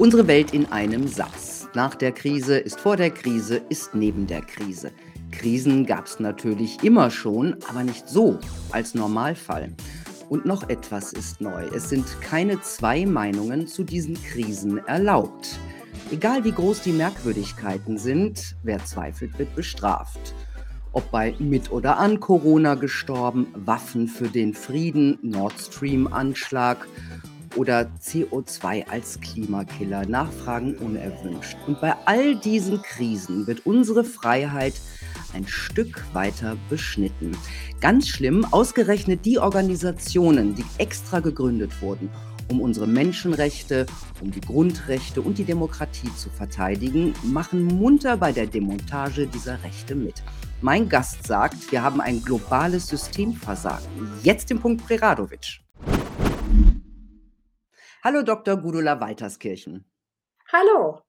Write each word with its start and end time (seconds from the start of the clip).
Unsere 0.00 0.26
Welt 0.28 0.54
in 0.54 0.64
einem 0.72 1.06
Satz. 1.08 1.68
Nach 1.74 1.94
der 1.94 2.12
Krise 2.12 2.56
ist 2.56 2.80
vor 2.80 2.96
der 2.96 3.10
Krise, 3.10 3.60
ist 3.68 3.94
neben 3.94 4.26
der 4.26 4.40
Krise. 4.40 4.92
Krisen 5.30 5.84
gab 5.84 6.06
es 6.06 6.18
natürlich 6.18 6.82
immer 6.82 7.10
schon, 7.10 7.56
aber 7.68 7.84
nicht 7.84 8.08
so 8.08 8.38
als 8.72 8.94
Normalfall. 8.94 9.74
Und 10.30 10.46
noch 10.46 10.70
etwas 10.70 11.12
ist 11.12 11.42
neu. 11.42 11.66
Es 11.74 11.90
sind 11.90 12.06
keine 12.22 12.62
zwei 12.62 13.04
Meinungen 13.04 13.66
zu 13.66 13.84
diesen 13.84 14.14
Krisen 14.14 14.78
erlaubt. 14.86 15.58
Egal 16.10 16.44
wie 16.44 16.52
groß 16.52 16.80
die 16.80 16.92
Merkwürdigkeiten 16.92 17.98
sind, 17.98 18.56
wer 18.62 18.82
zweifelt, 18.82 19.38
wird 19.38 19.54
bestraft. 19.54 20.34
Ob 20.92 21.10
bei 21.10 21.34
mit 21.38 21.70
oder 21.70 21.98
an 21.98 22.20
Corona 22.20 22.74
gestorben, 22.74 23.48
Waffen 23.54 24.08
für 24.08 24.28
den 24.28 24.54
Frieden, 24.54 25.18
Nord 25.20 25.60
Stream-Anschlag 25.60 26.88
oder 27.56 27.90
CO2 28.00 28.88
als 28.88 29.20
Klimakiller, 29.20 30.06
Nachfragen 30.06 30.74
unerwünscht. 30.76 31.56
Und 31.66 31.80
bei 31.80 31.94
all 32.06 32.36
diesen 32.36 32.82
Krisen 32.82 33.46
wird 33.46 33.66
unsere 33.66 34.04
Freiheit 34.04 34.74
ein 35.32 35.46
Stück 35.46 36.04
weiter 36.12 36.56
beschnitten. 36.68 37.36
Ganz 37.80 38.08
schlimm, 38.08 38.44
ausgerechnet 38.50 39.24
die 39.24 39.38
Organisationen, 39.38 40.54
die 40.54 40.64
extra 40.78 41.20
gegründet 41.20 41.80
wurden, 41.80 42.10
um 42.48 42.60
unsere 42.60 42.86
Menschenrechte, 42.86 43.86
um 44.20 44.30
die 44.30 44.40
Grundrechte 44.40 45.22
und 45.22 45.38
die 45.38 45.44
Demokratie 45.44 46.12
zu 46.16 46.30
verteidigen, 46.30 47.14
machen 47.22 47.64
munter 47.64 48.16
bei 48.16 48.32
der 48.32 48.46
Demontage 48.46 49.26
dieser 49.26 49.62
Rechte 49.62 49.94
mit. 49.94 50.22
Mein 50.60 50.88
Gast 50.88 51.26
sagt, 51.26 51.72
wir 51.72 51.82
haben 51.82 52.00
ein 52.00 52.22
globales 52.22 52.88
Systemversagen. 52.88 53.86
Jetzt 54.22 54.50
im 54.50 54.58
Punkt 54.60 54.84
Preradovic. 54.86 55.60
Hallo 58.02 58.22
Dr. 58.22 58.56
Gudula 58.56 58.98
Walterskirchen. 58.98 59.84
Hallo. 60.50 61.02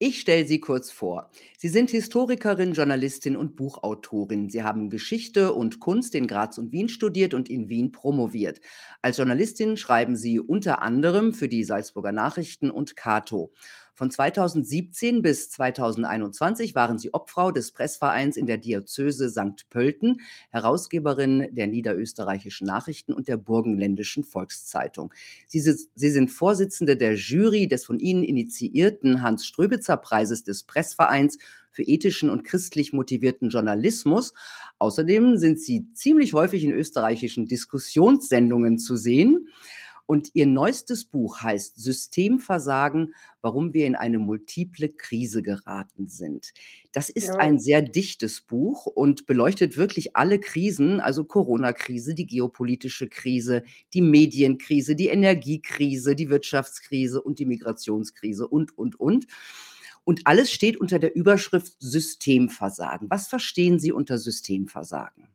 Ich 0.00 0.20
stelle 0.20 0.44
Sie 0.44 0.58
kurz 0.58 0.90
vor. 0.90 1.30
Sie 1.56 1.68
sind 1.68 1.90
Historikerin, 1.90 2.72
Journalistin 2.72 3.36
und 3.36 3.54
Buchautorin. 3.54 4.50
Sie 4.50 4.64
haben 4.64 4.90
Geschichte 4.90 5.52
und 5.52 5.78
Kunst 5.78 6.16
in 6.16 6.26
Graz 6.26 6.58
und 6.58 6.72
Wien 6.72 6.88
studiert 6.88 7.32
und 7.32 7.48
in 7.48 7.68
Wien 7.68 7.92
promoviert. 7.92 8.60
Als 9.02 9.18
Journalistin 9.18 9.76
schreiben 9.76 10.16
Sie 10.16 10.40
unter 10.40 10.82
anderem 10.82 11.32
für 11.32 11.48
die 11.48 11.62
Salzburger 11.62 12.10
Nachrichten 12.10 12.72
und 12.72 12.96
Cato. 12.96 13.52
Von 14.00 14.10
2017 14.10 15.20
bis 15.20 15.50
2021 15.50 16.74
waren 16.74 16.98
sie 16.98 17.12
Obfrau 17.12 17.50
des 17.50 17.70
Pressvereins 17.72 18.38
in 18.38 18.46
der 18.46 18.56
Diözese 18.56 19.28
St. 19.28 19.68
Pölten, 19.68 20.22
Herausgeberin 20.48 21.48
der 21.50 21.66
Niederösterreichischen 21.66 22.66
Nachrichten 22.66 23.12
und 23.12 23.28
der 23.28 23.36
Burgenländischen 23.36 24.24
Volkszeitung. 24.24 25.12
Sie, 25.48 25.60
sie 25.60 26.10
sind 26.10 26.30
Vorsitzende 26.30 26.96
der 26.96 27.16
Jury 27.16 27.68
des 27.68 27.84
von 27.84 27.98
Ihnen 27.98 28.24
initiierten 28.24 29.20
Hans-Ströbitzer-Preises 29.20 30.44
des 30.44 30.62
Pressvereins 30.62 31.36
für 31.70 31.82
ethischen 31.82 32.30
und 32.30 32.44
christlich 32.44 32.94
motivierten 32.94 33.50
Journalismus. 33.50 34.32
Außerdem 34.78 35.36
sind 35.36 35.60
Sie 35.60 35.92
ziemlich 35.92 36.32
häufig 36.32 36.64
in 36.64 36.72
österreichischen 36.72 37.44
Diskussionssendungen 37.44 38.78
zu 38.78 38.96
sehen. 38.96 39.46
Und 40.10 40.30
ihr 40.34 40.48
neuestes 40.48 41.04
Buch 41.04 41.40
heißt 41.40 41.80
Systemversagen, 41.80 43.14
warum 43.42 43.74
wir 43.74 43.86
in 43.86 43.94
eine 43.94 44.18
multiple 44.18 44.88
Krise 44.88 45.40
geraten 45.40 46.08
sind. 46.08 46.50
Das 46.90 47.10
ist 47.10 47.28
ja. 47.28 47.36
ein 47.36 47.60
sehr 47.60 47.80
dichtes 47.80 48.40
Buch 48.40 48.86
und 48.86 49.26
beleuchtet 49.26 49.76
wirklich 49.76 50.16
alle 50.16 50.40
Krisen, 50.40 50.98
also 50.98 51.22
Corona-Krise, 51.22 52.16
die 52.16 52.26
geopolitische 52.26 53.08
Krise, 53.08 53.62
die 53.94 54.02
Medienkrise, 54.02 54.96
die 54.96 55.06
Energiekrise, 55.06 56.16
die 56.16 56.28
Wirtschaftskrise 56.28 57.22
und 57.22 57.38
die 57.38 57.46
Migrationskrise 57.46 58.48
und, 58.48 58.76
und, 58.76 58.98
und. 58.98 59.28
Und 60.02 60.22
alles 60.24 60.50
steht 60.50 60.76
unter 60.76 60.98
der 60.98 61.14
Überschrift 61.14 61.76
Systemversagen. 61.78 63.08
Was 63.10 63.28
verstehen 63.28 63.78
Sie 63.78 63.92
unter 63.92 64.18
Systemversagen? 64.18 65.28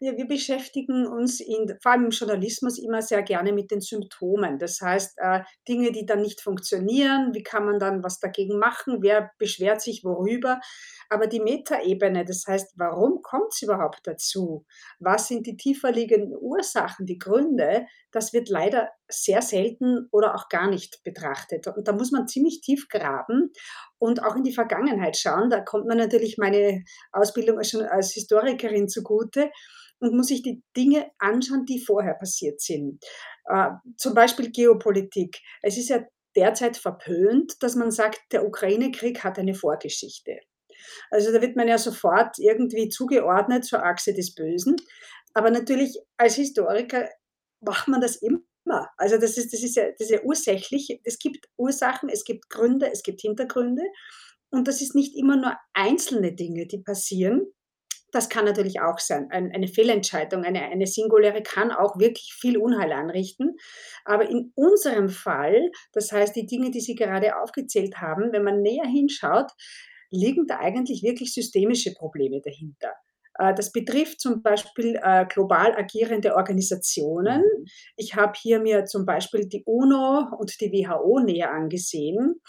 Ja, 0.00 0.16
wir 0.16 0.26
beschäftigen 0.26 1.06
uns 1.06 1.40
in, 1.40 1.76
vor 1.80 1.92
allem 1.92 2.04
im 2.04 2.10
Journalismus 2.10 2.78
immer 2.78 3.02
sehr 3.02 3.22
gerne 3.22 3.52
mit 3.52 3.70
den 3.70 3.80
Symptomen. 3.80 4.58
Das 4.58 4.80
heißt, 4.80 5.18
äh, 5.18 5.40
Dinge, 5.68 5.92
die 5.92 6.06
dann 6.06 6.22
nicht 6.22 6.40
funktionieren, 6.40 7.34
wie 7.34 7.42
kann 7.42 7.64
man 7.64 7.78
dann 7.78 8.02
was 8.02 8.20
dagegen 8.20 8.58
machen, 8.58 9.02
wer 9.02 9.30
beschwert 9.38 9.80
sich 9.80 10.04
worüber. 10.04 10.60
Aber 11.08 11.26
die 11.26 11.40
Metaebene, 11.40 12.24
das 12.24 12.46
heißt, 12.46 12.74
warum 12.76 13.22
kommt 13.22 13.52
es 13.52 13.62
überhaupt 13.62 14.00
dazu? 14.04 14.64
Was 14.98 15.28
sind 15.28 15.46
die 15.46 15.56
tiefer 15.56 15.92
liegenden 15.92 16.36
Ursachen, 16.38 17.06
die 17.06 17.18
Gründe? 17.18 17.86
Das 18.12 18.32
wird 18.32 18.48
leider 18.48 18.90
sehr 19.08 19.42
selten 19.42 20.08
oder 20.10 20.34
auch 20.34 20.48
gar 20.48 20.68
nicht 20.68 21.02
betrachtet. 21.02 21.66
Und 21.66 21.88
da 21.88 21.92
muss 21.92 22.12
man 22.12 22.28
ziemlich 22.28 22.60
tief 22.60 22.88
graben 22.88 23.52
und 23.98 24.22
auch 24.24 24.36
in 24.36 24.44
die 24.44 24.54
Vergangenheit 24.54 25.16
schauen. 25.16 25.50
Da 25.50 25.60
kommt 25.60 25.86
man 25.86 25.98
natürlich 25.98 26.38
meine 26.38 26.84
Ausbildung 27.12 27.58
als 27.58 28.12
Historikerin 28.12 28.88
zugute 28.88 29.50
und 30.02 30.16
muss 30.16 30.26
sich 30.26 30.42
die 30.42 30.62
Dinge 30.76 31.10
anschauen, 31.18 31.64
die 31.64 31.78
vorher 31.78 32.14
passiert 32.14 32.60
sind. 32.60 33.02
Äh, 33.46 33.70
zum 33.96 34.14
Beispiel 34.14 34.50
Geopolitik. 34.50 35.38
Es 35.62 35.78
ist 35.78 35.88
ja 35.90 36.04
derzeit 36.34 36.76
verpönt, 36.76 37.62
dass 37.62 37.76
man 37.76 37.92
sagt, 37.92 38.20
der 38.32 38.44
Ukraine-Krieg 38.44 39.22
hat 39.22 39.38
eine 39.38 39.54
Vorgeschichte. 39.54 40.40
Also 41.10 41.32
da 41.32 41.40
wird 41.40 41.54
man 41.54 41.68
ja 41.68 41.78
sofort 41.78 42.36
irgendwie 42.38 42.88
zugeordnet 42.88 43.64
zur 43.64 43.84
Achse 43.84 44.12
des 44.12 44.34
Bösen. 44.34 44.76
Aber 45.34 45.50
natürlich 45.50 45.96
als 46.16 46.34
Historiker 46.34 47.08
macht 47.60 47.86
man 47.86 48.00
das 48.00 48.16
immer. 48.16 48.40
Also 48.96 49.18
das 49.18 49.36
ist, 49.38 49.52
das 49.52 49.62
ist, 49.62 49.76
ja, 49.76 49.84
das 49.90 50.00
ist 50.00 50.10
ja 50.10 50.22
ursächlich. 50.22 51.00
Es 51.04 51.18
gibt 51.18 51.46
Ursachen, 51.56 52.08
es 52.08 52.24
gibt 52.24 52.50
Gründe, 52.50 52.90
es 52.90 53.04
gibt 53.04 53.20
Hintergründe. 53.20 53.82
Und 54.50 54.66
das 54.66 54.82
ist 54.82 54.96
nicht 54.96 55.16
immer 55.16 55.36
nur 55.36 55.56
einzelne 55.74 56.34
Dinge, 56.34 56.66
die 56.66 56.78
passieren, 56.78 57.46
das 58.12 58.28
kann 58.28 58.44
natürlich 58.44 58.80
auch 58.80 58.98
sein. 58.98 59.28
eine 59.30 59.66
Fehlentscheidung, 59.68 60.44
eine, 60.44 60.62
eine 60.62 60.86
singuläre 60.86 61.42
kann 61.42 61.72
auch 61.72 61.98
wirklich 61.98 62.34
viel 62.38 62.58
Unheil 62.58 62.92
anrichten. 62.92 63.56
Aber 64.04 64.28
in 64.28 64.52
unserem 64.54 65.08
Fall, 65.08 65.70
das 65.92 66.12
heißt 66.12 66.36
die 66.36 66.46
Dinge, 66.46 66.70
die 66.70 66.80
Sie 66.80 66.94
gerade 66.94 67.40
aufgezählt 67.40 68.00
haben, 68.00 68.32
wenn 68.32 68.44
man 68.44 68.60
näher 68.60 68.86
hinschaut, 68.86 69.50
liegen 70.10 70.46
da 70.46 70.58
eigentlich 70.58 71.02
wirklich 71.02 71.32
systemische 71.32 71.94
Probleme 71.94 72.40
dahinter. 72.42 72.92
Äh, 73.38 73.54
das 73.54 73.72
betrifft 73.72 74.20
zum 74.20 74.42
Beispiel 74.42 74.98
äh, 75.02 75.26
global 75.26 75.74
agierende 75.74 76.36
Organisationen. 76.36 77.40
Mhm. 77.40 77.64
Ich 77.96 78.14
habe 78.14 78.32
hier 78.40 78.60
mir 78.60 78.84
zum 78.84 79.06
Beispiel 79.06 79.48
die 79.48 79.62
UNO 79.64 80.28
und 80.38 80.60
die 80.60 80.70
WHO 80.70 81.20
näher 81.20 81.50
angesehen, 81.50 82.40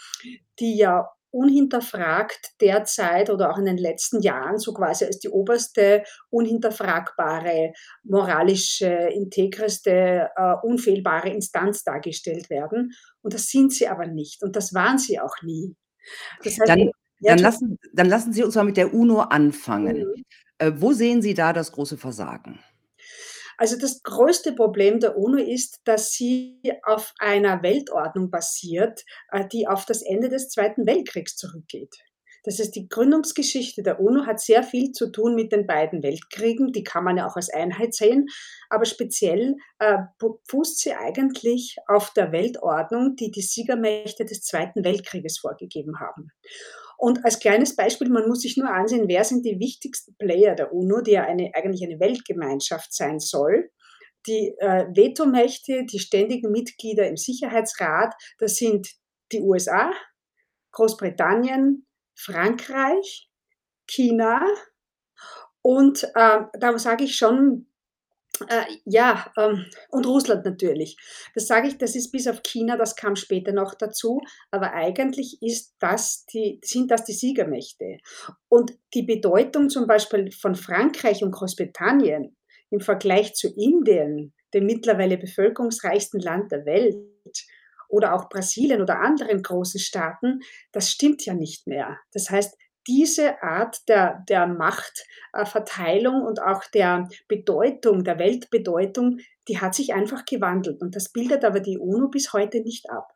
die 0.60 0.76
ja 0.76 1.08
unhinterfragt 1.34 2.52
derzeit 2.60 3.28
oder 3.28 3.50
auch 3.50 3.58
in 3.58 3.64
den 3.64 3.76
letzten 3.76 4.22
Jahren 4.22 4.58
so 4.58 4.72
quasi 4.72 5.04
als 5.04 5.18
die 5.18 5.28
oberste, 5.28 6.04
unhinterfragbare, 6.30 7.72
moralische, 8.04 8.86
integreste, 8.86 10.30
uh, 10.38 10.66
unfehlbare 10.66 11.30
Instanz 11.30 11.82
dargestellt 11.82 12.50
werden. 12.50 12.92
Und 13.20 13.34
das 13.34 13.48
sind 13.48 13.72
sie 13.72 13.88
aber 13.88 14.06
nicht. 14.06 14.42
Und 14.42 14.54
das 14.54 14.72
waren 14.74 14.98
sie 14.98 15.18
auch 15.18 15.34
nie. 15.42 15.74
Das 16.44 16.58
heißt, 16.58 16.68
dann, 16.68 16.90
dann, 17.20 17.38
lassen, 17.38 17.78
dann 17.92 18.08
lassen 18.08 18.32
Sie 18.32 18.44
uns 18.44 18.54
mal 18.54 18.64
mit 18.64 18.76
der 18.76 18.94
UNO 18.94 19.20
anfangen. 19.20 19.98
Mhm. 19.98 20.24
Äh, 20.58 20.72
wo 20.76 20.92
sehen 20.92 21.20
Sie 21.20 21.34
da 21.34 21.52
das 21.52 21.72
große 21.72 21.96
Versagen? 21.96 22.60
Also 23.58 23.78
das 23.78 24.02
größte 24.02 24.52
Problem 24.52 25.00
der 25.00 25.16
UNO 25.16 25.38
ist, 25.38 25.80
dass 25.84 26.12
sie 26.12 26.60
auf 26.82 27.12
einer 27.18 27.62
Weltordnung 27.62 28.30
basiert, 28.30 29.04
äh, 29.30 29.46
die 29.52 29.66
auf 29.66 29.84
das 29.84 30.02
Ende 30.02 30.28
des 30.28 30.48
Zweiten 30.48 30.86
Weltkriegs 30.86 31.36
zurückgeht. 31.36 31.94
Das 32.44 32.58
heißt, 32.58 32.76
die 32.76 32.88
Gründungsgeschichte 32.88 33.82
der 33.82 34.00
UNO 34.00 34.26
hat 34.26 34.38
sehr 34.38 34.62
viel 34.62 34.92
zu 34.92 35.10
tun 35.10 35.34
mit 35.34 35.50
den 35.50 35.66
beiden 35.66 36.02
Weltkriegen. 36.02 36.72
Die 36.72 36.84
kann 36.84 37.02
man 37.02 37.16
ja 37.16 37.26
auch 37.26 37.36
als 37.36 37.48
Einheit 37.48 37.94
sehen. 37.94 38.26
Aber 38.68 38.84
speziell 38.84 39.56
äh, 39.78 39.98
fußt 40.48 40.78
sie 40.78 40.92
eigentlich 40.92 41.76
auf 41.86 42.12
der 42.12 42.32
Weltordnung, 42.32 43.16
die 43.16 43.30
die 43.30 43.40
Siegermächte 43.40 44.26
des 44.26 44.42
Zweiten 44.42 44.84
Weltkrieges 44.84 45.38
vorgegeben 45.38 46.00
haben. 46.00 46.28
Und 46.96 47.24
als 47.24 47.38
kleines 47.38 47.76
Beispiel, 47.76 48.08
man 48.08 48.28
muss 48.28 48.40
sich 48.40 48.56
nur 48.56 48.70
ansehen, 48.70 49.08
wer 49.08 49.24
sind 49.24 49.44
die 49.44 49.58
wichtigsten 49.58 50.16
Player 50.16 50.54
der 50.54 50.72
UNO, 50.72 51.00
die 51.00 51.12
ja 51.12 51.24
eine, 51.24 51.50
eigentlich 51.54 51.82
eine 51.84 52.00
Weltgemeinschaft 52.00 52.94
sein 52.94 53.18
soll. 53.18 53.70
Die 54.26 54.54
äh, 54.58 54.86
Vetomächte, 54.94 55.84
die 55.84 55.98
ständigen 55.98 56.50
Mitglieder 56.50 57.06
im 57.06 57.16
Sicherheitsrat, 57.16 58.14
das 58.38 58.56
sind 58.56 58.88
die 59.32 59.40
USA, 59.40 59.92
Großbritannien, 60.72 61.86
Frankreich, 62.16 63.28
China 63.86 64.46
und 65.66 66.04
äh, 66.14 66.40
da 66.58 66.78
sage 66.78 67.04
ich 67.04 67.16
schon, 67.16 67.66
äh, 68.48 68.64
ja, 68.84 69.32
ähm, 69.36 69.66
und 69.90 70.06
Russland 70.06 70.44
natürlich. 70.44 70.96
Das 71.34 71.46
sage 71.46 71.68
ich, 71.68 71.78
das 71.78 71.94
ist 71.94 72.10
bis 72.10 72.26
auf 72.26 72.42
China, 72.42 72.76
das 72.76 72.96
kam 72.96 73.16
später 73.16 73.52
noch 73.52 73.74
dazu, 73.74 74.20
aber 74.50 74.72
eigentlich 74.72 75.38
ist 75.40 75.74
das 75.78 76.26
die, 76.26 76.60
sind 76.64 76.90
das 76.90 77.04
die 77.04 77.12
Siegermächte. 77.12 77.98
Und 78.48 78.72
die 78.94 79.02
Bedeutung 79.02 79.70
zum 79.70 79.86
Beispiel 79.86 80.30
von 80.32 80.54
Frankreich 80.54 81.22
und 81.22 81.32
Großbritannien 81.32 82.36
im 82.70 82.80
Vergleich 82.80 83.34
zu 83.34 83.48
Indien, 83.48 84.34
dem 84.52 84.66
mittlerweile 84.66 85.16
bevölkerungsreichsten 85.16 86.20
Land 86.20 86.50
der 86.50 86.66
Welt, 86.66 86.96
oder 87.88 88.14
auch 88.14 88.28
Brasilien 88.28 88.82
oder 88.82 89.00
anderen 89.00 89.42
großen 89.42 89.78
Staaten, 89.78 90.40
das 90.72 90.90
stimmt 90.90 91.24
ja 91.24 91.34
nicht 91.34 91.66
mehr. 91.68 91.98
Das 92.12 92.28
heißt, 92.28 92.56
diese 92.86 93.42
Art 93.42 93.88
der, 93.88 94.24
der 94.28 94.46
Machtverteilung 94.46 96.22
und 96.22 96.40
auch 96.40 96.64
der 96.64 97.08
Bedeutung, 97.28 98.04
der 98.04 98.18
Weltbedeutung, 98.18 99.18
die 99.48 99.60
hat 99.60 99.74
sich 99.74 99.94
einfach 99.94 100.24
gewandelt. 100.24 100.80
Und 100.82 100.96
das 100.96 101.10
bildet 101.10 101.44
aber 101.44 101.60
die 101.60 101.78
UNO 101.78 102.08
bis 102.08 102.32
heute 102.32 102.60
nicht 102.60 102.90
ab. 102.90 103.14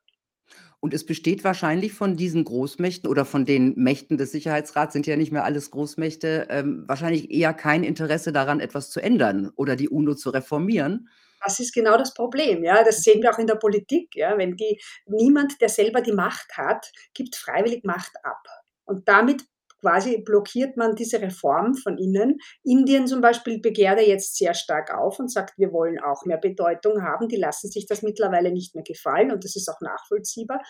Und 0.80 0.94
es 0.94 1.04
besteht 1.04 1.42
wahrscheinlich 1.42 1.92
von 1.92 2.16
diesen 2.16 2.44
Großmächten 2.44 3.10
oder 3.10 3.24
von 3.24 3.44
den 3.44 3.74
Mächten 3.74 4.16
des 4.16 4.30
Sicherheitsrats, 4.30 4.92
sind 4.92 5.08
ja 5.08 5.16
nicht 5.16 5.32
mehr 5.32 5.44
alles 5.44 5.72
Großmächte, 5.72 6.46
ähm, 6.50 6.84
wahrscheinlich 6.86 7.30
eher 7.32 7.52
kein 7.52 7.82
Interesse 7.82 8.32
daran, 8.32 8.60
etwas 8.60 8.90
zu 8.90 9.00
ändern 9.00 9.50
oder 9.56 9.74
die 9.74 9.88
UNO 9.88 10.14
zu 10.14 10.30
reformieren. 10.30 11.08
Das 11.44 11.58
ist 11.58 11.74
genau 11.74 11.96
das 11.96 12.14
Problem, 12.14 12.62
ja. 12.62 12.84
Das 12.84 13.02
sehen 13.02 13.22
wir 13.22 13.32
auch 13.32 13.38
in 13.38 13.46
der 13.48 13.56
Politik, 13.56 14.14
ja. 14.14 14.38
Wenn 14.38 14.56
die 14.56 14.80
niemand, 15.06 15.60
der 15.60 15.68
selber 15.68 16.00
die 16.00 16.12
Macht 16.12 16.56
hat, 16.56 16.92
gibt 17.12 17.34
freiwillig 17.34 17.84
Macht 17.84 18.12
ab. 18.22 18.42
Und 18.84 19.08
damit 19.08 19.44
quasi 19.80 20.22
blockiert 20.22 20.76
man 20.76 20.94
diese 20.94 21.20
Reform 21.20 21.74
von 21.74 21.98
innen. 21.98 22.38
Indien 22.64 23.06
zum 23.06 23.20
Beispiel 23.20 23.60
begehrt 23.60 23.98
er 23.98 24.06
jetzt 24.06 24.36
sehr 24.36 24.54
stark 24.54 24.92
auf 24.94 25.18
und 25.18 25.30
sagt, 25.30 25.58
wir 25.58 25.72
wollen 25.72 25.98
auch 26.00 26.24
mehr 26.24 26.38
Bedeutung 26.38 27.02
haben. 27.02 27.28
Die 27.28 27.36
lassen 27.36 27.70
sich 27.70 27.86
das 27.86 28.02
mittlerweile 28.02 28.52
nicht 28.52 28.74
mehr 28.74 28.84
gefallen 28.84 29.30
und 29.32 29.44
das 29.44 29.56
ist 29.56 29.68
auch 29.68 29.80
nachvollziehbar. 29.80 30.60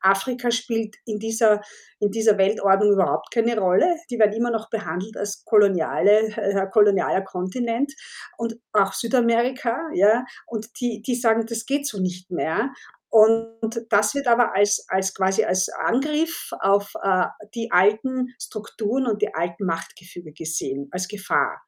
Afrika 0.00 0.50
spielt 0.50 0.96
in 1.06 1.18
dieser, 1.18 1.60
in 2.00 2.10
dieser 2.10 2.38
Weltordnung 2.38 2.92
überhaupt 2.92 3.30
keine 3.32 3.58
Rolle. 3.58 3.96
Die 4.10 4.18
werden 4.18 4.32
immer 4.32 4.50
noch 4.50 4.70
behandelt 4.70 5.16
als 5.16 5.44
koloniale, 5.44 6.28
äh, 6.36 6.66
kolonialer 6.70 7.22
Kontinent 7.22 7.92
und 8.36 8.56
auch 8.72 8.92
Südamerika, 8.92 9.88
ja, 9.94 10.24
und 10.46 10.68
die, 10.80 11.02
die 11.02 11.14
sagen, 11.14 11.46
das 11.46 11.66
geht 11.66 11.86
so 11.86 12.00
nicht 12.00 12.30
mehr. 12.30 12.70
Und 13.14 13.86
das 13.90 14.16
wird 14.16 14.26
aber 14.26 14.56
als, 14.56 14.86
als 14.88 15.14
quasi 15.14 15.44
als 15.44 15.68
Angriff 15.68 16.50
auf 16.58 16.94
äh, 17.00 17.26
die 17.54 17.70
alten 17.70 18.34
Strukturen 18.42 19.06
und 19.06 19.22
die 19.22 19.32
alten 19.32 19.66
Machtgefüge 19.66 20.32
gesehen, 20.32 20.88
als 20.90 21.06
Gefahr. 21.06 21.62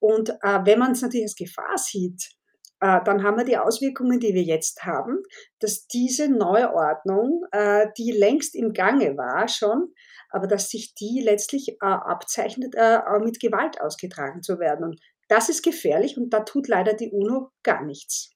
Und 0.00 0.30
äh, 0.30 0.58
wenn 0.64 0.80
man 0.80 0.90
es 0.90 1.02
natürlich 1.02 1.26
als 1.26 1.36
Gefahr 1.36 1.78
sieht, 1.78 2.30
äh, 2.80 2.98
dann 3.04 3.22
haben 3.22 3.36
wir 3.36 3.44
die 3.44 3.56
Auswirkungen, 3.56 4.18
die 4.18 4.34
wir 4.34 4.42
jetzt 4.42 4.84
haben, 4.84 5.18
dass 5.60 5.86
diese 5.86 6.28
Neuordnung, 6.28 7.44
äh, 7.52 7.86
die 7.96 8.10
längst 8.10 8.56
im 8.56 8.72
Gange 8.72 9.16
war 9.16 9.46
schon, 9.46 9.94
aber 10.30 10.48
dass 10.48 10.70
sich 10.70 10.96
die 10.96 11.20
letztlich 11.22 11.68
äh, 11.68 11.86
abzeichnet, 11.86 12.74
äh, 12.76 12.98
mit 13.20 13.38
Gewalt 13.38 13.80
ausgetragen 13.80 14.42
zu 14.42 14.58
werden. 14.58 14.86
Und 14.86 15.00
das 15.28 15.50
ist 15.50 15.62
gefährlich 15.62 16.18
und 16.18 16.30
da 16.30 16.40
tut 16.40 16.66
leider 16.66 16.94
die 16.94 17.12
UNO 17.12 17.52
gar 17.62 17.84
nichts. 17.84 18.32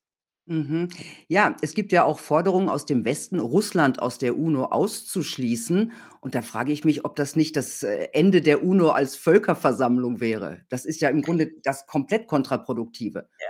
Mhm. 0.46 0.90
Ja, 1.26 1.56
es 1.62 1.74
gibt 1.74 1.90
ja 1.90 2.04
auch 2.04 2.18
Forderungen 2.18 2.68
aus 2.68 2.84
dem 2.84 3.04
Westen, 3.04 3.38
Russland 3.40 4.00
aus 4.00 4.18
der 4.18 4.36
UNO 4.36 4.64
auszuschließen. 4.66 5.92
Und 6.20 6.34
da 6.34 6.42
frage 6.42 6.72
ich 6.72 6.84
mich, 6.84 7.04
ob 7.04 7.16
das 7.16 7.34
nicht 7.34 7.56
das 7.56 7.82
äh, 7.82 8.08
Ende 8.12 8.42
der 8.42 8.62
UNO 8.62 8.90
als 8.90 9.16
Völkerversammlung 9.16 10.20
wäre. 10.20 10.60
Das 10.68 10.84
ist 10.84 11.00
ja 11.00 11.08
im 11.08 11.22
Grunde 11.22 11.50
das 11.62 11.86
komplett 11.86 12.26
Kontraproduktive. 12.26 13.28
Ja. 13.40 13.46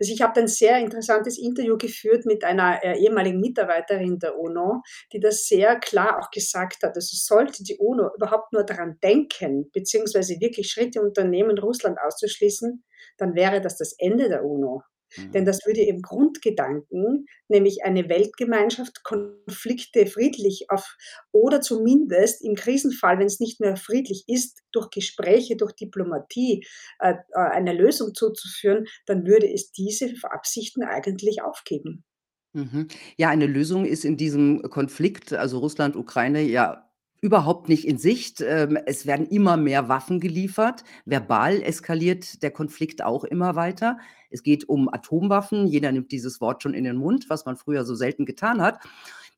Also 0.00 0.12
ich 0.12 0.22
habe 0.22 0.40
ein 0.40 0.48
sehr 0.48 0.78
interessantes 0.78 1.38
Interview 1.38 1.76
geführt 1.76 2.24
mit 2.24 2.44
einer 2.44 2.82
äh, 2.84 2.98
ehemaligen 2.98 3.40
Mitarbeiterin 3.40 4.18
der 4.18 4.38
UNO, 4.38 4.82
die 5.12 5.20
das 5.20 5.46
sehr 5.46 5.76
klar 5.76 6.20
auch 6.20 6.30
gesagt 6.30 6.82
hat. 6.82 6.94
Also 6.94 7.16
sollte 7.16 7.62
die 7.62 7.76
UNO 7.76 8.10
überhaupt 8.16 8.52
nur 8.52 8.64
daran 8.64 8.98
denken, 9.02 9.70
beziehungsweise 9.72 10.40
wirklich 10.40 10.70
Schritte 10.70 11.02
unternehmen, 11.02 11.58
Russland 11.58 11.98
auszuschließen, 12.00 12.84
dann 13.18 13.34
wäre 13.34 13.60
das 13.60 13.76
das 13.76 13.94
Ende 13.98 14.28
der 14.28 14.44
UNO. 14.44 14.82
Denn 15.16 15.42
mhm. 15.42 15.46
das 15.46 15.64
würde 15.66 15.82
im 15.82 16.02
Grundgedanken, 16.02 17.26
nämlich 17.48 17.84
eine 17.84 18.08
Weltgemeinschaft, 18.08 19.04
Konflikte 19.04 20.06
friedlich 20.06 20.66
auf 20.70 20.96
oder 21.32 21.60
zumindest 21.60 22.44
im 22.44 22.54
Krisenfall, 22.54 23.18
wenn 23.18 23.26
es 23.26 23.40
nicht 23.40 23.60
mehr 23.60 23.76
friedlich 23.76 24.24
ist, 24.26 24.62
durch 24.72 24.90
Gespräche, 24.90 25.56
durch 25.56 25.72
Diplomatie 25.72 26.66
äh, 26.98 27.14
äh 27.32 27.56
eine 27.56 27.72
Lösung 27.72 28.14
zuzuführen, 28.14 28.86
dann 29.06 29.26
würde 29.26 29.52
es 29.52 29.72
diese 29.72 30.12
Absichten 30.22 30.82
eigentlich 30.82 31.42
aufgeben. 31.42 32.04
Mhm. 32.52 32.88
Ja, 33.18 33.28
eine 33.28 33.46
Lösung 33.46 33.84
ist 33.84 34.04
in 34.04 34.16
diesem 34.16 34.62
Konflikt, 34.62 35.32
also 35.32 35.58
Russland, 35.58 35.94
Ukraine, 35.94 36.42
ja 36.42 36.85
überhaupt 37.20 37.68
nicht 37.68 37.86
in 37.86 37.98
Sicht. 37.98 38.40
Ähm, 38.40 38.78
es 38.86 39.06
werden 39.06 39.26
immer 39.26 39.56
mehr 39.56 39.88
Waffen 39.88 40.20
geliefert. 40.20 40.84
Verbal 41.04 41.62
eskaliert 41.62 42.42
der 42.42 42.50
Konflikt 42.50 43.02
auch 43.02 43.24
immer 43.24 43.56
weiter. 43.56 43.98
Es 44.30 44.42
geht 44.42 44.68
um 44.68 44.92
Atomwaffen. 44.92 45.66
Jeder 45.66 45.92
nimmt 45.92 46.12
dieses 46.12 46.40
Wort 46.40 46.62
schon 46.62 46.74
in 46.74 46.84
den 46.84 46.96
Mund, 46.96 47.28
was 47.28 47.46
man 47.46 47.56
früher 47.56 47.84
so 47.84 47.94
selten 47.94 48.26
getan 48.26 48.60
hat. 48.60 48.80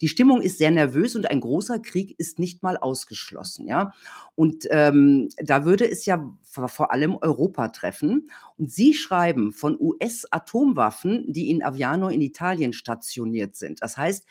Die 0.00 0.08
Stimmung 0.08 0.40
ist 0.40 0.58
sehr 0.58 0.70
nervös 0.70 1.16
und 1.16 1.28
ein 1.28 1.40
großer 1.40 1.80
Krieg 1.80 2.14
ist 2.18 2.38
nicht 2.38 2.62
mal 2.62 2.76
ausgeschlossen, 2.76 3.66
ja. 3.66 3.92
Und 4.36 4.68
ähm, 4.70 5.28
da 5.38 5.64
würde 5.64 5.90
es 5.90 6.06
ja 6.06 6.32
vor 6.52 6.92
allem 6.92 7.16
Europa 7.16 7.68
treffen. 7.68 8.30
Und 8.56 8.70
Sie 8.70 8.94
schreiben 8.94 9.52
von 9.52 9.76
US-Atomwaffen, 9.80 11.32
die 11.32 11.50
in 11.50 11.64
Aviano 11.64 12.08
in 12.08 12.20
Italien 12.20 12.72
stationiert 12.72 13.56
sind. 13.56 13.82
Das 13.82 13.96
heißt, 13.96 14.24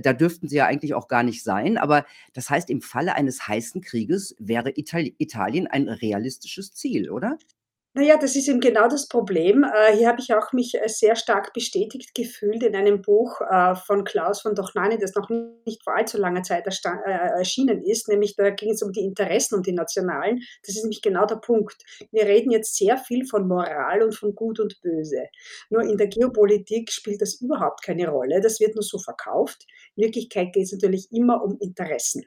da 0.00 0.12
dürften 0.12 0.48
sie 0.48 0.56
ja 0.56 0.66
eigentlich 0.66 0.94
auch 0.94 1.08
gar 1.08 1.22
nicht 1.22 1.42
sein. 1.44 1.78
Aber 1.78 2.06
das 2.34 2.50
heißt, 2.50 2.70
im 2.70 2.82
Falle 2.82 3.14
eines 3.14 3.46
heißen 3.48 3.80
Krieges 3.82 4.34
wäre 4.38 4.72
Itali 4.76 5.14
Italien 5.18 5.66
ein 5.66 5.88
realistisches 5.88 6.72
Ziel, 6.72 7.10
oder? 7.10 7.38
Na 7.98 8.02
ja, 8.02 8.18
das 8.18 8.36
ist 8.36 8.46
eben 8.46 8.60
genau 8.60 8.88
das 8.88 9.08
Problem. 9.08 9.64
Äh, 9.64 9.96
hier 9.96 10.08
habe 10.08 10.20
ich 10.20 10.34
auch 10.34 10.52
mich 10.52 10.74
äh, 10.74 10.86
sehr 10.86 11.16
stark 11.16 11.54
bestätigt 11.54 12.14
gefühlt 12.14 12.62
in 12.62 12.76
einem 12.76 13.00
Buch 13.00 13.40
äh, 13.40 13.74
von 13.74 14.04
Klaus 14.04 14.42
von 14.42 14.54
Dochnani, 14.54 14.98
das 14.98 15.14
noch 15.14 15.30
nicht 15.64 15.82
vor 15.82 15.96
allzu 15.96 16.18
langer 16.18 16.42
Zeit 16.42 16.66
erschienen 16.66 17.82
ist, 17.82 18.08
nämlich 18.08 18.36
da 18.36 18.50
ging 18.50 18.72
es 18.72 18.82
um 18.82 18.92
die 18.92 19.00
Interessen 19.00 19.54
und 19.54 19.66
die 19.66 19.72
nationalen. 19.72 20.42
Das 20.66 20.76
ist 20.76 20.82
nämlich 20.82 21.00
genau 21.00 21.24
der 21.24 21.36
Punkt. 21.36 21.76
Wir 22.12 22.26
reden 22.26 22.50
jetzt 22.50 22.76
sehr 22.76 22.98
viel 22.98 23.24
von 23.24 23.48
Moral 23.48 24.02
und 24.02 24.14
von 24.14 24.34
Gut 24.34 24.60
und 24.60 24.78
Böse. 24.82 25.28
Nur 25.70 25.80
in 25.80 25.96
der 25.96 26.08
Geopolitik 26.08 26.92
spielt 26.92 27.22
das 27.22 27.40
überhaupt 27.40 27.82
keine 27.82 28.08
Rolle. 28.10 28.42
Das 28.42 28.60
wird 28.60 28.74
nur 28.74 28.84
so 28.84 28.98
verkauft. 28.98 29.64
In 29.94 30.04
Wirklichkeit 30.04 30.52
geht 30.52 30.64
es 30.64 30.72
natürlich 30.72 31.08
immer 31.12 31.42
um 31.42 31.56
Interessen. 31.60 32.26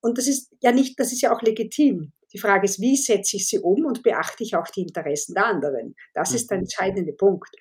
Und 0.00 0.18
das 0.18 0.26
ist 0.26 0.50
ja 0.60 0.72
nicht, 0.72 0.98
das 0.98 1.12
ist 1.12 1.22
ja 1.22 1.32
auch 1.32 1.40
legitim. 1.40 2.10
Die 2.34 2.38
Frage 2.38 2.64
ist, 2.66 2.80
wie 2.80 2.96
setze 2.96 3.36
ich 3.36 3.48
sie 3.48 3.60
um 3.60 3.86
und 3.86 4.02
beachte 4.02 4.42
ich 4.42 4.56
auch 4.56 4.66
die 4.66 4.82
Interessen 4.82 5.34
der 5.34 5.46
anderen? 5.46 5.94
Das 6.12 6.34
ist 6.34 6.50
der 6.50 6.58
mhm. 6.58 6.64
entscheidende 6.64 7.12
Punkt. 7.12 7.54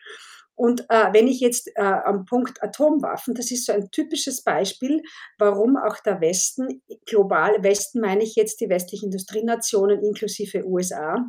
Und 0.55 0.81
äh, 0.89 1.11
wenn 1.13 1.27
ich 1.27 1.39
jetzt 1.39 1.69
äh, 1.75 1.81
am 1.81 2.25
Punkt 2.25 2.61
Atomwaffen, 2.61 3.33
das 3.33 3.51
ist 3.51 3.65
so 3.65 3.73
ein 3.73 3.89
typisches 3.91 4.43
Beispiel, 4.43 5.01
warum 5.39 5.77
auch 5.77 5.99
der 5.99 6.21
Westen, 6.21 6.81
global 7.05 7.63
Westen 7.63 8.01
meine 8.01 8.23
ich 8.23 8.35
jetzt 8.35 8.61
die 8.61 8.69
westlichen 8.69 9.05
Industrienationen 9.05 10.03
inklusive 10.03 10.65
USA, 10.65 11.25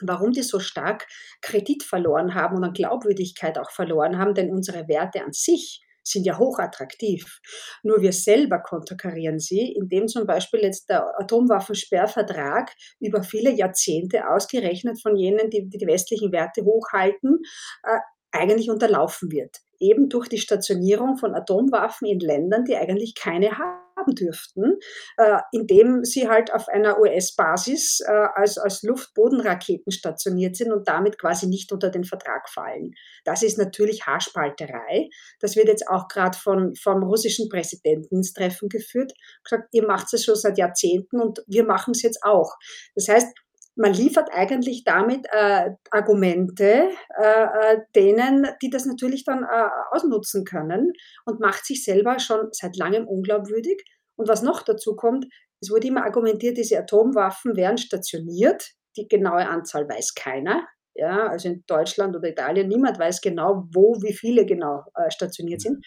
warum 0.00 0.32
die 0.32 0.42
so 0.42 0.60
stark 0.60 1.06
Kredit 1.40 1.82
verloren 1.82 2.34
haben 2.34 2.56
und 2.56 2.64
an 2.64 2.72
Glaubwürdigkeit 2.72 3.58
auch 3.58 3.70
verloren 3.70 4.18
haben, 4.18 4.34
denn 4.34 4.52
unsere 4.52 4.86
Werte 4.88 5.24
an 5.24 5.32
sich 5.32 5.82
sind 6.04 6.24
ja 6.24 6.38
hochattraktiv. 6.38 7.40
Nur 7.82 8.02
wir 8.02 8.12
selber 8.12 8.60
konterkarieren 8.60 9.38
sie, 9.38 9.72
indem 9.72 10.08
zum 10.08 10.26
Beispiel 10.26 10.60
jetzt 10.60 10.88
der 10.88 11.06
Atomwaffensperrvertrag 11.18 12.72
über 13.00 13.22
viele 13.22 13.50
Jahrzehnte 13.50 14.28
ausgerechnet 14.28 15.00
von 15.00 15.16
jenen, 15.16 15.50
die 15.50 15.68
die 15.68 15.86
westlichen 15.86 16.32
Werte 16.32 16.64
hochhalten, 16.64 17.40
äh, 17.84 17.98
eigentlich 18.32 18.70
unterlaufen 18.70 19.30
wird. 19.30 19.58
Eben 19.82 20.08
durch 20.08 20.28
die 20.28 20.38
Stationierung 20.38 21.16
von 21.16 21.34
Atomwaffen 21.34 22.06
in 22.06 22.20
Ländern, 22.20 22.64
die 22.64 22.76
eigentlich 22.76 23.14
keine 23.14 23.50
haben 23.58 24.14
dürften, 24.14 24.78
äh, 25.16 25.38
indem 25.52 26.04
sie 26.04 26.28
halt 26.28 26.52
auf 26.52 26.68
einer 26.68 27.00
US-Basis 27.00 28.00
äh, 28.06 28.10
als, 28.10 28.58
als 28.58 28.82
Luft-Boden-Raketen 28.82 29.90
stationiert 29.90 30.56
sind 30.56 30.72
und 30.72 30.88
damit 30.88 31.18
quasi 31.18 31.46
nicht 31.46 31.72
unter 31.72 31.90
den 31.90 32.04
Vertrag 32.04 32.48
fallen. 32.48 32.92
Das 33.24 33.42
ist 33.42 33.58
natürlich 33.58 34.06
Haarspalterei. 34.06 35.08
Das 35.40 35.56
wird 35.56 35.68
jetzt 35.68 35.88
auch 35.88 36.08
gerade 36.08 36.36
von, 36.36 36.74
vom 36.74 37.02
russischen 37.02 37.48
Präsidenten 37.48 38.16
ins 38.16 38.32
Treffen 38.32 38.68
geführt. 38.68 39.12
Gesagt, 39.44 39.68
ihr 39.72 39.86
macht 39.86 40.12
es 40.12 40.24
schon 40.24 40.36
seit 40.36 40.58
Jahrzehnten 40.58 41.20
und 41.20 41.42
wir 41.46 41.64
machen 41.64 41.92
es 41.92 42.02
jetzt 42.02 42.22
auch. 42.22 42.54
Das 42.94 43.08
heißt, 43.08 43.28
man 43.74 43.92
liefert 43.92 44.28
eigentlich 44.32 44.84
damit 44.84 45.26
äh, 45.30 45.70
Argumente 45.90 46.90
äh, 47.18 47.44
äh, 47.44 47.78
denen, 47.94 48.46
die 48.60 48.70
das 48.70 48.84
natürlich 48.84 49.24
dann 49.24 49.44
äh, 49.44 49.68
ausnutzen 49.90 50.44
können 50.44 50.92
und 51.24 51.40
macht 51.40 51.64
sich 51.64 51.84
selber 51.84 52.18
schon 52.18 52.48
seit 52.52 52.76
langem 52.76 53.06
unglaubwürdig. 53.06 53.82
Und 54.16 54.28
was 54.28 54.42
noch 54.42 54.62
dazu 54.62 54.94
kommt, 54.94 55.26
es 55.60 55.70
wurde 55.70 55.86
immer 55.86 56.04
argumentiert, 56.04 56.58
diese 56.58 56.78
Atomwaffen 56.78 57.56
wären 57.56 57.78
stationiert. 57.78 58.72
Die 58.96 59.08
genaue 59.08 59.48
Anzahl 59.48 59.88
weiß 59.88 60.14
keiner. 60.14 60.66
Ja, 60.94 61.28
also 61.28 61.48
in 61.48 61.64
Deutschland 61.66 62.14
oder 62.14 62.28
Italien, 62.28 62.68
niemand 62.68 62.98
weiß 62.98 63.22
genau, 63.22 63.66
wo, 63.72 63.96
wie 64.02 64.12
viele 64.12 64.44
genau 64.44 64.84
äh, 64.94 65.10
stationiert 65.10 65.62
sind. 65.62 65.82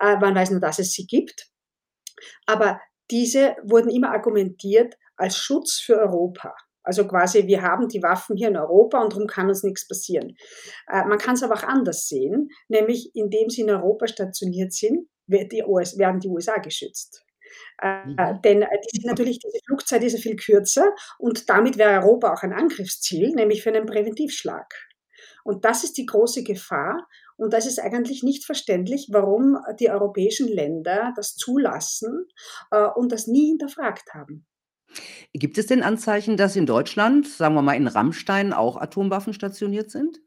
Äh, 0.00 0.16
man 0.16 0.34
weiß 0.34 0.50
nur, 0.50 0.60
dass 0.60 0.80
es 0.80 0.92
sie 0.92 1.06
gibt. 1.06 1.46
Aber 2.46 2.80
diese 3.12 3.54
wurden 3.62 3.90
immer 3.90 4.10
argumentiert 4.10 4.96
als 5.16 5.36
Schutz 5.36 5.78
für 5.78 5.98
Europa. 5.98 6.52
Also 6.82 7.06
quasi, 7.06 7.46
wir 7.46 7.62
haben 7.62 7.88
die 7.88 8.02
Waffen 8.02 8.36
hier 8.36 8.48
in 8.48 8.56
Europa 8.56 9.02
und 9.02 9.12
darum 9.12 9.26
kann 9.26 9.48
uns 9.48 9.62
nichts 9.62 9.86
passieren. 9.86 10.36
Äh, 10.88 11.04
man 11.06 11.18
kann 11.18 11.34
es 11.34 11.42
aber 11.42 11.54
auch 11.54 11.62
anders 11.64 12.06
sehen, 12.08 12.48
nämlich 12.68 13.10
indem 13.14 13.50
sie 13.50 13.62
in 13.62 13.70
Europa 13.70 14.06
stationiert 14.06 14.72
sind, 14.72 15.08
die 15.26 15.62
US 15.64 15.98
werden 15.98 16.20
die 16.20 16.28
USA 16.28 16.58
geschützt. 16.58 17.24
Äh, 17.82 18.06
Mhm. 18.06 18.42
denn, 18.44 18.62
äh, 18.62 18.68
die 18.92 19.00
sind 19.00 19.06
natürlich 19.06 19.38
diese 19.40 19.58
Flugzeit 19.66 20.02
ist 20.04 20.12
ja 20.14 20.18
viel 20.20 20.36
kürzer 20.36 20.94
und 21.18 21.48
damit 21.48 21.78
wäre 21.78 22.00
Europa 22.02 22.32
auch 22.32 22.42
ein 22.42 22.52
Angriffsziel, 22.52 23.30
nämlich 23.34 23.62
für 23.62 23.70
einen 23.70 23.86
Präventivschlag. 23.86 24.66
Und 25.44 25.64
das 25.64 25.84
ist 25.84 25.96
die 25.96 26.06
große 26.06 26.42
Gefahr. 26.44 27.06
Und 27.36 27.52
das 27.54 27.66
ist 27.66 27.78
eigentlich 27.80 28.22
nicht 28.22 28.44
verständlich, 28.44 29.08
warum 29.10 29.56
die 29.78 29.90
europäischen 29.90 30.46
Länder 30.48 31.12
das 31.16 31.36
zulassen, 31.36 32.26
äh, 32.70 32.86
und 32.94 33.12
das 33.12 33.26
nie 33.26 33.48
hinterfragt 33.48 34.12
haben. 34.14 34.46
Gibt 35.32 35.58
es 35.58 35.66
denn 35.66 35.82
Anzeichen, 35.82 36.36
dass 36.36 36.56
in 36.56 36.66
Deutschland, 36.66 37.28
sagen 37.28 37.54
wir 37.54 37.62
mal 37.62 37.74
in 37.74 37.86
Rammstein, 37.86 38.52
auch 38.52 38.76
Atomwaffen 38.76 39.32
stationiert 39.32 39.90
sind? 39.90 40.20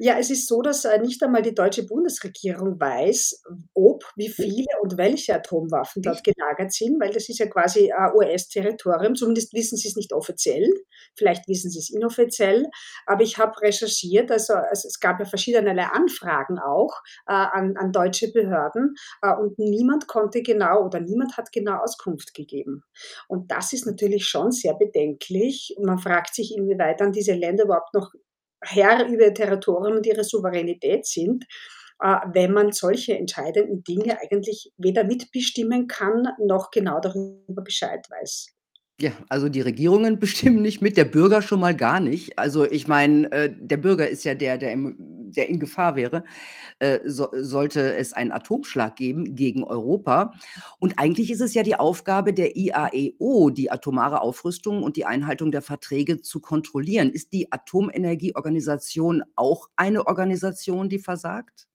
Ja, 0.00 0.18
es 0.18 0.30
ist 0.30 0.46
so, 0.46 0.60
dass, 0.60 0.84
äh, 0.84 0.98
nicht 0.98 1.22
einmal 1.22 1.40
die 1.42 1.54
deutsche 1.54 1.84
Bundesregierung 1.86 2.78
weiß, 2.78 3.42
ob, 3.74 4.04
wie 4.16 4.28
viele 4.28 4.66
und 4.82 4.98
welche 4.98 5.34
Atomwaffen 5.34 6.02
dort 6.02 6.22
gelagert 6.22 6.72
sind, 6.72 7.00
weil 7.00 7.10
das 7.12 7.28
ist 7.30 7.38
ja 7.38 7.46
quasi, 7.46 7.88
äh, 7.90 8.12
US-Territorium. 8.14 9.14
Zumindest 9.14 9.54
wissen 9.54 9.76
sie's 9.78 9.96
nicht 9.96 10.12
offiziell. 10.12 10.68
Vielleicht 11.16 11.48
wissen 11.48 11.70
sie's 11.70 11.88
inoffiziell. 11.90 12.66
Aber 13.06 13.22
ich 13.22 13.38
habe 13.38 13.58
recherchiert, 13.62 14.30
also 14.30 14.54
es 14.70 15.00
gab 15.00 15.18
ja 15.18 15.24
verschiedene 15.24 15.92
Anfragen 15.92 16.58
auch, 16.58 16.92
äh, 17.26 17.32
an 17.32 17.76
an 17.76 17.92
deutsche 17.92 18.30
Behörden, 18.32 18.94
und 19.40 19.58
niemand 19.58 20.06
konnte 20.08 20.42
genau 20.42 20.84
oder 20.86 21.00
niemand 21.00 21.36
hat 21.36 21.52
genau 21.52 21.78
Auskunft 21.82 22.34
gegeben. 22.34 22.82
Und 23.28 23.50
das 23.50 23.72
ist 23.72 23.86
natürlich 23.86 24.26
schon 24.26 24.50
sehr 24.52 24.74
bedenklich 24.74 25.74
und 25.76 25.84
man 25.86 25.98
fragt 25.98 26.34
sich, 26.34 26.54
inwieweit 26.56 27.00
dann 27.00 27.12
diese 27.12 27.34
Länder 27.34 27.64
überhaupt 27.64 27.92
noch 27.94 28.12
Herr 28.62 29.06
über 29.06 29.26
ihr 29.26 29.34
Territorium 29.34 29.96
und 29.98 30.06
ihre 30.06 30.24
Souveränität 30.24 31.06
sind, 31.06 31.44
äh, 32.00 32.16
wenn 32.32 32.52
man 32.52 32.72
solche 32.72 33.16
entscheidenden 33.16 33.82
Dinge 33.84 34.18
eigentlich 34.20 34.72
weder 34.76 35.04
mitbestimmen 35.04 35.86
kann, 35.86 36.28
noch 36.38 36.70
genau 36.70 37.00
darüber 37.00 37.62
Bescheid 37.62 38.06
weiß. 38.10 38.55
Ja, 39.00 39.12
also 39.28 39.48
die 39.48 39.60
Regierungen 39.60 40.18
bestimmen 40.20 40.62
nicht 40.62 40.80
mit, 40.82 40.96
der 40.96 41.04
Bürger 41.04 41.42
schon 41.42 41.60
mal 41.60 41.76
gar 41.76 42.00
nicht. 42.00 42.38
Also, 42.38 42.64
ich 42.64 42.88
meine, 42.88 43.30
äh, 43.32 43.54
der 43.54 43.76
Bürger 43.76 44.08
ist 44.08 44.24
ja 44.24 44.34
der, 44.34 44.58
der 44.58 44.72
im 44.72 45.16
der 45.36 45.48
in 45.48 45.60
Gefahr 45.60 45.96
wäre, 45.96 46.24
äh, 46.78 47.00
so 47.04 47.28
sollte 47.32 47.94
es 47.96 48.12
einen 48.12 48.32
Atomschlag 48.32 48.96
geben 48.96 49.34
gegen 49.34 49.64
Europa. 49.64 50.32
Und 50.78 50.98
eigentlich 50.98 51.30
ist 51.30 51.40
es 51.40 51.54
ja 51.54 51.62
die 51.62 51.76
Aufgabe 51.76 52.32
der 52.32 52.56
IAEO, 52.56 53.50
die 53.50 53.70
atomare 53.70 54.20
Aufrüstung 54.20 54.82
und 54.82 54.96
die 54.96 55.04
Einhaltung 55.06 55.52
der 55.52 55.62
Verträge 55.62 56.20
zu 56.22 56.40
kontrollieren. 56.40 57.10
Ist 57.10 57.32
die 57.32 57.52
Atomenergieorganisation 57.52 59.22
auch 59.36 59.68
eine 59.76 60.06
Organisation, 60.06 60.88
die 60.88 60.98
versagt? 60.98 61.66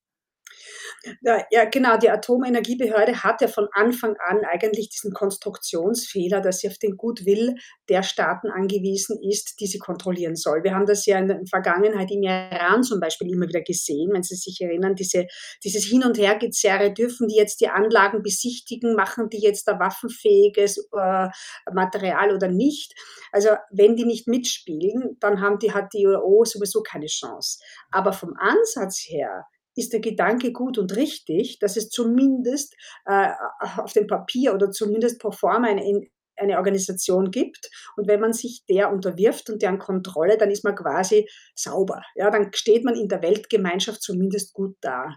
Ja, 1.22 1.64
genau, 1.64 1.96
die 1.96 2.10
Atomenergiebehörde 2.10 3.22
hat 3.22 3.40
ja 3.40 3.48
von 3.48 3.68
Anfang 3.72 4.14
an 4.28 4.44
eigentlich 4.44 4.88
diesen 4.88 5.12
Konstruktionsfehler, 5.12 6.40
dass 6.40 6.60
sie 6.60 6.68
auf 6.68 6.78
den 6.78 6.96
Goodwill 6.96 7.54
der 7.88 8.02
Staaten 8.02 8.50
angewiesen 8.50 9.18
ist, 9.22 9.60
die 9.60 9.66
sie 9.66 9.78
kontrollieren 9.78 10.36
soll. 10.36 10.62
Wir 10.62 10.74
haben 10.74 10.86
das 10.86 11.06
ja 11.06 11.18
in 11.18 11.28
der 11.28 11.40
Vergangenheit 11.48 12.10
im 12.10 12.22
Iran 12.22 12.82
zum 12.82 13.00
Beispiel 13.00 13.32
immer 13.32 13.48
wieder 13.48 13.62
gesehen, 13.62 14.10
wenn 14.12 14.22
Sie 14.22 14.36
sich 14.36 14.60
erinnern, 14.60 14.94
diese 14.94 15.26
dieses 15.64 15.84
Hin 15.84 16.04
und 16.04 16.18
Hergezerre, 16.18 16.92
dürfen 16.92 17.28
die 17.28 17.36
jetzt 17.36 17.60
die 17.60 17.68
Anlagen 17.68 18.22
besichtigen, 18.22 18.94
machen 18.94 19.28
die 19.28 19.40
jetzt 19.40 19.66
da 19.68 19.78
waffenfähiges, 19.78 20.88
äh, 20.96 21.28
Material 21.72 22.34
oder 22.34 22.48
nicht? 22.48 22.94
Also, 23.32 23.50
wenn 23.70 23.96
die 23.96 24.04
nicht 24.04 24.28
mitspielen, 24.28 25.16
dann 25.20 25.40
haben 25.40 25.58
die 25.58 25.72
hat 25.72 25.92
die 25.92 26.02
IAO 26.02 26.44
sowieso 26.44 26.82
keine 26.82 27.06
Chance. 27.06 27.58
Aber 27.90 28.12
vom 28.12 28.34
Ansatz 28.38 29.04
her 29.08 29.46
ist 29.74 29.92
der 29.92 30.00
Gedanke 30.00 30.52
gut 30.52 30.78
und 30.78 30.94
richtig, 30.96 31.58
dass 31.58 31.76
es 31.76 31.88
zumindest, 31.88 32.74
äh, 33.06 33.30
auf 33.78 33.92
dem 33.92 34.06
Papier 34.06 34.54
oder 34.54 34.70
zumindest 34.70 35.20
pro 35.20 35.30
forma 35.30 35.68
eine 35.68 35.86
in 35.88 36.08
eine 36.36 36.56
Organisation 36.56 37.30
gibt. 37.30 37.70
Und 37.96 38.08
wenn 38.08 38.20
man 38.20 38.32
sich 38.32 38.64
der 38.68 38.90
unterwirft 38.90 39.50
und 39.50 39.62
deren 39.62 39.78
Kontrolle, 39.78 40.38
dann 40.38 40.50
ist 40.50 40.64
man 40.64 40.74
quasi 40.74 41.28
sauber. 41.54 42.02
Ja, 42.14 42.30
dann 42.30 42.50
steht 42.54 42.84
man 42.84 42.96
in 42.96 43.08
der 43.08 43.22
Weltgemeinschaft 43.22 44.02
zumindest 44.02 44.52
gut 44.52 44.76
da. 44.80 45.16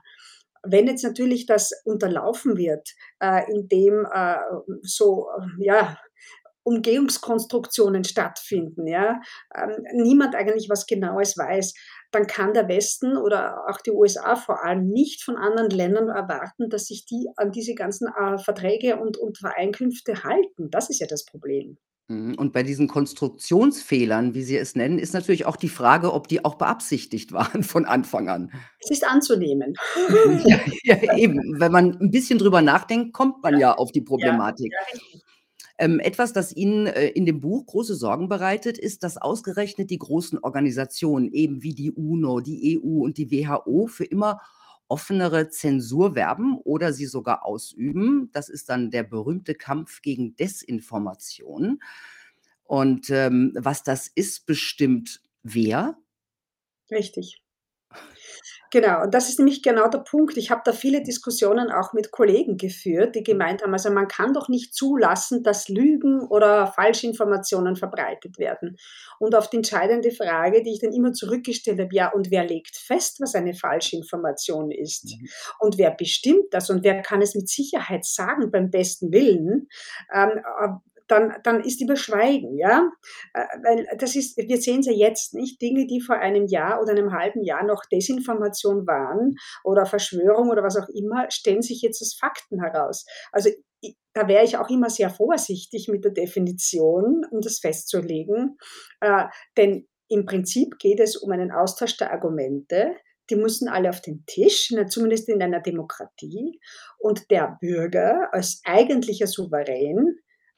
Wenn 0.63 0.88
jetzt 0.88 1.03
natürlich 1.03 1.45
das 1.45 1.71
unterlaufen 1.85 2.57
wird, 2.57 2.89
äh, 3.19 3.50
indem, 3.51 4.05
äh, 4.12 4.38
so, 4.81 5.27
ja, 5.59 5.97
Umgehungskonstruktionen 6.65 8.03
stattfinden, 8.03 8.88
ja, 8.88 9.22
ähm, 9.55 9.72
niemand 9.93 10.36
eigentlich 10.36 10.67
was 10.69 10.86
Genaues 10.88 11.38
weiß, 11.38 11.74
dann 12.12 12.27
kann 12.27 12.53
der 12.53 12.67
Westen 12.67 13.17
oder 13.17 13.65
auch 13.69 13.79
die 13.81 13.91
USA 13.91 14.36
vor 14.36 14.63
allem 14.65 14.89
nicht 14.89 15.24
von 15.24 15.38
anderen 15.38 15.69
Ländern 15.69 16.10
erwarten, 16.10 16.69
dass 16.69 16.88
sich 16.88 17.05
die 17.05 17.27
an 17.38 17.51
diese 17.51 17.75
ganzen, 17.75 18.07
äh, 18.07 18.38
Verträge 18.39 18.98
und 19.00 19.17
und 19.17 19.39
Übereinkünfte 19.39 20.24
halten. 20.24 20.69
Das 20.72 20.89
ist 20.89 21.00
ja 21.00 21.07
das 21.07 21.25
Problem. 21.25 21.77
Mhm, 22.10 22.36
und 22.36 22.53
bei 22.53 22.62
diesen 22.62 22.88
Konstruktionsfehlern, 22.88 24.36
wie 24.36 24.43
Sie 24.43 24.57
es 24.57 24.75
nennen, 24.75 25.00
ist 25.00 25.13
natürlich 25.13 25.45
auch 25.48 25.55
die 25.55 25.69
Frage, 25.69 26.13
ob 26.13 26.27
die 26.27 26.45
auch 26.45 26.55
beabsichtigt 26.55 27.31
waren 27.34 27.63
von 27.63 27.86
Anfang 27.86 28.29
an. 28.29 28.51
Es 28.79 28.91
ist 28.91 29.03
anzunehmen. 29.07 29.74
Ja, 30.45 30.60
ja, 30.84 31.17
eben. 31.17 31.60
Wenn 31.60 31.72
man 31.72 31.98
'n 32.00 32.12
bisschen 32.12 32.38
drüber 32.38 32.62
nachdenkt, 32.62 33.13
kommt 33.13 33.41
man 33.41 33.53
Ja, 33.55 33.60
ja 33.60 33.74
auf 33.75 33.91
die 33.91 34.01
Problematik. 34.01 34.72
ja. 34.72 35.19
Ähm, 35.77 36.00
etwas, 36.00 36.32
das 36.34 36.55
Ihnen, 36.55 36.88
äh, 36.88 37.08
in 37.10 37.25
dem 37.25 37.41
Buch 37.41 37.65
große 37.65 37.96
Sorgen 37.96 38.29
bereitet, 38.29 38.77
ist, 38.77 39.03
dass 39.03 39.17
ausgerechnet 39.17 39.89
die 39.89 40.00
großen 40.00 40.39
Organisationen, 40.39 41.32
eben 41.32 41.63
wie 41.63 41.74
die 41.74 41.91
UNO, 41.91 42.39
die 42.39 42.79
EU 42.79 43.03
und 43.03 43.17
die 43.17 43.29
WHO 43.32 43.88
für 43.88 44.05
immer 44.05 44.39
offenere 44.88 45.50
Zensur 45.50 46.15
werben 46.15 46.58
oder 46.63 46.94
sie 46.94 47.08
sogar 47.08 47.46
ausüben. 47.46 48.29
Das 48.34 48.50
ist 48.50 48.70
dann 48.70 48.91
der 48.91 49.03
berühmte 49.03 49.55
Kampf 49.55 50.01
gegen 50.01 50.36
Desinformation. 50.36 51.79
Und, 52.63 53.10
ähm, 53.10 53.53
was 53.55 53.84
das 53.84 54.08
ist, 54.08 54.46
bestimmt 54.46 55.22
wer? 55.44 55.98
Richtig. 56.89 57.45
Genau, 58.75 59.03
und 59.03 59.13
das 59.13 59.29
ist 59.29 59.39
nämlich 59.39 59.63
genau 59.63 59.88
der 59.88 60.00
Punkt. 60.00 60.36
Ich 60.36 60.51
habe 60.51 60.60
da 60.65 60.74
viele 60.74 61.01
Diskussionen 61.01 61.72
auch 61.72 61.94
mit 61.94 62.12
Kollegen 62.12 62.58
geführt, 62.58 63.15
die 63.15 63.24
gemeint 63.24 63.63
haben: 63.63 63.72
„Also, 63.72 63.89
man 63.89 64.10
kann 64.10 64.34
doch 64.34 64.50
nicht 64.50 64.74
zulassen, 64.75 65.44
dass 65.44 65.70
Lügen 65.70 66.20
oder 66.27 66.67
Falschinformationen 66.67 67.77
verbreitet 67.77 68.38
werden.“ 68.38 68.75
Und 69.17 69.34
auf 69.34 69.50
die 69.50 69.55
entscheidende 69.58 70.12
Frage, 70.12 70.62
die 70.62 70.74
ich 70.74 70.79
dann 70.82 70.91
immer 70.91 71.13
zurückgestellt 71.13 71.79
habe: 71.79 71.96
„Ja, 71.96 72.10
und 72.12 72.32
wer 72.32 72.44
legt 72.44 72.75
fest, 72.75 73.22
was 73.22 73.34
eine 73.36 73.53
Falschinformation 73.53 74.72
ist? 74.72 75.05
Mhm. 75.05 75.29
Und 75.60 75.77
wer 75.77 75.91
bestimmt 75.91 76.48
das 76.51 76.70
und 76.70 76.84
wer 76.84 77.01
kann 77.01 77.22
es 77.22 77.34
mit 77.34 77.48
Sicherheit 77.48 78.03
sagen 78.03 78.51
beim 78.51 78.72
besten 78.72 79.13
Willen?“ 79.13 79.70
Ähm, 80.13 80.32
äh, 80.60 80.67
dann 81.07 81.33
dann 81.43 81.62
ist 81.63 81.81
immer 81.81 81.95
Schweigen, 81.97 82.57
ja? 82.57 82.89
Äh, 83.33 83.45
weil 83.63 83.88
das 83.97 84.15
ist 84.15 84.38
wir 84.38 84.57
sehen's 84.62 84.88
ja 84.88 84.93
jetzt, 84.93 85.33
nicht? 85.33 85.62
Dinge, 85.62 85.88
die 85.88 86.01
vor 86.01 86.17
einem 86.17 86.47
Jahr 86.47 86.81
oder 86.81 86.93
'nem 86.93 87.12
halben 87.13 87.43
Jahr 87.43 87.63
noch 87.65 87.83
Desinformation 87.91 88.88
waren 88.88 89.35
oder 89.63 89.85
Verschwörung 89.85 90.50
oder 90.50 90.63
was 90.63 90.77
auch 90.77 90.89
immer, 90.89 91.27
stellen 91.31 91.62
sich 91.62 91.81
jetzt 91.81 92.01
als 92.01 92.15
Fakten 92.19 92.62
heraus. 92.62 93.05
Also, 93.31 93.50
da 94.13 94.27
wäre 94.27 94.43
ich 94.45 94.57
auch 94.57 94.69
immer 94.69 94.89
sehr 94.89 95.09
vorsichtig 95.09 95.88
mit 95.89 96.03
der 96.05 96.12
Definition, 96.13 97.25
um 97.31 97.41
das 97.41 97.59
festzulegen, 97.59 98.57
äh, 99.01 99.25
denn 99.57 99.88
im 100.09 100.25
Prinzip 100.25 100.77
geht 100.79 101.00
es 101.00 101.15
um 101.17 101.31
einen 101.31 101.51
Austausch 101.51 101.97
der 101.97 102.12
Argumente. 102.13 102.95
Die 103.31 103.35
müssen 103.35 103.67
alle 103.69 103.89
auf 103.89 104.01
den 104.01 104.24
Tisch, 104.27 104.71
na 104.71 104.85
zumindest 104.88 105.29
in 105.29 105.41
einer 105.41 105.59
Demokratie. 105.62 106.59
Und 107.00 107.31
der 107.31 107.57
Bürger 107.59 108.29
als 108.33 108.62
eigentlicher 108.65 109.25
Souverän 109.27 110.15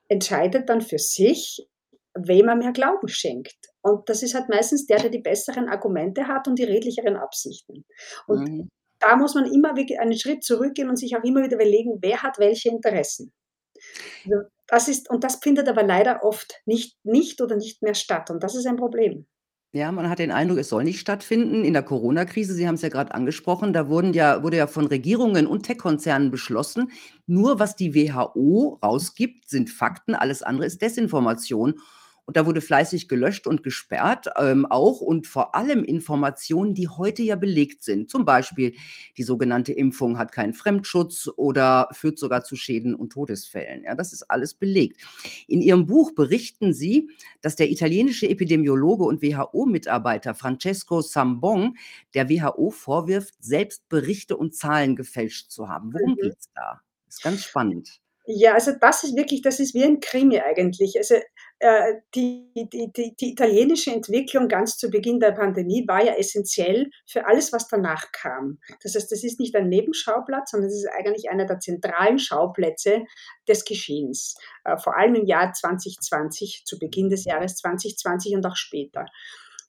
entscheidet 0.10 0.70
dann 0.70 0.82
für 0.82 0.98
sich, 1.00 1.68
wem 2.16 2.48
er 2.50 2.56
mehr 2.56 2.72
Glauben 2.74 3.08
schenkt. 3.08 3.58
Und 3.82 4.10
das 4.10 4.24
ist 4.24 4.34
halt 4.36 4.50
meistens 4.50 4.86
der, 4.88 5.00
der 5.00 5.10
die 5.12 5.20
besseren 5.22 5.70
Argumente 5.70 6.28
hat 6.28 6.48
und 6.48 6.58
die 6.60 6.64
redlicheren 6.66 7.16
Absichten. 7.18 7.86
Und 8.28 8.50
Mhm. 8.50 8.70
da 9.00 9.16
muss 9.18 9.36
man 9.36 9.46
immer 9.52 9.76
wirklich 9.76 10.00
einen 10.00 10.18
Schritt 10.18 10.44
zurückgehen 10.44 10.90
und 10.90 10.98
sich 10.98 11.16
auch 11.18 11.24
immer 11.24 11.44
wieder 11.44 11.56
überlegen, 11.56 12.00
wer 12.02 12.24
hat 12.24 12.40
welche 12.40 12.70
Interessen. 12.70 13.34
Also, 14.26 14.48
das 14.68 14.88
ist 14.88 15.10
und 15.10 15.24
das 15.24 15.38
findet 15.38 15.68
aber 15.70 15.84
leider 15.84 16.24
oft 16.24 16.62
nicht 16.66 16.98
nicht 17.04 17.42
oder 17.42 17.56
nicht 17.56 17.82
mehr 17.82 17.96
statt 17.96 18.30
und 18.30 18.44
das 18.44 18.56
ist 18.56 18.66
ein 18.68 18.76
Problem. 18.78 19.28
Ja, 19.74 19.92
man 19.92 20.10
hat 20.10 20.20
den 20.20 20.32
Eindruck, 20.32 20.60
es 20.60 20.70
soll 20.70 20.84
nicht 20.86 21.00
stattfinden. 21.00 21.64
In 21.66 21.74
der 21.74 21.84
Corona-Krise, 21.84 22.54
Sie 22.54 22.66
haben's 22.68 22.82
ja 22.82 22.90
grad 22.90 23.12
angesprochen, 23.14 23.74
da 23.74 23.90
wurden 23.90 24.14
ja 24.14 24.42
wurde 24.42 24.58
ja 24.58 24.66
von 24.68 24.88
Regierungen 24.88 25.46
und 25.46 25.64
Tech-Konzernen 25.64 26.32
beschlossen, 26.32 26.90
nur 27.28 27.60
was 27.60 27.76
die 27.76 27.94
WHO 27.94 28.80
rausgibt, 28.82 29.50
sind 29.50 29.70
Fakten, 29.70 30.16
alles 30.16 30.42
andere 30.42 30.66
ist 30.66 30.82
Desinformation. 30.82 31.76
Und 32.28 32.38
da 32.38 32.46
wurde 32.46 32.60
fleißig 32.62 33.08
gelöscht 33.08 33.48
und 33.48 33.64
gesperrt, 33.64 34.28
ähm, 34.38 34.66
auch 34.68 35.00
und 35.02 35.28
vor 35.28 35.56
allem 35.56 35.84
Informationen, 35.86 36.74
die 36.76 36.90
heute 36.90 37.24
ja 37.24 37.38
belegt 37.38 37.84
sind. 37.84 38.10
Zum 38.12 38.26
Beispiel, 38.26 38.76
die 39.18 39.24
sogenannte 39.24 39.72
Impfung 39.74 40.18
hat 40.20 40.34
keinen 40.34 40.54
Fremdschutz 40.54 41.30
oder 41.38 41.88
führt 41.94 42.20
sogar 42.20 42.44
zu 42.44 42.58
Schäden 42.58 42.94
und 42.96 43.14
Todesfällen. 43.14 43.86
Ja, 43.86 43.96
das 43.96 44.12
ist 44.14 44.30
alles 44.30 44.54
belegt. 44.54 45.02
In 45.48 45.62
Ihrem 45.62 45.86
Buch 45.88 46.14
berichten 46.14 46.74
Sie, 46.74 47.10
dass 47.42 47.56
der 47.56 47.72
italienische 47.72 48.30
Epidemiologe 48.30 49.06
und 49.06 49.22
WHO-Mitarbeiter 49.22 50.36
Francesco 50.36 51.02
Sambon 51.02 51.78
der 52.14 52.30
WHO 52.30 52.72
vorwirft, 52.72 53.36
selbst 53.40 53.88
Berichte 53.90 54.36
und 54.36 54.54
Zahlen 54.54 54.96
gefälscht 54.98 55.50
zu 55.50 55.70
haben. 55.70 55.94
Worum 55.94 56.12
Mhm. 56.12 56.18
geht's 56.22 56.50
da? 56.54 56.82
Ist 57.08 57.24
ganz 57.24 57.44
spannend. 57.46 58.02
Ja, 58.30 58.56
also 58.56 58.74
das 58.82 59.06
ist 59.06 59.16
wirklich 59.16 59.42
das 59.42 59.62
ist 59.62 59.74
wie 59.74 59.86
ein 59.86 60.02
Krimi 60.02 60.42
eigentlich. 60.42 60.98
Also, 60.98 61.16
äh, 61.60 61.94
die 62.14 62.52
die 62.56 62.92
die 62.92 63.16
die 63.18 63.32
italienische 63.32 63.92
Entwicklung 63.92 64.50
ganz 64.50 64.78
zu 64.78 64.90
Beginn 64.90 65.22
der 65.22 65.32
Pandemie 65.32 65.88
war 65.88 66.04
ja 66.04 66.14
essenziell 66.16 66.90
für 67.10 67.26
alles, 67.26 67.54
was 67.54 67.70
danach 67.70 68.12
kam. 68.12 68.60
Das 68.84 68.96
heißt, 68.96 69.10
das 69.14 69.24
ist 69.24 69.40
nicht 69.40 69.56
ein 69.56 69.70
Nebenschauplatz, 69.70 70.52
sondern 70.52 70.70
es 70.70 70.76
ist 70.76 70.90
eigentlich 70.90 71.30
einer 71.30 71.46
der 71.46 71.62
zentralen 71.62 72.20
Schauplätze 72.20 73.06
des 73.48 73.64
Geschehens, 73.64 74.36
äh, 74.66 74.78
vor 74.78 74.98
allem 74.98 75.16
im 75.16 75.26
Jahr 75.26 75.54
2020, 75.54 76.64
zu 76.66 76.78
Beginn 76.80 77.10
des 77.10 77.24
Jahres 77.24 77.56
2020 77.56 78.36
und 78.36 78.46
auch 78.46 78.58
später. 78.58 79.06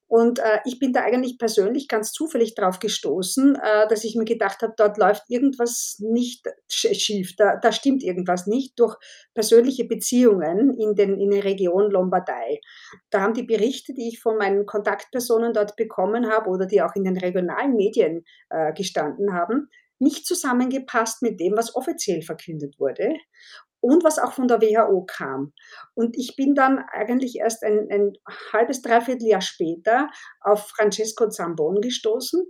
Und, 0.08 0.38
äh, 0.38 0.60
ich 0.64 0.78
bin 0.78 0.92
da 0.94 1.02
eigentlich 1.02 1.38
persönlich 1.38 1.86
ganz 1.86 2.12
zufällig 2.12 2.54
drauf 2.54 2.78
gestoßen, 2.78 3.56
äh, 3.56 3.88
dass 3.88 4.04
ich 4.04 4.16
mir 4.16 4.24
gedacht 4.24 4.62
habe, 4.62 4.72
dort 4.76 4.96
läuft 4.96 5.24
irgendwas 5.28 5.96
nicht 6.00 6.46
sch 6.70 6.94
schief, 6.98 7.36
da 7.36 7.56
da 7.56 7.72
stimmt 7.72 8.02
irgendwas 8.02 8.46
nicht 8.46 8.78
durch 8.80 8.96
persönliche 9.34 9.84
Beziehungen 9.84 10.76
in 10.78 10.94
den 10.94 11.20
in 11.20 11.30
der 11.30 11.44
Region 11.44 11.90
Lombardei. 11.90 12.60
Da 13.10 13.20
haben 13.20 13.34
die 13.34 13.42
Berichte, 13.42 13.92
die 13.94 14.08
ich 14.08 14.20
von 14.20 14.38
meinen 14.38 14.64
Kontaktpersonen 14.66 15.52
dort 15.52 15.76
bekommen 15.76 16.30
habe 16.30 16.48
oder 16.50 16.66
die 16.66 16.80
auch 16.82 16.94
in 16.96 17.04
den 17.04 17.18
regionalen 17.18 17.74
Medien, 17.76 18.24
äh, 18.50 18.72
gestanden 18.72 19.34
haben, 19.34 19.68
nicht 19.98 20.26
zusammengepasst 20.26 21.22
mit 21.22 21.40
dem, 21.40 21.56
was 21.56 21.74
offiziell 21.74 22.22
verkündet 22.22 22.78
wurde 22.78 23.14
und 23.80 24.04
was 24.04 24.18
auch 24.18 24.32
von 24.32 24.48
der 24.48 24.60
WHO 24.60 25.04
kam. 25.06 25.52
Und 25.94 26.16
ich 26.16 26.36
bin 26.36 26.54
dann 26.54 26.78
eigentlich 26.78 27.36
erst 27.36 27.62
ein 27.64 27.88
ein 27.90 28.12
halbes, 28.52 28.82
dreiviertel 28.82 29.28
Jahr 29.28 29.40
später 29.40 30.08
auf 30.40 30.68
Francesco 30.68 31.28
Zambon 31.28 31.80
gestoßen, 31.80 32.44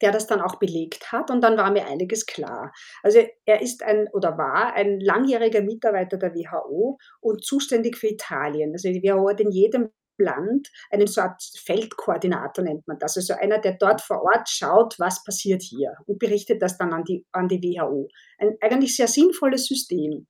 der 0.00 0.12
das 0.12 0.26
dann 0.26 0.40
auch 0.40 0.56
belegt 0.56 1.12
hat 1.12 1.30
und 1.30 1.40
dann 1.42 1.56
war 1.56 1.70
mir 1.70 1.86
einiges 1.86 2.26
klar. 2.26 2.72
Also, 3.02 3.20
er 3.46 3.62
ist 3.62 3.82
ein 3.82 4.08
oder 4.12 4.38
war 4.38 4.74
ein 4.74 5.00
langjähriger 5.00 5.62
Mitarbeiter 5.62 6.16
der 6.18 6.34
WHO 6.34 6.98
und 7.20 7.44
zuständig 7.44 7.96
für 7.96 8.08
Italien. 8.08 8.72
Also, 8.72 8.88
die 8.88 9.02
WHO 9.02 9.28
hat 9.28 9.40
in 9.40 9.50
jedem 9.50 9.90
Land 10.18 10.68
einen 10.90 11.06
so 11.06 11.22
Feldkoordinator 11.64 12.64
nennt 12.64 12.86
man 12.86 12.98
das. 12.98 13.16
Also, 13.16 13.34
einer, 13.34 13.58
der 13.58 13.74
dort 13.74 14.00
vor 14.00 14.22
Ort 14.22 14.48
schaut, 14.48 14.98
was 14.98 15.24
passiert 15.24 15.62
hier 15.62 15.94
und 16.06 16.18
berichtet 16.18 16.62
das 16.62 16.78
dann 16.78 16.92
an 16.92 17.04
die 17.04 17.26
an 17.32 17.48
die 17.48 17.62
WHO. 17.62 18.08
Ein 18.38 18.56
eigentlich 18.60 18.96
sehr 18.96 19.08
sinnvolles 19.08 19.66
System. 19.66 20.26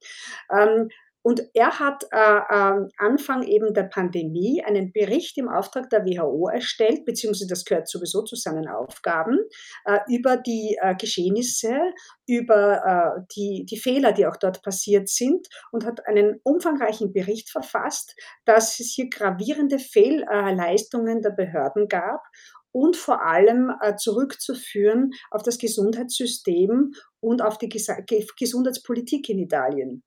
Ähm, 0.50 0.88
und 1.28 1.42
er 1.52 1.78
hat, 1.78 2.04
äh, 2.11 2.40
ähm, 2.50 2.88
Anfang 2.97 3.42
eben 3.42 3.75
der 3.75 3.82
Pandemie 3.82 4.64
einen 4.64 4.92
Bericht 4.92 5.37
im 5.37 5.50
Auftrag 5.50 5.90
der 5.90 6.06
WHO 6.06 6.49
erstellt, 6.49 7.04
beziehungsweise 7.04 7.49
das 7.49 7.66
gehört 7.66 7.87
sowieso 7.87 8.23
zu 8.23 8.35
seinen 8.35 8.66
Aufgaben, 8.66 9.38
äh, 9.85 9.99
über 10.08 10.38
die, 10.38 10.78
äh, 10.80 10.94
Geschehnisse, 10.94 11.92
über, 12.26 13.18
äh, 13.18 13.20
die 13.37 13.66
die 13.66 13.76
Fehler, 13.76 14.12
die 14.12 14.26
auch 14.26 14.38
dort 14.38 14.62
passiert 14.62 15.11
sind 15.11 15.47
und 15.70 15.85
hat 15.85 16.06
einen 16.06 16.40
umfangreichen 16.44 17.12
Bericht 17.12 17.50
verfasst, 17.50 18.16
dass 18.47 18.80
es 18.80 18.94
hier 18.97 19.11
gravierende 19.11 19.78
Fehlleistungen 19.78 21.20
der 21.20 21.32
Behörden 21.32 21.88
gab 21.88 22.23
und 22.73 22.97
vor 22.97 23.20
allem, 23.23 23.70
äh, 23.82 23.97
zurückzuführen 23.97 25.11
auf 25.30 25.42
das 25.42 25.58
Gesundheitssystem 25.58 26.94
und 27.20 27.42
auf 27.42 27.58
die 27.58 27.68
Gesundheitspolitik 27.68 29.28
in 29.28 29.40
Italien. 29.40 30.02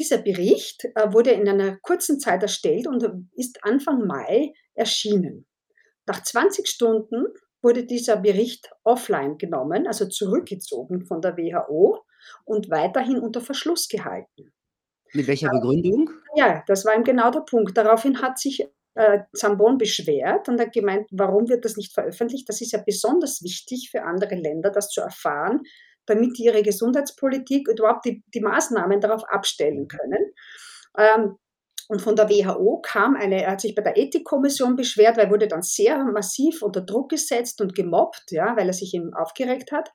Dieser 0.00 0.16
Bericht, 0.16 0.86
äh, 0.94 1.12
wurde 1.12 1.32
in 1.32 1.46
einer 1.46 1.76
kurzen 1.82 2.18
Zeit 2.20 2.42
erstellt 2.42 2.86
und 2.86 3.06
ist 3.36 3.62
Anfang 3.62 4.06
Mai 4.06 4.54
erschienen. 4.72 5.46
Nach 6.06 6.22
20 6.22 6.66
Stunden 6.66 7.26
wurde 7.60 7.84
dieser 7.84 8.16
Bericht 8.16 8.70
offline 8.82 9.36
genommen, 9.36 9.86
also 9.86 10.06
zurückgezogen 10.08 11.04
von 11.04 11.20
der 11.20 11.36
WHO 11.36 12.02
und 12.46 12.70
weiterhin 12.70 13.18
unter 13.18 13.42
Verschluss 13.42 13.88
gehalten. 13.88 14.54
Mit 15.12 15.26
welcher 15.26 15.50
Begründung? 15.50 16.08
Ja, 16.34 16.64
das 16.66 16.86
war 16.86 16.94
eben 16.94 17.04
genau 17.04 17.30
der 17.30 17.40
Punkt. 17.40 17.76
Daraufhin 17.76 18.22
hat 18.22 18.38
sich, 18.38 18.66
äh, 18.94 19.18
Zambon 19.34 19.76
beschwert 19.76 20.48
und 20.48 20.58
hat 20.58 20.72
gemeint: 20.72 21.08
„Warum 21.10 21.50
wird 21.50 21.66
das 21.66 21.76
nicht 21.76 21.92
veröffentlicht? 21.92 22.48
Das 22.48 22.62
ist 22.62 22.72
ja 22.72 22.82
besonders 22.84 23.42
wichtig 23.42 23.90
für 23.90 24.04
andere 24.04 24.34
Länder, 24.36 24.70
das 24.70 24.88
zu 24.88 25.02
erfahren, 25.02 25.60
damit 26.06 26.38
die 26.38 26.44
ihre 26.44 26.62
Gesundheitspolitik 26.62 27.68
und 27.68 27.78
überhaupt 27.78 28.04
die 28.04 28.22
die 28.34 28.40
Maßnahmen 28.40 29.00
darauf 29.00 29.24
abstellen 29.28 29.88
können.“ 29.88 30.32
Ähm, 30.98 31.36
und 31.88 32.00
von 32.00 32.14
der 32.14 32.28
WHO 32.30 32.80
kam 32.82 33.16
eine 33.16 33.42
er 33.42 33.52
hat 33.52 33.60
sich 33.60 33.74
bei 33.74 33.82
der 33.82 33.96
Ethikkommission 33.96 34.76
beschwert, 34.76 35.16
weil 35.16 35.26
er 35.26 35.30
wurde 35.30 35.48
dann 35.48 35.62
sehr 35.62 36.04
massiv 36.04 36.62
unter 36.62 36.82
Druck 36.82 37.10
gesetzt 37.10 37.60
und 37.60 37.74
gemobbt, 37.74 38.30
ja, 38.30 38.56
weil 38.56 38.68
er 38.68 38.72
sich 38.72 38.94
eben 38.94 39.12
aufgeregt 39.14 39.72
hat. 39.72 39.90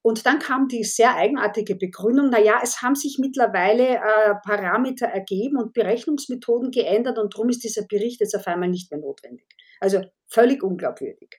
Und 0.00 0.24
dann 0.26 0.38
kam 0.38 0.68
die 0.68 0.84
sehr 0.84 1.16
eigenartige 1.16 1.76
Begründung: 1.76 2.30
„Na 2.30 2.40
ja, 2.40 2.60
es 2.62 2.80
haben 2.82 2.94
sich 2.94 3.18
mittlerweile, 3.18 3.96
äh, 3.96 4.34
Parameter 4.42 5.06
ergeben 5.06 5.58
und 5.58 5.74
Berechnungsmethoden 5.74 6.70
geändert 6.70 7.18
und 7.18 7.36
drum 7.36 7.50
ist 7.50 7.64
dieser 7.64 7.82
Bericht 7.82 8.20
jetzt 8.20 8.34
auf 8.34 8.46
einmal 8.46 8.70
nicht 8.70 8.90
mehr 8.90 9.00
notwendig.“ 9.00 9.46
Also, 9.80 10.00
völlig 10.28 10.62
unglaubwürdig. 10.62 11.36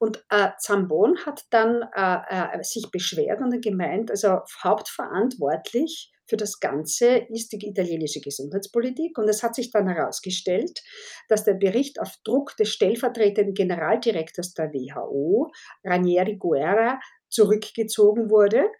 Und, 0.00 0.24
äh, 0.30 0.48
Zambon 0.58 1.18
hat 1.26 1.44
dann, 1.50 1.82
äh, 1.94 2.58
äh, 2.58 2.62
sich 2.62 2.90
beschwert 2.90 3.42
und 3.42 3.62
gemeint, 3.62 4.10
also, 4.10 4.38
hauptverantwortlich 4.64 6.10
für 6.26 6.38
das 6.38 6.58
Ganze 6.58 7.26
ist 7.28 7.52
die 7.52 7.68
italienische 7.68 8.20
Gesundheitspolitik 8.20 9.18
und 9.18 9.28
es 9.28 9.42
hat 9.42 9.54
sich 9.54 9.72
dann 9.72 9.88
herausgestellt, 9.88 10.80
dass 11.28 11.44
der 11.44 11.54
Bericht 11.54 12.00
auf 12.00 12.14
Druck 12.24 12.56
des 12.56 12.70
stellvertretenden 12.70 13.52
Generaldirektors 13.52 14.54
der 14.54 14.72
WHO, 14.72 15.50
Ranieri 15.84 16.36
Guerra, 16.36 16.98
zurückgezogen 17.28 18.30
wurde. 18.30 18.70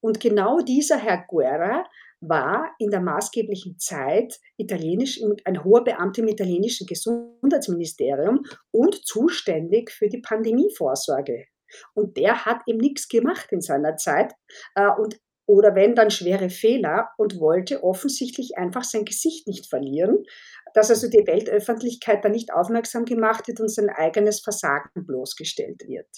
Und 0.00 0.20
genau 0.20 0.60
dieser 0.60 0.96
Herr 0.96 1.24
Guerra 1.28 1.84
war 2.22 2.70
in 2.78 2.90
der 2.90 3.00
maßgeblichen 3.00 3.78
Zeit 3.78 4.38
italienisch 4.56 5.20
ein 5.44 5.64
hoher 5.64 5.84
Beamter 5.84 6.22
im 6.22 6.28
italienischen 6.28 6.86
Gesundheitsministerium 6.86 8.44
und 8.70 9.04
zuständig 9.04 9.90
für 9.90 10.08
die 10.08 10.20
Pandemievorsorge. 10.20 11.46
Und 11.94 12.16
der 12.16 12.44
hat 12.44 12.60
eben 12.66 12.78
nix 12.78 13.08
gemacht 13.08 13.48
in 13.50 13.60
seiner 13.60 13.96
Zeit, 13.96 14.32
äh, 14.74 14.88
und 14.98 15.18
oder 15.46 15.74
wenn, 15.74 15.96
dann 15.96 16.10
schwere 16.10 16.50
Fehler 16.50 17.08
und 17.18 17.40
wollte 17.40 17.82
offensichtlich 17.82 18.56
einfach 18.56 18.84
sein 18.84 19.04
Gesicht 19.04 19.48
nicht 19.48 19.68
verlieren, 19.68 20.22
dass 20.72 20.90
also 20.90 21.08
die 21.08 21.26
Weltöffentlichkeit 21.26 22.24
da 22.24 22.28
nicht 22.28 22.52
aufmerksam 22.52 23.04
gemacht 23.04 23.48
wird 23.48 23.60
und 23.60 23.68
sein 23.68 23.90
eigenes 23.90 24.40
Versagen 24.40 25.04
bloßgestellt 25.04 25.82
wird. 25.88 26.08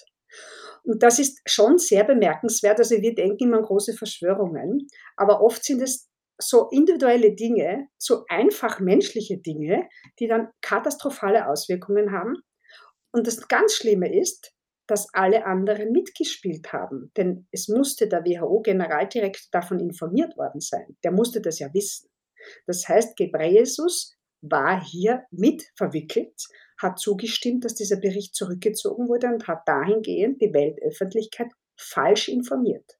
Und 0.85 1.03
das 1.03 1.19
ist 1.19 1.41
schon 1.47 1.79
sehr 1.79 2.05
bemerkenswert. 2.05 2.79
Also, 2.79 3.01
wir 3.01 3.15
denken 3.15 3.45
immer 3.45 3.59
an 3.59 3.65
große 3.65 3.95
Verschwörungen, 3.95 4.87
aber 5.17 5.41
oft 5.41 5.65
sind 5.65 5.81
es 5.81 6.09
so 6.39 6.69
individuelle 6.71 7.35
Dinge, 7.35 7.89
so 7.99 8.25
einfach 8.29 8.81
menschliche 8.81 9.39
Dinge, 9.39 9.89
die 10.19 10.27
dann 10.27 10.49
katastrophale 10.61 11.49
Auswirkungen 11.49 12.13
haben. 12.13 12.35
Und 13.13 13.27
das 13.27 13.47
ganz 13.49 13.75
Schlimme 13.75 14.13
ist, 14.13 14.53
dass 14.87 15.09
alle 15.15 15.47
anderen 15.47 15.93
mitgespielt 15.93 16.73
haben, 16.73 17.11
denn 17.17 17.47
es 17.51 17.69
musste 17.69 18.09
der 18.09 18.25
WHO-Generaldirektor 18.25 19.49
davon 19.51 19.81
informiert 19.81 20.37
worden 20.37 20.61
sein. 20.61 20.97
Der 21.05 21.13
musste 21.13 21.41
das 21.41 21.59
ja 21.59 21.73
wissen. 21.73 22.11
Das 22.67 22.87
heißt, 22.87 23.17
Ghebreyesus 23.17 24.15
war 24.43 24.85
hier 24.85 25.25
mit 25.31 25.65
verwickelt, 25.77 26.35
hat 26.85 27.01
zugestimmt, 27.01 27.65
dass 27.65 27.75
dieser 27.75 27.97
Bericht 27.97 28.37
zurückgezogen 28.37 29.09
wurde 29.09 29.27
und 29.27 29.49
hat 29.49 29.67
dahingehend 29.67 30.41
die 30.41 30.55
Weltöffentlichkeit 30.55 31.49
falsch 31.77 32.29
informiert. 32.29 32.99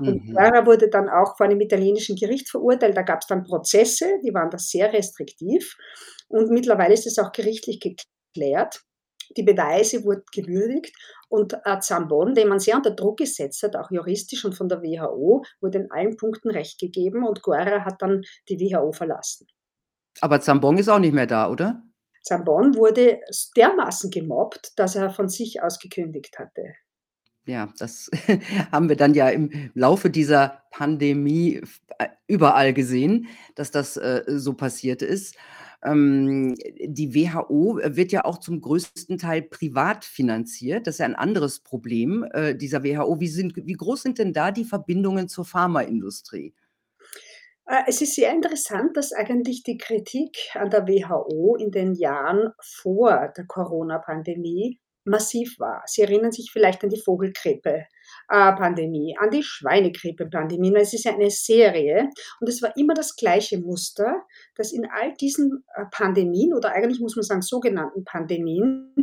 Und 0.00 0.28
Mhm. 0.28 0.34
Wurde 0.66 0.90
dann 0.90 1.08
auch 1.08 1.36
vor 1.36 1.46
einem 1.46 1.60
italienischen 1.60 2.16
Gericht 2.16 2.50
verurteilt. 2.50 2.96
Da 2.96 3.02
gab's 3.02 3.26
dann 3.26 3.44
Prozesse, 3.44 4.18
die 4.24 4.34
waren 4.34 4.50
da 4.50 4.58
sehr 4.58 4.92
restriktiv 4.92 5.76
und 6.28 6.50
mittlerweile 6.50 6.94
ist 6.94 7.06
es 7.06 7.18
auch 7.18 7.32
gerichtlich 7.32 7.80
geklärt. 7.80 8.82
Die 9.36 9.44
Beweise 9.44 10.02
wurden 10.04 10.24
gewürdigt 10.32 10.92
und, 11.28 11.54
äh, 11.64 11.78
Zambon, 11.78 12.34
den 12.34 12.48
man 12.48 12.58
sehr 12.58 12.76
unter 12.76 12.90
Druck 12.90 13.18
gesetzt 13.18 13.62
hat, 13.62 13.76
auch 13.76 13.90
juristisch 13.92 14.44
und 14.44 14.56
von 14.56 14.68
der 14.68 14.82
WHO, 14.82 15.44
wurde 15.60 15.78
in 15.78 15.90
allen 15.92 16.16
Punkten 16.16 16.50
Recht 16.50 16.80
gegeben 16.80 17.24
und 17.24 17.42
Guerra 17.42 17.84
hat 17.84 18.02
dann 18.02 18.22
die 18.48 18.58
WHO 18.58 18.92
verlassen. 18.92 19.46
Aber 20.20 20.40
Zambon 20.40 20.78
ist 20.78 20.88
auch 20.88 20.98
nicht 20.98 21.14
mehr 21.14 21.26
da, 21.26 21.48
oder? 21.48 21.82
Zambon 22.22 22.74
wurde 22.74 23.20
dermaßen 23.56 24.10
gemobbt, 24.10 24.72
dass 24.76 24.96
er 24.96 25.10
von 25.10 25.28
sich 25.28 25.62
aus 25.62 25.78
gekündigt 25.78 26.38
hatte. 26.38 26.74
Ja, 27.46 27.72
das 27.78 28.10
haben 28.72 28.88
wir 28.88 28.96
dann 28.96 29.14
ja 29.14 29.28
im 29.30 29.70
Laufe 29.74 30.10
dieser 30.10 30.62
Pandemie 30.70 31.62
äh, 31.98 32.08
überall 32.26 32.72
gesehen, 32.74 33.28
dass 33.54 33.70
das, 33.70 33.96
äh, 33.96 34.22
so 34.26 34.54
passiert 34.54 35.02
ist. 35.02 35.36
Ähm, 35.82 36.54
die 36.84 37.14
WHO 37.14 37.80
wird 37.82 38.12
ja 38.12 38.24
auch 38.24 38.38
zum 38.38 38.60
größten 38.60 39.16
Teil 39.16 39.42
privat 39.42 40.04
finanziert. 40.04 40.86
Das 40.86 40.96
ist 40.96 40.98
ja 40.98 41.06
ein 41.06 41.14
anderes 41.14 41.60
Problem 41.60 42.24
äh, 42.32 42.54
dieser 42.54 42.84
WHO. 42.84 43.18
Wie, 43.18 43.28
sind, 43.28 43.56
wie 43.56 43.72
groß 43.72 44.02
sind 44.02 44.18
denn 44.18 44.34
da 44.34 44.52
die 44.52 44.64
Verbindungen 44.64 45.28
zur 45.28 45.46
Pharmaindustrie? 45.46 46.54
Äh, 47.70 47.84
es 47.86 48.02
ist 48.02 48.16
sehr 48.16 48.32
interessant, 48.32 48.96
dass 48.96 49.12
eigentlich 49.12 49.62
die 49.62 49.78
Kritik 49.78 50.36
an 50.54 50.70
der 50.70 50.88
WHO 50.88 51.54
in 51.56 51.70
den 51.70 51.94
Jahren 51.94 52.52
vor 52.60 53.32
der 53.36 53.46
Corona-Pandemie 53.46 54.80
massiv 55.04 55.54
war. 55.58 55.82
Sie 55.86 56.02
erinnern 56.02 56.32
sich 56.32 56.50
vielleicht 56.52 56.82
an 56.82 56.90
die 56.90 57.00
Vogelgrippe-Pandemie, 57.00 59.16
an 59.18 59.30
die 59.30 59.44
Schweinegrippe-Pandemie. 59.44 60.74
Es 60.76 60.92
ist 60.92 61.06
eine 61.06 61.30
Serie 61.30 62.10
und 62.40 62.48
es 62.48 62.60
war 62.60 62.76
immer 62.76 62.94
das 62.94 63.14
gleiche 63.16 63.60
Muster, 63.60 64.24
dass 64.56 64.72
in 64.72 64.88
all 64.90 65.14
diesen 65.14 65.64
äh, 65.74 65.84
Pandemien 65.92 66.54
oder 66.54 66.72
eigentlich 66.72 66.98
muss 67.00 67.14
man 67.14 67.22
sagen 67.22 67.42
sogenannten 67.42 68.02
Pandemien 68.04 68.96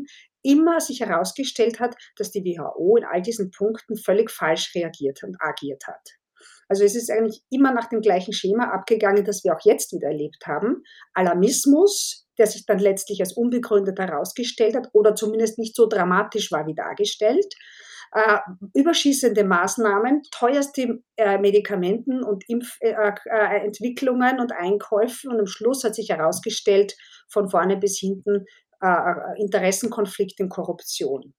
immer 0.43 0.82
sich 0.82 0.99
herausgestellt 0.99 1.80
hat, 1.80 1.95
dass 2.17 2.32
die 2.32 2.43
WHO 2.43 2.97
in 2.97 3.06
all 3.06 3.21
diesen 3.21 3.51
Punkten 3.51 3.95
völlig 3.95 4.30
falsch 4.30 4.75
reagiert 4.75 5.23
und 5.23 5.38
agiert 5.39 5.88
hat. 5.88 6.17
Also 6.67 6.84
es 6.84 6.95
ist 6.95 7.10
eigentlich 7.10 7.41
immer 7.49 7.73
nach 7.73 7.88
dem 7.88 8.01
gleichen 8.01 8.34
Schema 8.34 8.71
abgegangen, 8.71 9.23
das 9.23 9.43
wir 9.43 9.56
auch 9.56 9.63
jetzt 9.63 9.93
wieder 9.93 10.08
erlebt 10.08 10.45
haben. 10.45 10.84
Alarmismus, 11.13 12.27
der 12.38 12.47
sich 12.47 12.65
dann 12.65 12.80
letztlich 12.80 13.21
als 13.21 13.34
unbegründet 13.34 13.99
herausgestellt 13.99 14.75
hat 14.75 14.89
oder 14.93 15.15
zumindest 15.15 15.58
nicht 15.58 15.75
so 15.75 15.88
dramatisch 15.88 16.51
war 16.51 16.67
wie 16.67 16.75
dargestellt. 16.75 17.53
Äh, 18.13 18.38
überschießende 18.73 19.43
Maßnahmen, 19.43 20.21
teuerste 20.32 21.03
äh, 21.17 21.38
Medikamenten 21.39 22.23
und 22.23 22.47
Impfentwicklungen 22.47 24.21
äh, 24.21 24.38
äh 24.38 24.41
und 24.41 24.53
Einkäufe 24.53 25.30
und 25.30 25.39
am 25.39 25.47
Schluss 25.47 25.84
hat 25.84 25.95
sich 25.95 26.10
herausgestellt, 26.10 26.95
von 27.30 27.49
vorne 27.49 27.75
bis 27.75 27.99
hinten 27.99 28.45
äh, 28.82 29.41
Interessenkonflikt 29.41 30.39
und 30.39 30.49
Korruption. 30.49 31.34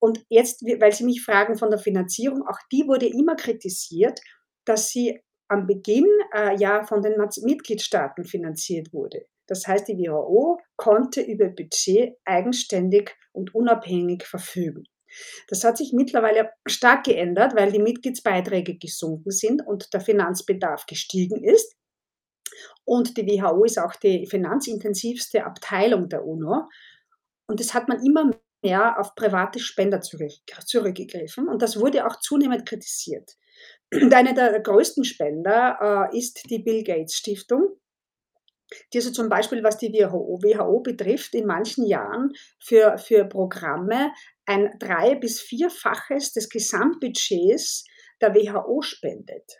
Und 0.00 0.24
jetzt, 0.28 0.62
weil 0.62 0.92
Sie 0.92 1.04
mich 1.04 1.22
fragen 1.22 1.56
von 1.56 1.70
der 1.70 1.78
Finanzierung, 1.78 2.46
auch 2.48 2.58
die 2.72 2.88
wurde 2.88 3.06
immer 3.06 3.36
kritisiert, 3.36 4.20
dass 4.64 4.88
sie 4.88 5.20
am 5.48 5.66
Beginn 5.66 6.06
äh, 6.34 6.56
ja 6.56 6.84
von 6.84 7.02
den 7.02 7.14
Mitgliedstaaten 7.42 8.24
finanziert 8.24 8.92
wurde. 8.92 9.26
Das 9.46 9.66
heißt, 9.66 9.88
die 9.88 9.98
WHO 9.98 10.60
konnte 10.76 11.20
über 11.22 11.48
Budget 11.48 12.14
eigenständig 12.24 13.16
und 13.32 13.52
unabhängig 13.54 14.24
verfügen. 14.24 14.84
Das 15.48 15.64
hat 15.64 15.76
sich 15.76 15.92
mittlerweile 15.92 16.50
stark 16.68 17.04
geändert, 17.04 17.56
weil 17.56 17.72
die 17.72 17.80
Mitgliedsbeiträge 17.80 18.78
gesunken 18.78 19.32
sind 19.32 19.66
und 19.66 19.92
der 19.92 20.00
Finanzbedarf 20.00 20.86
gestiegen 20.86 21.42
ist. 21.42 21.74
Und 22.84 23.16
die 23.16 23.26
WHO 23.26 23.64
ist 23.64 23.78
auch 23.78 23.96
die 23.96 24.26
finanzintensivste 24.26 25.44
Abteilung 25.44 26.08
der 26.08 26.24
UNO. 26.24 26.68
Und 27.48 27.58
das 27.58 27.74
hat 27.74 27.88
man 27.88 28.04
immer 28.04 28.30
mehr 28.62 29.00
auf 29.00 29.14
private 29.14 29.58
Spender 29.58 30.00
zurückgegriffen. 30.00 31.48
Und 31.48 31.62
das 31.62 31.80
wurde 31.80 32.06
auch 32.06 32.20
zunehmend 32.20 32.66
kritisiert. 32.66 33.32
Und 33.92 34.14
einer 34.14 34.34
der 34.34 34.60
größten 34.60 35.04
Spender 35.04 36.10
äh, 36.12 36.18
ist 36.18 36.48
die 36.48 36.60
Bill 36.60 36.84
Gates 36.84 37.16
Stiftung, 37.16 37.80
die 38.92 38.98
also 38.98 39.10
zum 39.10 39.28
Beispiel, 39.28 39.64
was 39.64 39.78
die 39.78 39.92
WHO, 39.92 40.38
WHO 40.42 40.80
betrifft, 40.80 41.34
in 41.34 41.46
manchen 41.46 41.86
Jahren 41.86 42.32
für, 42.60 42.98
für 42.98 43.24
Programme 43.24 44.12
ein 44.46 44.70
drei- 44.78 45.16
bis 45.16 45.40
vierfaches 45.40 46.32
des 46.32 46.48
Gesamtbudgets 46.48 47.84
der 48.20 48.34
WHO 48.34 48.82
spendet. 48.82 49.58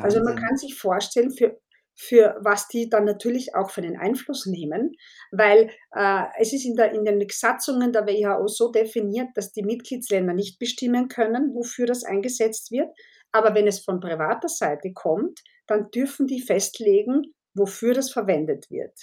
Also 0.00 0.22
man 0.22 0.36
kann 0.36 0.56
sich 0.56 0.74
vorstellen, 0.76 1.30
für, 1.30 1.58
für 2.00 2.36
was 2.40 2.66
die 2.68 2.88
dann 2.88 3.04
natürlich 3.04 3.54
auch 3.54 3.70
für 3.70 3.82
einen 3.82 3.98
Einfluss 3.98 4.46
nehmen, 4.46 4.96
weil 5.32 5.70
äh, 5.94 6.24
es 6.38 6.54
ist 6.54 6.64
in, 6.64 6.74
der, 6.74 6.92
in 6.92 7.04
den 7.04 7.22
Satzungen 7.30 7.92
der 7.92 8.06
WHO 8.06 8.48
so 8.48 8.70
definiert, 8.70 9.28
dass 9.34 9.52
die 9.52 9.62
Mitgliedsländer 9.62 10.32
nicht 10.32 10.58
bestimmen 10.58 11.08
können, 11.08 11.54
wofür 11.54 11.86
das 11.86 12.02
eingesetzt 12.02 12.70
wird, 12.70 12.88
aber 13.32 13.54
wenn 13.54 13.66
es 13.66 13.80
von 13.80 14.00
privater 14.00 14.48
Seite 14.48 14.92
kommt, 14.94 15.40
dann 15.66 15.90
dürfen 15.90 16.26
die 16.26 16.40
festlegen, 16.40 17.34
wofür 17.54 17.92
das 17.92 18.10
verwendet 18.10 18.70
wird. 18.70 18.98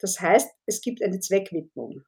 Das 0.00 0.20
heißt, 0.20 0.50
es 0.66 0.80
gibt 0.80 1.00
eine 1.00 1.20
Zweckwidmung. 1.20 2.02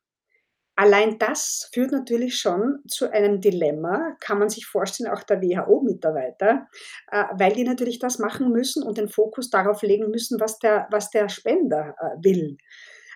Allein 0.76 1.18
das 1.18 1.70
führt 1.72 1.92
natürlich 1.92 2.36
schon 2.36 2.80
zu 2.88 3.10
einem 3.10 3.40
Dilemma, 3.40 4.16
kann 4.20 4.38
man 4.38 4.48
sich 4.48 4.66
vorstellen, 4.66 5.10
auch 5.10 5.22
der 5.22 5.40
WHO-Mitarbeiter, 5.40 6.66
äh, 7.12 7.24
weil 7.38 7.52
die 7.52 7.64
natürlich 7.64 8.00
das 8.00 8.18
machen 8.18 8.50
müssen 8.50 8.82
und 8.82 8.98
den 8.98 9.08
Fokus 9.08 9.50
darauf 9.50 9.82
legen 9.82 10.10
müssen, 10.10 10.40
was 10.40 10.58
der, 10.58 10.88
was 10.90 11.10
der 11.10 11.28
Spender 11.28 11.94
äh, 12.00 12.24
will. 12.24 12.56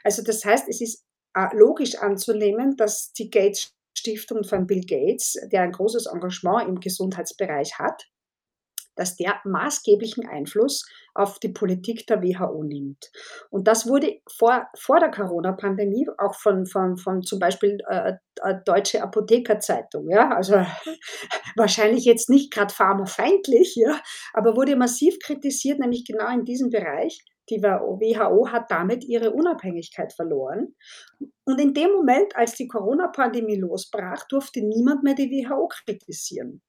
Also 0.05 0.23
das 0.23 0.45
heißt, 0.45 0.69
es 0.69 0.81
ist 0.81 1.05
äh, 1.35 1.49
logisch 1.53 1.97
anzunehmen, 1.97 2.77
dass 2.77 3.13
die 3.13 3.29
Gates 3.29 3.75
Stiftung 3.99 4.45
von 4.45 4.67
Bill 4.67 4.83
Gates, 4.87 5.35
der 5.51 5.63
ein 5.63 5.73
großes 5.73 6.07
Engagement 6.07 6.69
im 6.69 6.79
Gesundheitsbereich 6.79 7.79
hat, 7.79 8.05
dass 8.99 9.17
der 9.17 9.41
maßgeblichen 9.45 10.29
Einfluss 10.29 10.85
auf 11.15 11.39
die 11.39 11.51
Politik 11.51 12.07
der 12.07 12.23
WHO 12.23 12.63
nimmt. 12.65 13.11
Und 13.49 13.69
das 13.69 13.87
wurde 13.87 14.21
vor, 14.29 14.67
vor 14.77 14.99
der 14.99 15.11
Corona-Pandemie 15.11 16.09
auch 16.19 16.35
von, 16.35 16.67
von, 16.67 16.97
von 16.97 17.23
zum 17.23 17.39
Beispiel 17.39 17.79
äh, 17.89 18.15
äh 18.43 18.55
Deutsche 18.65 19.03
Apothekerzeitung, 19.03 20.11
ja, 20.11 20.31
also 20.31 20.55
wahrscheinlich 21.57 22.05
jetzt 22.05 22.29
nicht 22.29 22.53
gerade 22.53 22.75
pharmafeindlich, 22.75 23.77
ja, 23.77 24.01
aber 24.33 24.57
wurde 24.57 24.77
massiv 24.77 25.19
kritisiert, 25.21 25.79
nämlich 25.79 26.05
genau 26.05 26.29
in 26.33 26.45
diesem 26.45 26.71
Bereich. 26.71 27.25
Die 27.51 27.63
WHO 27.63 28.51
hat 28.53 28.71
damit 28.71 29.05
ihre 29.05 29.31
Unabhängigkeit 29.31 30.13
verloren. 30.13 30.75
Und 31.47 31.59
in 31.59 31.73
dem 31.73 31.93
Moment, 31.93 32.37
als 32.37 32.55
die 32.57 32.69
Corona-Pandemie 32.69 33.57
losbrach, 33.57 34.29
durfte 34.29 34.61
niemand 34.61 35.03
mehr 35.03 35.15
die 35.15 35.31
WHO 35.31 35.69
kritisieren 35.69 36.61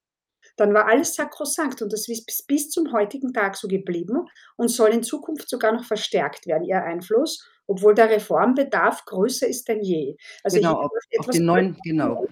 dann 0.60 0.74
war 0.74 0.88
alles 0.88 1.16
sakrosankt 1.16 1.82
und 1.82 1.94
das 1.94 2.08
ist 2.08 2.26
bis, 2.26 2.44
bis 2.44 2.70
zum 2.70 2.92
heutigen 2.92 3.34
Tag 3.34 3.56
so 3.56 3.68
geblieben 3.68 4.28
und 4.58 4.70
soll 4.70 4.90
in 4.90 5.04
Zukunft 5.04 5.50
sogar 5.50 5.72
noch 5.72 5.86
verstärkt 5.86 6.48
werden, 6.48 6.64
ihr 6.64 6.84
Einfluss, 6.84 7.48
obwohl 7.68 7.94
der 7.94 8.10
Reformbedarf 8.10 9.06
größer 9.06 9.48
ist 9.48 9.68
denn 9.68 9.82
je. 9.82 10.18
Also 10.44 10.58
genau, 10.58 10.74
auf, 10.82 10.92
auf 11.20 11.28
den 11.28 11.46
neuen, 11.46 11.78
genau. 11.84 12.26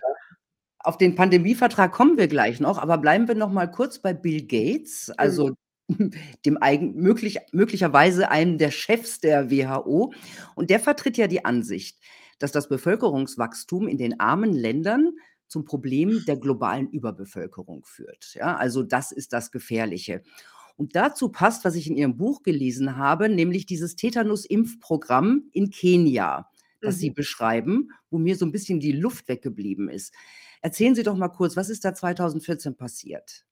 Auf 0.80 0.98
den 0.98 1.16
Pandemievertrag 1.16 1.92
kommen 1.92 2.18
wir 2.18 2.28
gleich 2.28 2.60
noch, 2.60 2.78
aber 2.78 2.98
bleiben 2.98 3.28
wir 3.28 3.36
noch 3.36 3.52
mal 3.52 3.68
kurz 3.68 4.00
bei 4.00 4.14
Bill 4.14 4.46
Gates, 4.46 5.12
also 5.18 5.52
mhm. 5.88 6.12
dem 6.46 6.62
eigen, 6.62 6.96
möglich, 6.96 7.40
möglicherweise 7.52 8.30
einem 8.30 8.58
der 8.58 8.72
Chefs 8.72 9.20
der 9.20 9.52
WHO. 9.52 10.14
Und 10.56 10.70
der 10.70 10.80
vertritt 10.80 11.18
ja 11.18 11.28
die 11.28 11.46
Ansicht, 11.46 12.00
dass 12.40 12.52
das 12.52 12.70
Bevölkerungswachstum 12.70 13.88
in 13.88 13.98
den 13.98 14.20
armen 14.20 14.54
Ländern 14.54 15.14
zum 15.48 15.66
Problem 15.66 16.24
der 16.26 16.38
globalen 16.38 16.90
Überbevölkerung 16.90 17.86
führt. 17.86 18.34
Ja, 18.36 18.56
also 18.56 18.84
das 18.84 19.12
ist 19.12 19.34
das 19.34 19.52
Gefährliche. 19.52 20.22
Und 20.76 20.96
dazu 20.96 21.30
passt, 21.30 21.66
was 21.66 21.76
ich 21.76 21.88
in 21.88 21.98
Ihrem 21.98 22.18
Buch 22.18 22.44
gelesen 22.44 22.98
habe, 22.98 23.30
nämlich 23.30 23.66
dieses 23.66 23.96
Tetanus-Impfprogramm 23.96 25.50
in 25.52 25.72
Kenia, 25.72 26.50
das 26.82 26.96
mhm. 26.96 27.00
Sie 27.00 27.10
beschreiben, 27.10 27.90
wo 28.12 28.20
mir 28.20 28.36
so 28.36 28.46
ein 28.46 28.52
bisschen 28.52 28.80
die 28.80 28.92
Luft 28.92 29.28
weggeblieben 29.28 29.90
ist. 29.90 30.14
Erzählen 30.62 30.94
Sie 30.94 31.04
doch 31.04 31.16
mal 31.16 31.30
kurz, 31.30 31.56
was 31.56 31.70
ist 31.70 31.84
da 31.84 31.94
2014 31.96 32.76
passiert? 32.76 33.47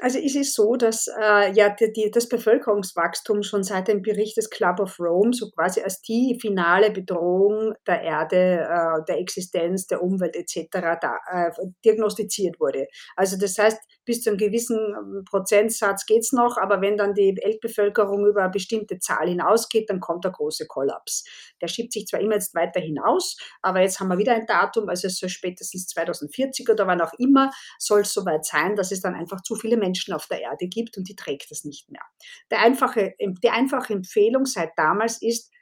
Also 0.00 0.18
es 0.18 0.34
ist 0.34 0.54
so, 0.54 0.76
dass 0.76 1.06
äh, 1.08 1.52
ja 1.52 1.68
die, 1.70 1.92
die, 1.92 2.10
das 2.10 2.28
Bevölkerungswachstum 2.28 3.42
schon 3.42 3.62
seit 3.62 3.88
dem 3.88 4.02
Bericht 4.02 4.36
des 4.36 4.50
Club 4.50 4.80
of 4.80 4.98
Rome 4.98 5.32
so 5.32 5.50
quasi 5.50 5.80
als 5.82 6.00
die 6.02 6.38
finale 6.40 6.90
Bedrohung 6.90 7.74
der 7.86 8.02
Erde, 8.02 8.68
äh, 8.68 9.04
der 9.06 9.18
Existenz, 9.18 9.86
der 9.86 10.02
Umwelt 10.02 10.36
etc. 10.36 10.68
Da, 11.00 11.18
äh, 11.30 11.50
diagnostiziert 11.84 12.58
wurde. 12.60 12.86
Also 13.16 13.36
das 13.38 13.58
heißt, 13.58 13.78
bis 14.10 14.22
zu 14.22 14.30
einem 14.30 14.38
gewissen 14.38 14.76
ähm, 14.76 15.24
Prozentsatz 15.24 16.04
geht's 16.04 16.32
noch, 16.32 16.56
aber 16.56 16.80
wenn 16.80 16.96
dann 16.96 17.14
die 17.14 17.36
Weltbevölkerung 17.40 18.26
über 18.26 18.42
eine 18.42 18.50
bestimmte 18.50 18.98
Zahl 18.98 19.28
hinausgeht, 19.28 19.88
dann 19.88 20.00
kommt 20.00 20.24
der 20.24 20.32
große 20.32 20.66
Kollaps. 20.66 21.22
Der 21.62 21.68
schiebt 21.68 21.92
sich 21.92 22.06
zwar 22.06 22.18
immer 22.18 22.34
jetzt 22.34 22.52
weiter 22.52 22.80
hinaus, 22.80 23.36
aber 23.62 23.82
jetzt 23.82 24.00
haben 24.00 24.08
wir 24.08 24.18
wieder 24.18 24.34
ein 24.34 24.46
Datum, 24.46 24.88
also 24.88 25.06
es 25.06 25.18
soll 25.18 25.28
spätestens 25.28 25.86
2040 25.86 26.68
oder 26.68 26.88
wann 26.88 27.00
auch 27.00 27.12
immer, 27.18 27.52
soll 27.78 28.00
es 28.00 28.12
soweit 28.12 28.44
sein, 28.44 28.74
dass 28.74 28.90
es 28.90 29.00
dann 29.00 29.14
einfach 29.14 29.42
zu 29.42 29.54
viele 29.54 29.76
Menschen 29.76 30.12
auf 30.12 30.26
der 30.26 30.40
Erde 30.40 30.66
gibt 30.66 30.98
und 30.98 31.08
die 31.08 31.14
trägt 31.14 31.52
es 31.52 31.64
nicht 31.64 31.88
mehr. 31.88 32.02
Der 32.50 32.62
einfache, 32.62 33.14
die 33.20 33.50
einfache 33.50 33.92
Empfehlung 33.92 34.44
seit 34.44 34.70
damals 34.76 35.22
ist, 35.22 35.52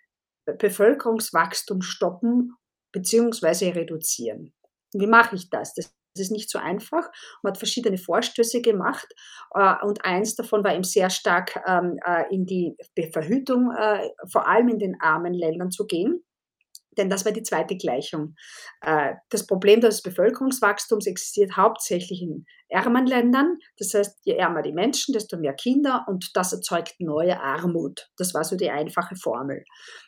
Bevölkerungswachstum 0.47 1.83
stoppen 1.83 2.55
bzw. 2.93 3.73
reduzieren. 3.73 4.55
Wie 4.95 5.07
mache 5.07 5.37
ich 5.37 5.51
das? 5.51 5.75
Das 5.75 5.93
das 6.19 6.27
ist 6.27 6.33
nicht 6.33 6.51
so 6.51 6.59
einfach. 6.59 7.11
Man 7.43 7.53
hat 7.53 7.59
verschiedene 7.59 7.99
Vorstöße 7.99 8.61
gemacht 8.61 9.07
äh, 9.55 9.75
und 9.85 10.05
eins 10.05 10.35
davon 10.35 10.65
war 10.65 10.75
eben 10.75 10.85
sehr 10.85 11.11
stark 11.11 11.63
ähm, 11.67 11.99
äh, 12.05 12.25
in 12.35 12.47
die 12.47 12.77
Verhütung, 13.13 13.73
äh, 13.77 14.09
vor 14.31 14.49
allem 14.49 14.69
in 14.69 14.79
den 14.79 15.01
armen 15.01 15.35
Ländern 15.35 15.71
zu 15.71 15.87
gehen. 15.87 16.23
Denn 16.97 17.11
das 17.11 17.25
war 17.25 17.33
die 17.33 17.43
zweite 17.43 17.77
Gleichung. 17.77 18.35
Äh, 18.81 19.15
das 19.31 19.47
Problem 19.47 19.81
des 19.81 20.03
Bevölkerungswachstums 20.03 21.07
existiert 21.07 21.57
hauptsächlich 21.57 22.23
in 22.23 22.47
ärmeren 22.69 23.07
Ländern. 23.07 23.59
Das 23.79 23.95
heißt, 23.95 24.19
je 24.25 24.35
ärmer 24.35 24.63
die 24.63 24.73
Menschen, 24.73 25.13
desto 25.13 25.39
mehr 25.39 25.55
Kinder 25.55 26.05
und 26.09 26.31
das 26.35 26.53
erzeugt 26.53 26.95
neue 26.99 27.41
Armut. 27.41 28.09
Das 28.17 28.35
war 28.35 28.45
so 28.45 28.57
die 28.57 28.71
einfache 28.71 29.17
Formel. 29.17 29.65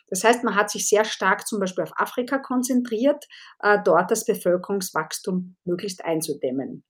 Das 0.07 0.23
heißt, 0.23 0.43
man 0.43 0.55
hat 0.55 0.69
sich 0.69 0.87
sehr 0.87 1.05
stark 1.05 1.47
zum 1.47 1.59
Beispiel 1.59 1.83
auf 1.83 1.93
Afrika 1.95 2.39
konzentriert, 2.39 3.25
äh, 3.61 3.79
dort 3.83 4.11
das 4.11 4.25
Bevölkerungswachstum 4.25 5.55
möglichst 5.63 6.03
einzudämmen. 6.03 6.83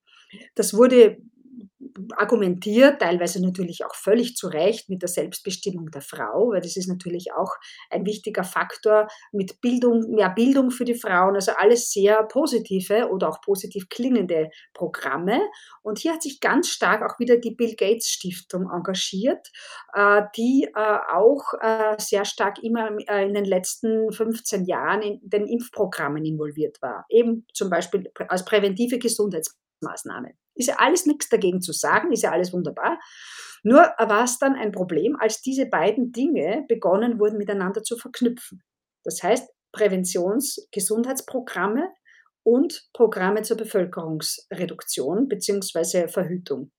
Das 0.56 0.74
wurde 0.74 1.18
argumentiert, 2.18 3.02
teilweise 3.02 3.42
natürlich 3.44 3.86
auch 3.86 3.96
völlig 3.96 4.36
zu 4.36 4.48
Recht 4.48 4.90
mit 4.90 5.02
der 5.02 5.10
Selbstbestimmung 5.10 5.92
der 5.92 6.02
Frau, 6.02 6.52
weil 6.52 6.62
das 6.62 6.78
ist 6.78 6.88
natürlich 6.88 7.34
auch 7.34 7.52
ein 7.90 8.06
wichtiger 8.06 8.44
Faktor 8.44 9.08
mit 9.32 9.62
Bildung, 9.62 10.12
mehr 10.12 10.30
Bildung 10.30 10.72
für 10.72 10.86
die 10.86 10.96
Frauen, 10.96 11.36
also 11.36 11.52
alles 11.58 11.92
sehr 11.92 12.24
positive 12.24 13.10
oder 13.10 13.30
auch 13.30 13.42
positiv 13.42 13.90
klingende 13.90 14.50
Programme. 14.74 15.42
Und 15.84 16.00
hier 16.00 16.14
hat 16.14 16.24
sich 16.24 16.40
ganz 16.40 16.70
stark 16.70 17.02
auch 17.04 17.20
wieder 17.20 17.38
die 17.38 17.56
Bill 17.56 17.76
Gates 17.76 18.08
Stiftung 18.08 18.70
engagiert, 18.72 19.50
äh, 19.94 20.24
die 20.36 20.68
äh, 20.76 20.98
auch 21.14 21.54
äh, 21.62 21.96
sehr 21.98 22.26
stark 22.26 22.64
immer 22.64 22.90
in 22.90 23.34
den 23.34 23.46
letzten 23.46 24.12
15 24.12 24.66
Jahren 24.66 25.02
in 25.02 25.20
den 25.24 25.48
Impfprogrammen 25.48 26.24
involviert 26.26 26.82
war, 26.82 27.06
eben 27.10 27.46
zum 27.54 27.70
Beispiel 27.70 28.12
als 28.28 28.46
präventive 28.46 29.00
Gesundheitsmaßnahme. 29.82 30.34
Ist 30.56 30.68
ja 30.68 30.76
alles 30.78 31.06
nichts 31.06 31.30
dagegen 31.30 31.62
zu 31.62 31.74
sagen, 31.74 32.12
ist 32.12 32.24
ja 32.24 32.32
alles 32.32 32.54
wunderbar. 32.54 33.00
Nur 33.64 33.82
war 33.82 34.24
es 34.24 34.40
dann 34.40 34.56
ein 34.56 34.72
Problem, 34.72 35.16
als 35.20 35.42
diese 35.42 35.66
beiden 35.66 36.12
Dinge 36.12 36.66
begonnen 36.68 37.20
wurden 37.20 37.38
miteinander 37.38 37.84
zu 37.84 37.98
verknüpfen. 37.98 38.64
Das 39.04 39.22
heißt, 39.22 39.50
Präventions-, 39.72 40.68
Gesundheitsprogramme 40.72 41.90
und 42.44 42.90
Programme 42.94 43.44
zur 43.44 43.58
Bevölkerungsreduktion 43.58 45.28
bzw. 45.28 46.08
Verhütung. 46.08 46.72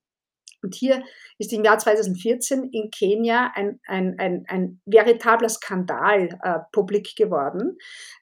Und 0.64 0.74
hier 0.74 1.02
ist 1.38 1.52
im 1.52 1.64
Jahr 1.64 1.78
2014 1.78 2.70
in 2.70 2.90
Kenia 2.90 3.50
ein, 3.54 3.80
ein, 3.86 4.16
ein, 4.18 4.44
ein 4.46 4.80
veritabler 4.86 5.48
Skandal 5.48 6.38
äh, 6.42 6.58
publik 6.72 7.16
geworden. 7.16 7.78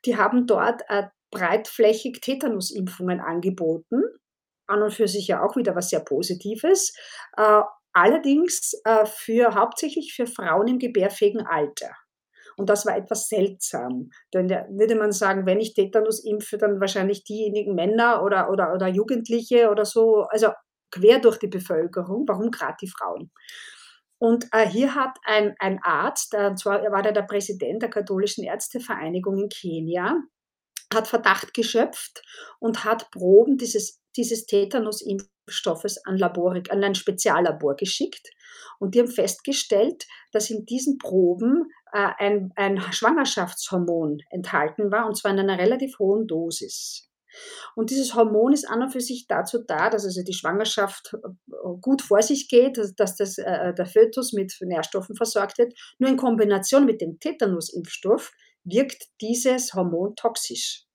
Die 0.06 0.16
haben 0.16 0.46
dort 0.46 0.82
äh, 0.88 1.04
breitflächig 1.30 2.20
Tetanusimpfungen 2.20 3.20
angeboten 3.20 4.02
an 4.70 4.82
und 4.82 4.94
für 4.94 5.08
sich 5.08 5.28
ja 5.28 5.42
auch 5.42 5.56
wieder 5.56 5.74
was 5.76 5.90
sehr 5.90 6.00
Positives. 6.00 6.94
Äh, 7.36 7.62
allerdings 7.92 8.72
äh, 8.84 9.04
für, 9.06 9.54
hauptsächlich 9.54 10.14
für 10.14 10.26
Frauen 10.26 10.68
im 10.68 10.78
gebärfähigen 10.78 11.46
Alter. 11.46 11.90
Und 12.56 12.68
das 12.68 12.84
war 12.84 12.96
etwas 12.96 13.28
seltsam. 13.28 14.10
Denn 14.34 14.48
da 14.48 14.66
würde 14.68 14.94
man 14.94 15.12
sagen, 15.12 15.46
wenn 15.46 15.60
ich 15.60 15.74
Tetanus 15.74 16.24
impfe, 16.24 16.58
dann 16.58 16.80
wahrscheinlich 16.80 17.24
diejenigen 17.24 17.74
Männer 17.74 18.22
oder, 18.22 18.50
oder, 18.50 18.74
oder 18.74 18.86
Jugendliche 18.86 19.70
oder 19.70 19.84
so, 19.84 20.26
also 20.30 20.48
quer 20.90 21.20
durch 21.20 21.38
die 21.38 21.48
Bevölkerung. 21.48 22.24
Warum 22.28 22.50
gerade 22.50 22.76
die 22.80 22.88
Frauen? 22.88 23.30
Und 24.18 24.46
äh, 24.52 24.68
hier 24.68 24.94
hat 24.94 25.16
ein, 25.24 25.54
ein 25.58 25.80
Arzt, 25.82 26.34
äh, 26.34 26.48
und 26.48 26.58
zwar 26.58 26.82
war 26.92 27.02
der 27.02 27.12
der 27.12 27.22
Präsident 27.22 27.82
der 27.82 27.88
katholischen 27.88 28.44
Ärztevereinigung 28.44 29.38
in 29.38 29.48
Kenia, 29.48 30.16
hat 30.92 31.08
Verdacht 31.08 31.54
geschöpft 31.54 32.22
und 32.58 32.84
hat 32.84 33.10
Proben 33.10 33.56
dieses, 33.56 33.99
dieses 34.16 34.46
Tetanus-Impfstoffes 34.46 36.04
an, 36.04 36.22
an 36.22 36.84
ein 36.84 36.94
Speziallabor 36.94 37.76
geschickt. 37.76 38.30
Und 38.78 38.94
die 38.94 39.00
haben 39.00 39.08
festgestellt, 39.08 40.06
dass 40.32 40.50
in 40.50 40.64
diesen 40.64 40.98
Proben 40.98 41.70
äh, 41.92 42.08
ein, 42.18 42.52
ein 42.56 42.80
Schwangerschaftshormon 42.80 44.22
enthalten 44.30 44.90
war, 44.90 45.06
und 45.06 45.16
zwar 45.16 45.32
in 45.32 45.38
einer 45.38 45.58
relativ 45.58 45.98
hohen 45.98 46.26
Dosis. 46.26 47.10
Und 47.74 47.90
dieses 47.90 48.14
Hormon 48.14 48.52
ist 48.52 48.68
an 48.68 48.82
und 48.82 48.90
für 48.90 49.00
sich 49.00 49.26
dazu 49.28 49.62
da, 49.64 49.90
dass 49.90 50.04
also 50.04 50.22
die 50.22 50.32
Schwangerschaft 50.32 51.14
äh, 51.14 51.28
gut 51.80 52.02
vor 52.02 52.22
sich 52.22 52.48
geht, 52.48 52.78
dass 52.96 53.16
das, 53.16 53.38
äh, 53.38 53.74
der 53.74 53.86
Fötus 53.86 54.32
mit 54.32 54.56
Nährstoffen 54.60 55.16
versorgt 55.16 55.58
wird. 55.58 55.74
Nur 55.98 56.10
in 56.10 56.16
Kombination 56.16 56.84
mit 56.84 57.00
dem 57.00 57.18
Tetanus-Impfstoff 57.20 58.32
wirkt 58.64 59.04
dieses 59.20 59.74
Hormon 59.74 60.16
toxisch. 60.16 60.86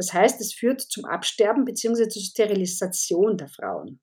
Das 0.00 0.14
heißt, 0.14 0.40
es 0.40 0.54
führt 0.54 0.80
zum 0.80 1.04
Absterben 1.04 1.66
bzw. 1.66 2.08
zur 2.08 2.22
Sterilisation 2.22 3.36
der 3.36 3.48
Frauen. 3.48 4.00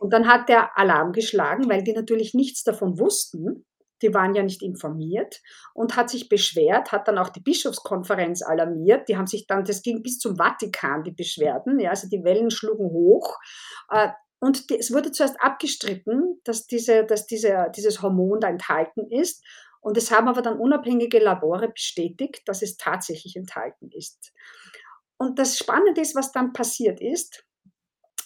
Und 0.00 0.12
dann 0.12 0.28
hat 0.28 0.50
der 0.50 0.76
Alarm 0.76 1.12
geschlagen, 1.12 1.66
weil 1.70 1.82
die 1.82 1.94
natürlich 1.94 2.34
nichts 2.34 2.62
davon 2.62 2.98
wussten. 2.98 3.64
Die 4.02 4.12
waren 4.12 4.34
ja 4.34 4.42
nicht 4.42 4.62
informiert 4.62 5.40
und 5.72 5.96
hat 5.96 6.10
sich 6.10 6.28
beschwert, 6.28 6.92
hat 6.92 7.08
dann 7.08 7.16
auch 7.16 7.30
die 7.30 7.40
Bischofskonferenz 7.40 8.42
alarmiert. 8.42 9.08
Die 9.08 9.16
haben 9.16 9.26
sich 9.26 9.46
dann, 9.46 9.64
das 9.64 9.80
ging 9.80 10.02
bis 10.02 10.18
zum 10.18 10.36
Vatikan, 10.36 11.04
die 11.04 11.12
Beschwerden. 11.12 11.80
Ja, 11.80 11.88
also 11.88 12.06
die 12.06 12.22
Wellen 12.22 12.50
schlugen 12.50 12.90
hoch. 12.90 13.38
Äh, 13.90 14.10
und 14.40 14.70
es 14.70 14.92
wurde 14.92 15.10
zuerst 15.10 15.40
abgestritten, 15.40 16.38
dass, 16.44 16.66
diese, 16.66 17.06
dass 17.06 17.26
diese, 17.26 17.72
dieses 17.74 18.02
Hormon 18.02 18.40
da 18.40 18.50
enthalten 18.50 19.10
ist. 19.10 19.42
Und 19.80 19.96
es 19.96 20.10
haben 20.10 20.28
aber 20.28 20.42
dann 20.42 20.58
unabhängige 20.58 21.18
Labore 21.18 21.70
bestätigt, 21.70 22.42
dass 22.44 22.60
es 22.60 22.76
tatsächlich 22.76 23.36
enthalten 23.36 23.90
ist. 23.90 24.32
Und 25.18 25.38
das 25.38 25.58
Spannende 25.58 26.00
ist, 26.00 26.14
was 26.14 26.32
dann 26.32 26.52
passiert 26.52 27.00
ist, 27.00 27.44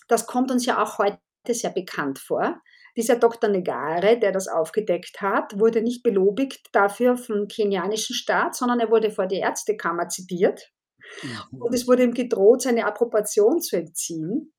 das 0.08 0.26
kommt 0.26 0.50
uns 0.50 0.66
ja 0.66 0.82
auch 0.82 0.98
heute 0.98 1.18
sehr 1.48 1.70
bekannt 1.70 2.18
vor. 2.18 2.60
Dieser 2.96 3.16
Dr. 3.16 3.48
Negare, 3.48 4.18
der 4.18 4.32
das 4.32 4.48
aufgedeckt 4.48 5.22
hat, 5.22 5.58
wurde 5.58 5.80
nicht 5.80 6.02
belobigt 6.02 6.68
dafür 6.72 7.16
vom 7.16 7.48
kenianischen 7.48 8.14
Staat, 8.14 8.54
sondern 8.54 8.80
er 8.80 8.90
wurde 8.90 9.10
vor 9.10 9.26
die 9.26 9.38
Ärztekammer 9.38 10.08
zitiert. 10.08 10.70
Mhm. 11.22 11.62
Und 11.62 11.74
es 11.74 11.88
wurde 11.88 12.02
ihm 12.02 12.12
gedroht, 12.12 12.62
seine 12.62 12.84
Approbation 12.84 13.60
zu 13.60 13.76
entziehen. 13.76 14.52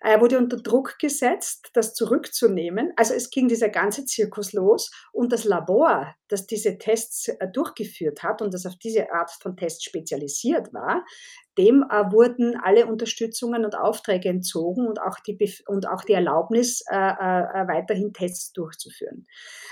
Er 0.00 0.20
wurde 0.20 0.38
unter 0.38 0.56
Druck 0.56 0.98
gesetzt, 0.98 1.70
das 1.74 1.94
zurückzunehmen. 1.94 2.92
Also 2.96 3.12
es 3.12 3.30
ging 3.30 3.48
dieser 3.48 3.68
ganze 3.68 4.06
Zirkus 4.06 4.52
los 4.52 4.90
und 5.12 5.32
das 5.32 5.44
Labor, 5.44 6.14
das 6.28 6.46
diese 6.46 6.78
Tests 6.78 7.28
äh, 7.28 7.48
durchgeführt 7.52 8.22
hat 8.22 8.40
und 8.40 8.54
das 8.54 8.64
auf 8.64 8.76
diese 8.76 9.12
Art 9.12 9.30
von 9.30 9.56
Tests 9.56 9.84
spezialisiert 9.84 10.72
war, 10.72 11.04
dem 11.60 11.84
äh, 11.90 12.10
wurden 12.10 12.56
alle 12.62 12.86
Unterstützungen 12.86 13.64
und 13.64 13.76
Aufträge 13.76 14.28
entzogen 14.28 14.86
und 14.86 15.00
auch 15.00 15.18
die, 15.20 15.38
und 15.66 15.86
auch 15.86 16.04
die 16.04 16.14
Erlaubnis, 16.14 16.82
äh, 16.90 16.96
äh, 16.96 17.68
weiterhin 17.68 18.12
Tests 18.12 18.52
durchzuführen. 18.52 19.26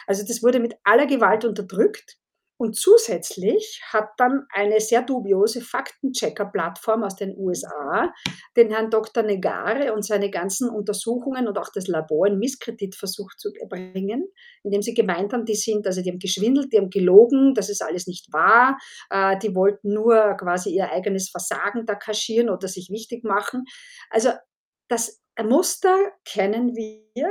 Also 0.07 0.25
das 0.27 0.43
wurde 0.43 0.61
mit 0.61 0.75
aller 0.85 1.07
Gewalt 1.07 1.45
unterdrückt. 1.45 2.19
Und 2.59 2.75
zusätzlich 2.75 3.81
hat 3.87 4.11
dann 4.19 4.47
eine 4.51 4.81
sehr 4.81 5.03
dubiose 5.03 5.61
Faktenchecker-Plattform 5.61 7.05
aus 7.05 7.15
den 7.15 7.37
USA 7.37 8.13
den 8.57 8.71
Herrn 8.71 8.91
Dr. 8.91 9.23
Negare 9.23 9.95
und 9.95 10.05
seine 10.05 10.29
ganzen 10.29 10.69
Untersuchungen 10.69 11.47
und 11.47 11.57
auch 11.57 11.71
das 11.73 11.87
Labor 11.87 12.27
in 12.27 12.39
Misskredit 12.41 12.97
versucht 12.97 13.39
zu 13.39 13.53
bringen, 13.69 14.27
indem 14.65 14.83
sie 14.83 14.93
gemeint 14.93 15.33
haben, 15.33 15.45
die 15.45 15.55
sind, 15.55 15.87
also 15.87 16.03
die 16.03 16.11
haben 16.11 16.19
geschwindelt, 16.19 16.73
die 16.73 16.79
haben 16.79 16.91
gelogen, 16.91 17.55
das 17.55 17.71
ist 17.71 17.81
alles 17.81 18.09
nicht 18.09 18.33
wahr, 18.33 18.77
äh, 19.11 19.39
die 19.39 19.55
wollten 19.55 19.93
nur 19.93 20.37
quasi 20.37 20.71
ihr 20.71 20.91
eigenes 20.91 21.31
Versagen 21.31 21.87
da 21.87 21.95
kaschieren 21.95 22.51
oder 22.51 22.67
sich 22.67 22.91
wichtig 22.91 23.23
machen. 23.23 23.65
Also 24.11 24.31
das 24.89 25.21
Muster 25.41 25.97
kennen 26.25 26.75
wir 26.75 27.31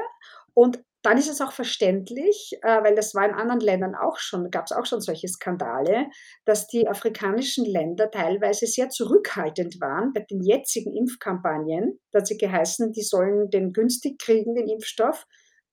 und 0.53 0.79
dann 1.07 1.17
ist 1.17 1.29
es 1.29 1.39
auch 1.39 1.53
verständlich, 1.53 2.51
äh, 2.63 2.83
weil 2.83 2.93
das 2.93 3.15
war 3.15 3.25
in 3.25 3.33
anderen 3.33 3.61
Ländern 3.61 3.95
auch 3.95 4.17
schon, 4.17 4.51
gab 4.51 4.65
es 4.65 4.73
auch 4.73 4.85
schon 4.85 4.99
solche 4.99 5.29
Skandale, 5.29 6.07
dass 6.43 6.67
die 6.67 6.85
afrikanischen 6.85 7.63
Länder 7.63 8.11
teilweise 8.11 8.67
sehr 8.67 8.89
zurückhaltend 8.89 9.79
waren 9.79 10.11
bei 10.11 10.25
den 10.29 10.41
jetzigen 10.41 10.93
Impfkampagnen. 10.93 11.97
Da 12.11 12.19
hat 12.19 12.27
sie 12.27 12.37
geheißen, 12.37 12.91
die 12.91 13.03
sollen 13.03 13.49
den 13.49 13.71
günstig 13.71 14.19
kriegen, 14.19 14.53
den 14.53 14.67
Impfstoff. 14.67 15.25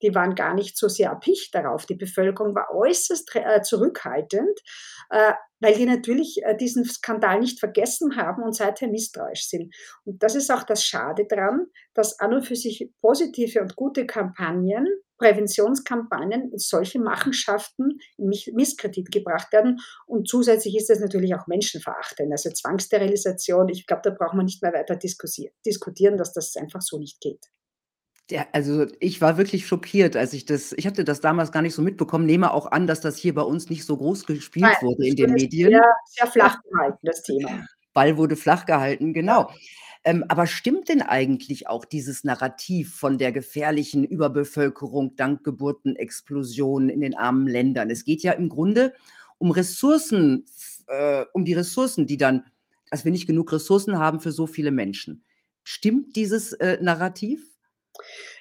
Die 0.02 0.14
waren 0.14 0.36
gar 0.36 0.54
nicht 0.54 0.78
so 0.78 0.86
sehr 0.86 1.10
erpicht 1.10 1.52
darauf. 1.52 1.84
Die 1.86 1.96
Bevölkerung 1.96 2.54
war 2.54 2.68
äußerst 2.72 3.34
äh, 3.34 3.60
zurückhaltend, 3.62 4.60
äh, 5.10 5.32
weil 5.64 5.74
die 5.74 5.86
natürlich 5.86 6.42
diesen 6.60 6.84
Skandal 6.84 7.40
nicht 7.40 7.58
vergessen 7.58 8.16
haben 8.16 8.42
und 8.42 8.54
seither 8.54 8.88
misstrauisch 8.88 9.48
sind. 9.48 9.74
Und 10.04 10.22
das 10.22 10.34
ist 10.34 10.50
auch 10.52 10.62
das 10.62 10.84
Schade 10.84 11.26
dran, 11.26 11.66
dass 11.94 12.20
an 12.20 12.34
und 12.34 12.46
für 12.46 12.54
sich 12.54 12.90
positive 13.00 13.62
und 13.62 13.74
gute 13.74 14.06
Kampagnen 14.06 14.86
Präventionskampagnen 15.16 16.50
solche 16.56 16.98
Machenschaften 16.98 17.98
in 18.18 18.28
Misskredit 18.28 19.10
gebracht 19.10 19.52
werden. 19.52 19.78
Und 20.06 20.28
zusätzlich 20.28 20.76
ist 20.76 20.90
das 20.90 21.00
natürlich 21.00 21.34
auch 21.34 21.46
menschenverachtend. 21.46 22.30
Also 22.32 22.50
Zwangssterilisation, 22.50 23.68
ich 23.68 23.86
glaube, 23.86 24.02
da 24.04 24.10
braucht 24.10 24.34
man 24.34 24.44
nicht 24.44 24.62
mehr 24.62 24.72
weiter 24.72 24.96
diskutieren, 24.96 26.16
dass 26.16 26.32
das 26.32 26.56
einfach 26.56 26.82
so 26.82 26.98
nicht 26.98 27.20
geht. 27.20 27.46
Ja, 28.30 28.46
also 28.52 28.86
ich 29.00 29.20
war 29.20 29.36
wirklich 29.36 29.66
schockiert, 29.66 30.16
als 30.16 30.32
ich 30.32 30.46
das 30.46 30.72
ich 30.72 30.86
hatte 30.86 31.04
das 31.04 31.20
damals 31.20 31.52
gar 31.52 31.60
nicht 31.60 31.74
so 31.74 31.82
mitbekommen, 31.82 32.24
nehme 32.24 32.52
auch 32.52 32.72
an, 32.72 32.86
dass 32.86 33.00
das 33.02 33.18
hier 33.18 33.34
bei 33.34 33.42
uns 33.42 33.68
nicht 33.68 33.84
so 33.84 33.96
groß 33.98 34.24
gespielt 34.24 34.64
Nein, 34.64 34.76
wurde 34.80 35.06
in 35.06 35.16
den 35.16 35.32
Medien. 35.32 35.70
Sehr, 35.70 35.84
sehr 36.06 36.26
flach 36.28 36.58
gehalten, 36.70 36.98
das 37.02 37.22
Thema. 37.22 37.66
Ball 37.92 38.16
wurde 38.16 38.36
flach 38.36 38.64
gehalten, 38.64 39.12
genau. 39.12 39.42
Ja. 39.42 39.54
Ähm, 40.06 40.24
aber 40.28 40.46
stimmt 40.46 40.88
denn 40.88 41.02
eigentlich 41.02 41.68
auch 41.68 41.84
dieses 41.84 42.24
Narrativ 42.24 42.94
von 42.94 43.18
der 43.18 43.32
gefährlichen 43.32 44.04
Überbevölkerung 44.04 45.16
dank 45.16 45.44
Geburtenexplosionen 45.44 46.90
in 46.90 47.00
den 47.00 47.16
armen 47.16 47.46
Ländern? 47.46 47.90
Es 47.90 48.04
geht 48.04 48.22
ja 48.22 48.32
im 48.32 48.48
Grunde 48.48 48.94
um 49.38 49.50
Ressourcen 49.50 50.44
äh, 50.88 51.24
um 51.32 51.44
die 51.44 51.54
Ressourcen, 51.54 52.06
die 52.06 52.18
dann 52.18 52.44
dass 52.90 53.04
wir 53.04 53.10
nicht 53.10 53.26
genug 53.26 53.50
Ressourcen 53.50 53.98
haben 53.98 54.20
für 54.20 54.30
so 54.30 54.46
viele 54.46 54.70
Menschen. 54.70 55.24
Stimmt 55.64 56.14
dieses, 56.14 56.52
äh, 56.52 56.78
Narrativ? 56.80 57.53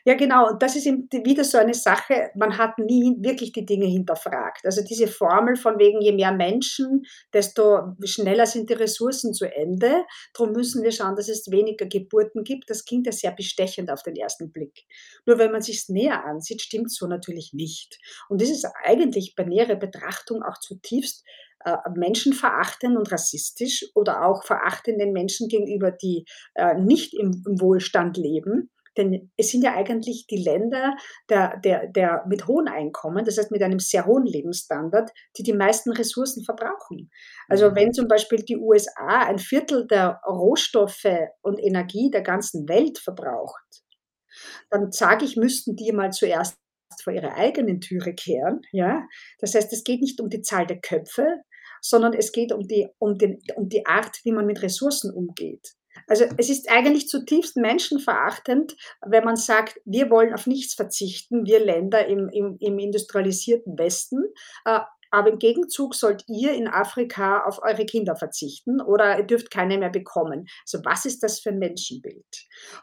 Ja, 0.06 0.16
genau. 0.16 0.50
Und 0.50 0.62
das 0.62 0.76
ist 0.76 0.86
eben 0.86 1.08
wieder 1.12 1.44
so 1.44 1.58
eine 1.58 1.74
Sache, 1.74 2.32
man 2.36 2.58
hat 2.58 2.78
nie 2.78 3.16
wirklich 3.20 3.54
die 3.54 3.66
Dinge 3.66 3.86
hinterfragt. 3.86 4.66
Also 4.66 4.84
diese 4.84 5.08
Formel 5.08 5.56
von 5.56 5.80
wegen, 5.80 6.02
je 6.02 6.12
mehr 6.12 6.34
Menschen, 6.34 7.04
desto 7.32 7.96
schneller 8.04 8.46
sind 8.46 8.70
die 8.70 8.74
Ressourcen 8.74 9.34
zu 9.34 9.46
Ende. 9.46 10.04
Darum 10.34 10.54
müssen 10.54 10.84
wir 10.84 10.92
schauen, 10.92 11.16
dass 11.16 11.30
es 11.30 11.50
weniger 11.52 11.86
Geburten 11.86 12.44
gibt. 12.44 12.70
Das 12.70 12.84
klingt 12.84 13.06
ja 13.06 13.12
sehr 13.12 13.32
bestechend 13.32 13.90
auf 13.92 14.04
den 14.04 14.16
ersten 14.16 14.52
Blick. 14.52 14.86
Nur 15.26 15.38
wenn 15.38 15.52
man 15.52 15.62
sich 15.62 15.88
näher 15.88 16.26
ansieht, 16.26 16.62
stimmt 16.62 16.92
so 16.92 17.08
natürlich 17.08 17.52
nicht. 17.54 17.98
Und 18.28 18.42
das 18.42 18.50
ist 18.50 18.68
eigentlich 18.84 19.36
bei 19.36 19.44
näherer 19.44 19.76
Betrachtung 19.76 20.44
auch 20.44 20.60
zutiefst 20.60 21.24
äh, 21.64 21.78
menschenverachtend 21.96 22.98
und 22.98 23.10
rassistisch 23.10 23.86
oder 23.96 24.26
auch 24.26 24.44
verachtend 24.44 25.00
den 25.00 25.14
Menschen 25.14 25.48
gegenüber, 25.48 25.92
die 25.92 26.26
äh, 26.56 26.76
nicht 26.76 27.14
im 27.14 27.42
Wohlstand 27.46 28.18
leben 28.18 28.70
denn 28.98 29.32
es 29.38 29.50
sind 29.50 29.64
ja 29.64 29.74
eigentlich 29.74 30.28
die 30.30 30.38
Länder 30.38 30.96
der, 31.30 31.60
der, 31.60 31.88
der 31.88 32.26
mit 32.28 32.48
hohen 32.48 32.68
Einkommen, 32.68 33.26
das 33.26 33.38
heißt 33.38 33.52
mit 33.52 33.64
einem 33.64 33.80
sehr 33.80 34.06
hohen 34.06 34.26
Lebensstandard, 34.26 35.12
die 35.38 35.44
die 35.44 35.54
meisten 35.54 35.92
Ressourcen 35.92 36.44
verbrauchen. 36.44 37.10
Also 37.48 37.72
mhm. 37.72 37.76
wenn 37.76 37.94
zum 37.94 38.08
Beispiel 38.08 38.40
die 38.40 38.58
USA 38.58 39.24
ein 39.24 39.40
Viertel 39.40 39.88
der 39.88 40.22
Rohstoffe 40.28 41.06
und 41.42 41.60
Energie 41.60 42.10
der 42.12 42.22
ganzen 42.22 42.68
Welt 42.68 43.00
verbraucht, 43.00 43.84
dann 44.70 44.92
sage 44.92 45.26
ich, 45.26 45.36
müssten 45.36 45.76
die 45.76 45.92
mal 45.92 46.12
zuerst 46.12 46.58
vor 47.04 47.14
ihre 47.14 47.34
eigenen 47.34 47.82
Türe 47.82 48.14
kehren. 48.14 48.62
Ja? 48.72 49.08
Das 49.40 49.56
heißt, 49.56 49.72
es 49.74 49.84
geht 49.84 50.02
nicht 50.02 50.22
um 50.22 50.30
die 50.30 50.42
Zahl 50.42 50.66
der 50.66 50.80
Köpfe, 50.80 51.42
sondern 51.82 52.14
es 52.14 52.32
geht 52.32 52.52
um 52.52 52.68
die, 52.68 52.88
um, 53.00 53.18
den, 53.18 53.40
um 53.56 53.68
die 53.70 53.86
Art, 53.86 54.20
wie 54.24 54.32
man 54.32 54.46
mit 54.46 54.62
Ressourcen 54.62 55.14
umgeht. 55.14 55.74
Also 56.08 56.26
es 56.38 56.50
ist 56.50 56.70
eigentlich 56.70 57.08
zutiefst 57.08 57.58
menschenverachtend, 57.58 58.76
wenn 59.06 59.24
man 59.24 59.36
sagt, 59.36 59.80
wir 59.86 60.10
wollen 60.10 60.34
auf 60.34 60.48
nichts 60.48 60.74
verzichten, 60.74 61.46
wir 61.46 61.64
Länder 61.64 62.06
im, 62.08 62.30
im, 62.30 62.58
im 62.60 62.80
industrialisierten 62.80 63.78
Westen, 63.78 64.24
äh, 64.66 64.80
aber 65.14 65.30
im 65.30 65.38
Gegenzug 65.38 65.94
sollt 65.94 66.26
ihr 66.28 66.54
in 66.54 66.68
Afrika 66.68 67.44
auf 67.44 67.62
eure 67.62 67.86
Kinder 67.86 68.16
verzichten 68.16 68.82
oder 68.82 69.20
ihr 69.20 69.24
dürft 69.24 69.52
keine 69.52 69.78
mehr 69.78 69.92
bekommen. 69.92 70.48
Also 70.66 70.84
was 70.84 71.06
ist 71.06 71.22
das 71.22 71.40
für 71.40 71.50
ein 71.50 71.60
Menschenbild? 71.60 72.26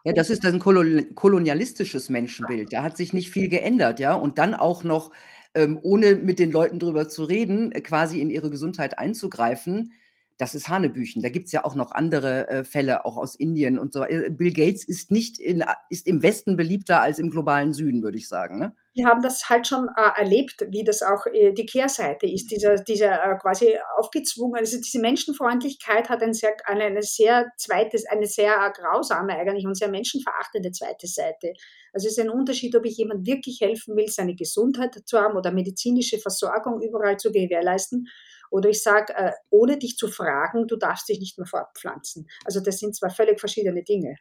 Ja, 0.05 0.13
das 0.13 0.31
ist 0.31 0.45
ein 0.45 0.61
kolonialistisches 0.61 2.09
Menschenbild. 2.09 2.73
Da 2.73 2.85
hat 2.85 2.97
sich 2.97 3.13
nicht 3.13 3.31
viel 3.31 3.49
geändert, 3.49 3.99
ja. 3.99 4.15
Und 4.15 4.39
dann 4.39 4.55
auch 4.55 4.85
noch, 4.85 5.11
ähm, 5.55 5.81
ohne 5.83 6.15
mit 6.15 6.39
den 6.39 6.53
Leuten 6.53 6.79
drüber 6.79 7.09
zu 7.09 7.25
reden, 7.25 7.73
quasi 7.83 8.21
in 8.21 8.31
ihre 8.31 8.49
Gesundheit 8.49 8.97
einzugreifen 8.97 9.93
das 10.41 10.55
ist 10.55 10.69
Hanebüchen. 10.69 11.23
Da 11.23 11.29
gibt 11.29 11.47
es 11.47 11.53
ja 11.53 11.65
auch 11.65 11.75
noch 11.75 11.93
andere 11.93 12.49
äh, 12.49 12.65
Fälle, 12.65 13.05
auch 13.05 13.19
aus 13.19 13.35
Indien 13.35 13.79
und 13.79 13.93
so. 13.93 14.05
Äh, 14.05 14.31
Bill 14.31 14.53
Gates 14.55 14.85
ist 14.85 15.11
nicht 15.11 15.39
in, 15.39 15.63
ist 15.91 16.07
im 16.07 16.23
Westen 16.23 16.57
beliebter 16.57 17.03
als 17.03 17.19
im 17.19 17.31
globalen 17.31 17.75
Süden, 17.75 18.03
würde 18.03 18.17
ich 18.17 18.27
sagen. 18.27 18.59
Ne? 18.59 18.75
Wir 18.95 19.07
haben 19.07 19.21
das 19.21 19.51
halt 19.51 19.67
schon 19.67 19.89
äh, 19.97 20.19
erlebt, 20.19 20.67
wie 20.71 20.83
das 20.83 21.03
auch 21.03 21.27
äh, 21.27 21.53
die 21.53 21.67
Kehrseite 21.67 22.27
ist, 22.27 22.51
dieser, 22.51 22.77
dieser 22.77 23.23
äh, 23.23 23.37
quasi 23.39 23.75
aufgezwungen, 23.99 24.59
also 24.59 24.79
diese 24.79 24.99
Menschenfreundlichkeit 25.01 26.09
hat 26.09 26.23
ein 26.23 26.33
sehr, 26.33 26.57
eine, 26.65 26.85
eine 26.85 27.03
sehr 27.03 27.53
zweites, 27.59 28.07
eine 28.07 28.27
sehr 28.27 28.57
grausame 28.75 29.37
eigentlich 29.37 29.67
und 29.67 29.77
sehr 29.77 29.91
menschenverachtende 29.91 30.73
zweite 30.73 31.07
Seite. 31.07 31.53
Also 31.93 32.07
es 32.07 32.17
ist 32.17 32.21
ein 32.21 32.31
Unterschied, 32.31 32.75
ob 32.77 32.87
ich 32.87 32.97
jemand 32.97 33.27
wirklich 33.27 33.61
helfen 33.61 33.95
will, 33.95 34.09
seine 34.09 34.35
Gesundheit 34.35 34.97
zu 35.05 35.21
haben 35.21 35.37
oder 35.37 35.53
medizinische 35.53 36.19
Versorgung 36.19 36.81
überall 36.81 37.19
zu 37.19 37.31
gewährleisten 37.31 38.09
oder 38.51 38.69
ich 38.69 38.83
sage, 38.83 39.15
äh, 39.17 39.33
ohne 39.49 39.79
dich 39.79 39.97
zu 39.97 40.09
fragen, 40.09 40.67
du 40.67 40.77
darfst 40.77 41.09
dich 41.09 41.21
nicht 41.21 41.39
mehr 41.39 41.47
fortpflanzen. 41.47 42.29
Also 42.45 42.61
das 42.61 42.79
sind 42.79 42.95
zwei 42.95 43.11
völlig 43.11 43.41
verschiedene 43.41 43.83
Dinge. 43.83 44.17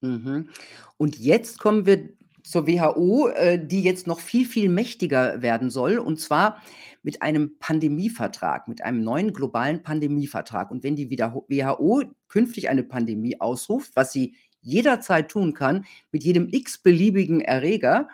Mhm. 0.00 0.50
Und 0.96 1.18
jetzt 1.18 1.58
kommen 1.58 1.86
wir 1.86 2.10
zur 2.42 2.66
WHO, 2.66 3.28
äh, 3.28 3.58
die 3.64 3.82
jetzt 3.82 4.06
noch 4.06 4.20
viel, 4.20 4.46
viel 4.46 4.68
mächtiger 4.68 5.42
werden 5.42 5.68
soll, 5.70 5.98
und 5.98 6.20
zwar 6.20 6.62
mit 7.02 7.22
einem 7.22 7.58
Pandemievertrag, 7.58 8.68
mit 8.68 8.82
einem 8.82 9.02
neuen 9.02 9.32
globalen 9.32 9.82
Pandemievertrag. 9.82 10.70
Und 10.70 10.82
wenn 10.82 10.96
die 10.96 11.10
WHO 11.10 12.02
künftig 12.28 12.68
eine 12.68 12.82
Pandemie 12.82 13.40
ausruft, 13.40 13.92
was 13.94 14.12
sie 14.12 14.34
jederzeit 14.60 15.28
tun 15.28 15.54
kann, 15.54 15.84
mit 16.10 16.24
jedem 16.24 16.48
x-beliebigen 16.50 17.40
Erreger, 17.40 18.08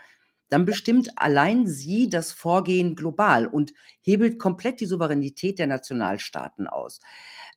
dann 0.52 0.66
bestimmt 0.66 1.10
allein 1.16 1.66
sie 1.66 2.10
das 2.10 2.30
Vorgehen 2.30 2.94
global 2.94 3.46
und 3.46 3.72
hebelt 4.02 4.38
komplett 4.38 4.80
die 4.80 4.86
Souveränität 4.86 5.58
der 5.58 5.66
Nationalstaaten 5.66 6.66
aus. 6.66 7.00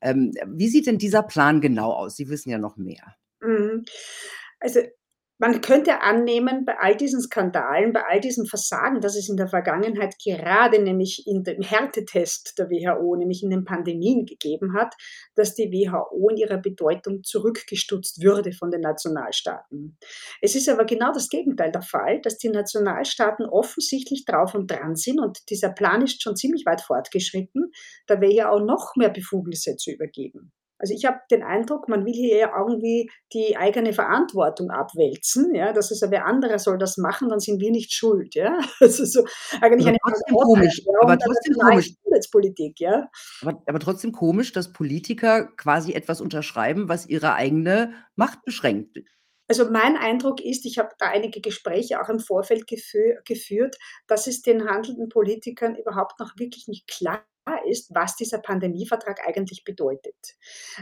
Ähm, 0.02 0.32
wie 0.48 0.70
sieht 0.70 0.88
denn 0.88 0.98
dieser 0.98 1.24
Plan 1.24 1.60
genau 1.60 1.92
aus? 1.92 2.16
Sie 2.16 2.30
wissen 2.30 2.52
ja 2.52 2.58
noch 2.58 2.78
mehr. 2.78 3.18
Mhm. 3.42 3.84
Also 4.62 4.80
man 5.38 5.60
könnte 5.60 6.02
annehmen, 6.02 6.64
bei 6.64 6.78
all 6.80 6.96
diesen 6.96 7.22
Skandalen, 7.22 7.92
bei 7.92 8.04
all 8.06 8.22
diesem 8.22 8.46
Versagen, 8.46 9.02
das 9.02 9.18
es 9.18 9.28
in 9.28 9.36
der 9.36 9.50
Vergangenheit 9.50 10.16
gerade 10.24 10.82
nämlich 10.82 11.28
in 11.28 11.44
dem 11.44 11.62
Härtetest 11.62 12.58
der 12.58 12.70
WHO, 12.70 13.18
nämlich 13.18 13.44
in 13.44 13.50
den 13.50 13.66
Pandemien 13.66 14.26
gegeben 14.26 14.74
hat, 14.74 14.96
dass 15.36 15.54
die 15.54 15.72
WHO 15.72 16.30
in 16.30 16.38
ihrer 16.38 16.58
Bedeutung 16.58 17.24
zurückgestutzt 17.24 18.24
würde 18.24 18.54
von 18.54 18.72
den 18.72 18.82
Nationalstaaten. 18.82 19.98
Es 20.42 20.56
ist 20.56 20.70
aber 20.70 20.86
genau 20.86 21.12
das 21.12 21.28
Gegenteil 21.28 21.72
der 21.72 21.82
Fall, 21.82 22.22
dass 22.22 22.38
die 22.38 22.50
Nationalstaaten 22.50 23.46
offensichtlich 23.46 24.24
drauf 24.26 24.56
und 24.56 24.72
dran 24.72 24.96
sind 24.96 25.20
und 25.20 25.50
dieser 25.50 25.70
Plan 25.70 26.02
ist 26.02 26.24
schon 26.24 26.38
ziemlich 26.38 26.66
weit 26.66 26.82
fortgeschritten, 26.82 27.72
der 28.08 28.22
WHO 28.22 28.60
noch 28.60 28.96
mehr 28.96 29.10
Befugnisse 29.10 29.76
zu 29.76 29.92
übergeben. 29.92 30.54
Also 30.78 30.94
ich 30.94 31.06
habe 31.06 31.20
den 31.32 31.44
Eindruck, 31.44 31.88
man 31.88 32.06
will 32.06 32.14
hier 32.14 32.38
ja 32.38 32.52
irgendwie 32.58 33.10
die 33.34 33.56
eigene 33.56 33.94
Verantwortung 33.94 34.72
abwälzen, 34.72 35.56
ja, 35.56 35.72
dass 35.72 35.92
also 35.92 36.12
wer 36.12 36.26
anderer 36.26 36.60
soll 36.60 36.78
das 36.78 36.98
machen, 36.98 37.30
dann 37.30 37.40
sind 37.40 37.62
wir 37.62 37.72
nicht 37.72 37.94
schuld, 37.94 38.36
ja. 38.36 38.60
Also 38.82 39.06
so 39.06 39.26
eigentlich 39.62 39.88
aber 39.88 39.90
eine 39.90 39.98
trotzdem 40.04 40.36
komisch, 40.36 40.82
aber 41.02 41.18
trotzdem 41.18 41.54
komisch. 41.56 41.96
Gesundheitspolitik, 41.96 42.80
ja. 42.80 43.10
Aber, 43.42 43.64
aber 43.68 43.80
trotzdem 43.80 44.12
komisch, 44.12 44.52
dass 44.52 44.74
Politiker 44.74 45.48
quasi 45.56 45.94
etwas 45.94 46.20
unterschreiben, 46.20 46.90
was 46.90 47.08
ihre 47.08 47.34
eigene 47.34 47.94
Macht 48.16 48.44
beschränkt. 48.44 49.00
Also 49.48 49.70
mein 49.70 49.96
Eindruck 49.96 50.44
ist, 50.44 50.66
ich 50.66 50.80
habe 50.80 50.90
da 50.98 51.08
einige 51.08 51.40
Gespräche 51.40 52.02
auch 52.02 52.10
im 52.10 52.20
Vorfeld 52.20 52.68
gefü 52.68 53.16
geführt, 53.26 53.78
dass 54.08 54.28
es 54.28 54.42
den 54.42 54.68
handelnden 54.68 55.08
Politikern 55.08 55.76
überhaupt 55.76 56.20
noch 56.20 56.34
wirklich 56.38 56.68
nicht 56.68 56.88
klar 56.88 57.24
ist, 57.68 57.94
was 57.94 58.16
dieser 58.16 58.40
Pandemievertrag 58.40 59.20
eigentlich 59.28 59.64
bedeutet. 59.64 60.16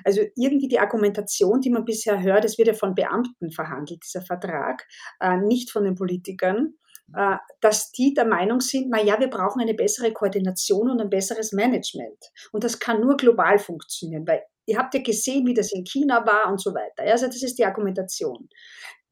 Also 0.03 0.21
irgendwie 0.35 0.67
die 0.67 0.79
Argumentation, 0.79 1.61
die 1.61 1.69
man 1.69 1.85
bisher 1.85 2.21
hört, 2.21 2.45
es 2.45 2.57
wird 2.57 2.67
ja 2.67 2.73
von 2.73 2.95
Beamten 2.95 3.51
verhandelt, 3.51 4.01
dieser 4.03 4.21
Vertrag, 4.21 4.85
äh, 5.19 5.37
nicht 5.37 5.71
von 5.71 5.83
den 5.83 5.95
Politikern, 5.95 6.75
äh, 7.15 7.37
dass 7.61 7.91
die 7.91 8.13
der 8.13 8.25
Meinung 8.25 8.61
sind, 8.61 8.89
na 8.89 9.01
ja, 9.01 9.19
wir 9.19 9.29
brauchen 9.29 9.61
eine 9.61 9.73
bessere 9.73 10.13
Koordination 10.13 10.89
und 10.89 11.01
ein 11.01 11.09
besseres 11.09 11.51
Management. 11.51 12.17
Und 12.51 12.63
das 12.63 12.79
kann 12.79 13.01
nur 13.01 13.17
global 13.17 13.59
funktionieren, 13.59 14.25
weil 14.27 14.43
ihr 14.65 14.77
habt 14.77 14.93
ja 14.93 15.01
gesehen, 15.01 15.45
wie 15.45 15.53
das 15.53 15.71
in 15.71 15.83
China 15.83 16.25
war 16.25 16.49
und 16.49 16.61
so 16.61 16.73
weiter. 16.73 17.03
Also 17.03 17.27
das 17.27 17.43
ist 17.43 17.57
die 17.57 17.65
Argumentation. 17.65 18.49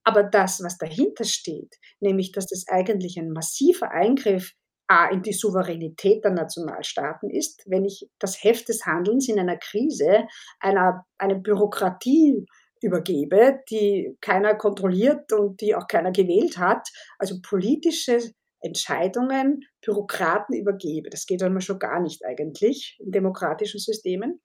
Aber 0.03 0.23
das, 0.23 0.63
was 0.63 0.77
dahinter 0.77 1.25
steht, 1.25 1.75
nämlich, 1.99 2.31
dass 2.31 2.47
das 2.47 2.65
eigentlich 2.67 3.17
ein 3.17 3.29
massiver 3.29 3.91
Eingriff 3.91 4.53
A, 4.91 5.08
in 5.08 5.21
die 5.21 5.32
Souveränität 5.32 6.25
der 6.25 6.32
Nationalstaaten 6.32 7.30
ist, 7.30 7.63
wenn 7.65 7.86
ich 7.86 8.10
das 8.19 8.43
Heft 8.43 8.67
des 8.67 8.86
Handelns 8.86 9.30
in 9.30 9.39
einer 9.39 9.56
Krise 9.56 10.27
einer, 10.60 11.06
einer 11.17 11.36
Bürokratie 11.36 12.45
übergebe, 12.82 13.62
die 13.69 14.17
keiner 14.19 14.54
kontrolliert 14.56 15.32
und 15.32 15.62
die 15.62 15.75
auch 15.75 15.88
keiner 15.88 16.12
gewählt 16.12 16.58
hat, 16.58 16.89
also 17.19 17.36
politische 17.41 18.19
Entscheidungen 18.60 19.62
Bürokraten 19.82 20.56
übergebe. 20.56 21.10
Das 21.10 21.25
geht 21.25 21.41
einmal 21.41 21.62
schon 21.62 21.80
gar 21.80 22.01
nicht 22.01 22.25
eigentlich 22.25 22.97
in 22.99 23.12
demokratischen 23.12 23.80
Systemen. 23.80 24.41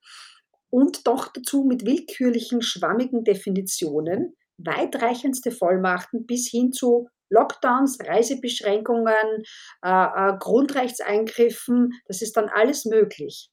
Und 0.70 1.08
doch 1.08 1.26
dazu 1.32 1.64
mit 1.64 1.84
willkürlichen, 1.84 2.62
schwammigen 2.62 3.24
Definitionen, 3.24 4.36
weitreichendste 4.58 5.50
Vollmachten 5.50 6.24
bis 6.24 6.48
hin 6.48 6.72
zu 6.72 7.08
Lockdowns, 7.30 7.98
Reisebeschränkungen, 8.00 9.42
äh, 9.82 9.88
äh, 9.88 10.38
Grundrechtseingriffen, 10.38 11.92
das 12.06 12.22
ist 12.22 12.36
dann 12.36 12.48
alles 12.48 12.84
möglich. 12.84 13.50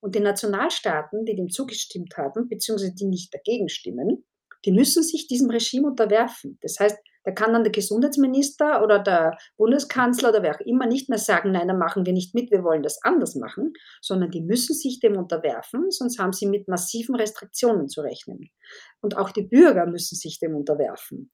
Und 0.00 0.14
die 0.14 0.20
Nationalstaaten, 0.20 1.24
die 1.24 1.34
dem 1.34 1.48
zugestimmt 1.48 2.16
haben, 2.16 2.48
beziehungsweise 2.48 2.94
die 2.94 3.06
nicht 3.06 3.34
dagegen 3.34 3.68
stimmen, 3.68 4.24
die 4.64 4.72
müssen 4.72 5.02
sich 5.02 5.26
diesem 5.26 5.50
Regime 5.50 5.88
unterwerfen. 5.88 6.58
Das 6.60 6.78
heißt, 6.78 6.96
da 7.26 7.32
kann 7.32 7.52
dann 7.52 7.64
der 7.64 7.72
Gesundheitsminister 7.72 8.84
oder 8.84 9.00
der 9.00 9.36
Bundeskanzler 9.56 10.28
oder 10.28 10.44
wer 10.44 10.54
auch 10.54 10.60
immer 10.60 10.86
nicht 10.86 11.08
mehr 11.08 11.18
sagen, 11.18 11.50
nein, 11.50 11.66
da 11.66 11.74
machen 11.74 12.06
wir 12.06 12.12
nicht 12.12 12.36
mit, 12.36 12.52
wir 12.52 12.62
wollen 12.62 12.84
das 12.84 13.02
anders 13.02 13.34
machen, 13.34 13.72
sondern 14.00 14.30
die 14.30 14.42
müssen 14.42 14.74
sich 14.74 15.00
dem 15.00 15.16
unterwerfen, 15.16 15.90
sonst 15.90 16.20
haben 16.20 16.32
sie 16.32 16.46
mit 16.46 16.68
massiven 16.68 17.16
Restriktionen 17.16 17.88
zu 17.88 18.02
rechnen. 18.02 18.50
Und 19.00 19.16
auch 19.16 19.30
die 19.30 19.42
Bürger 19.42 19.86
müssen 19.86 20.14
sich 20.14 20.38
dem 20.38 20.54
unterwerfen. 20.54 21.32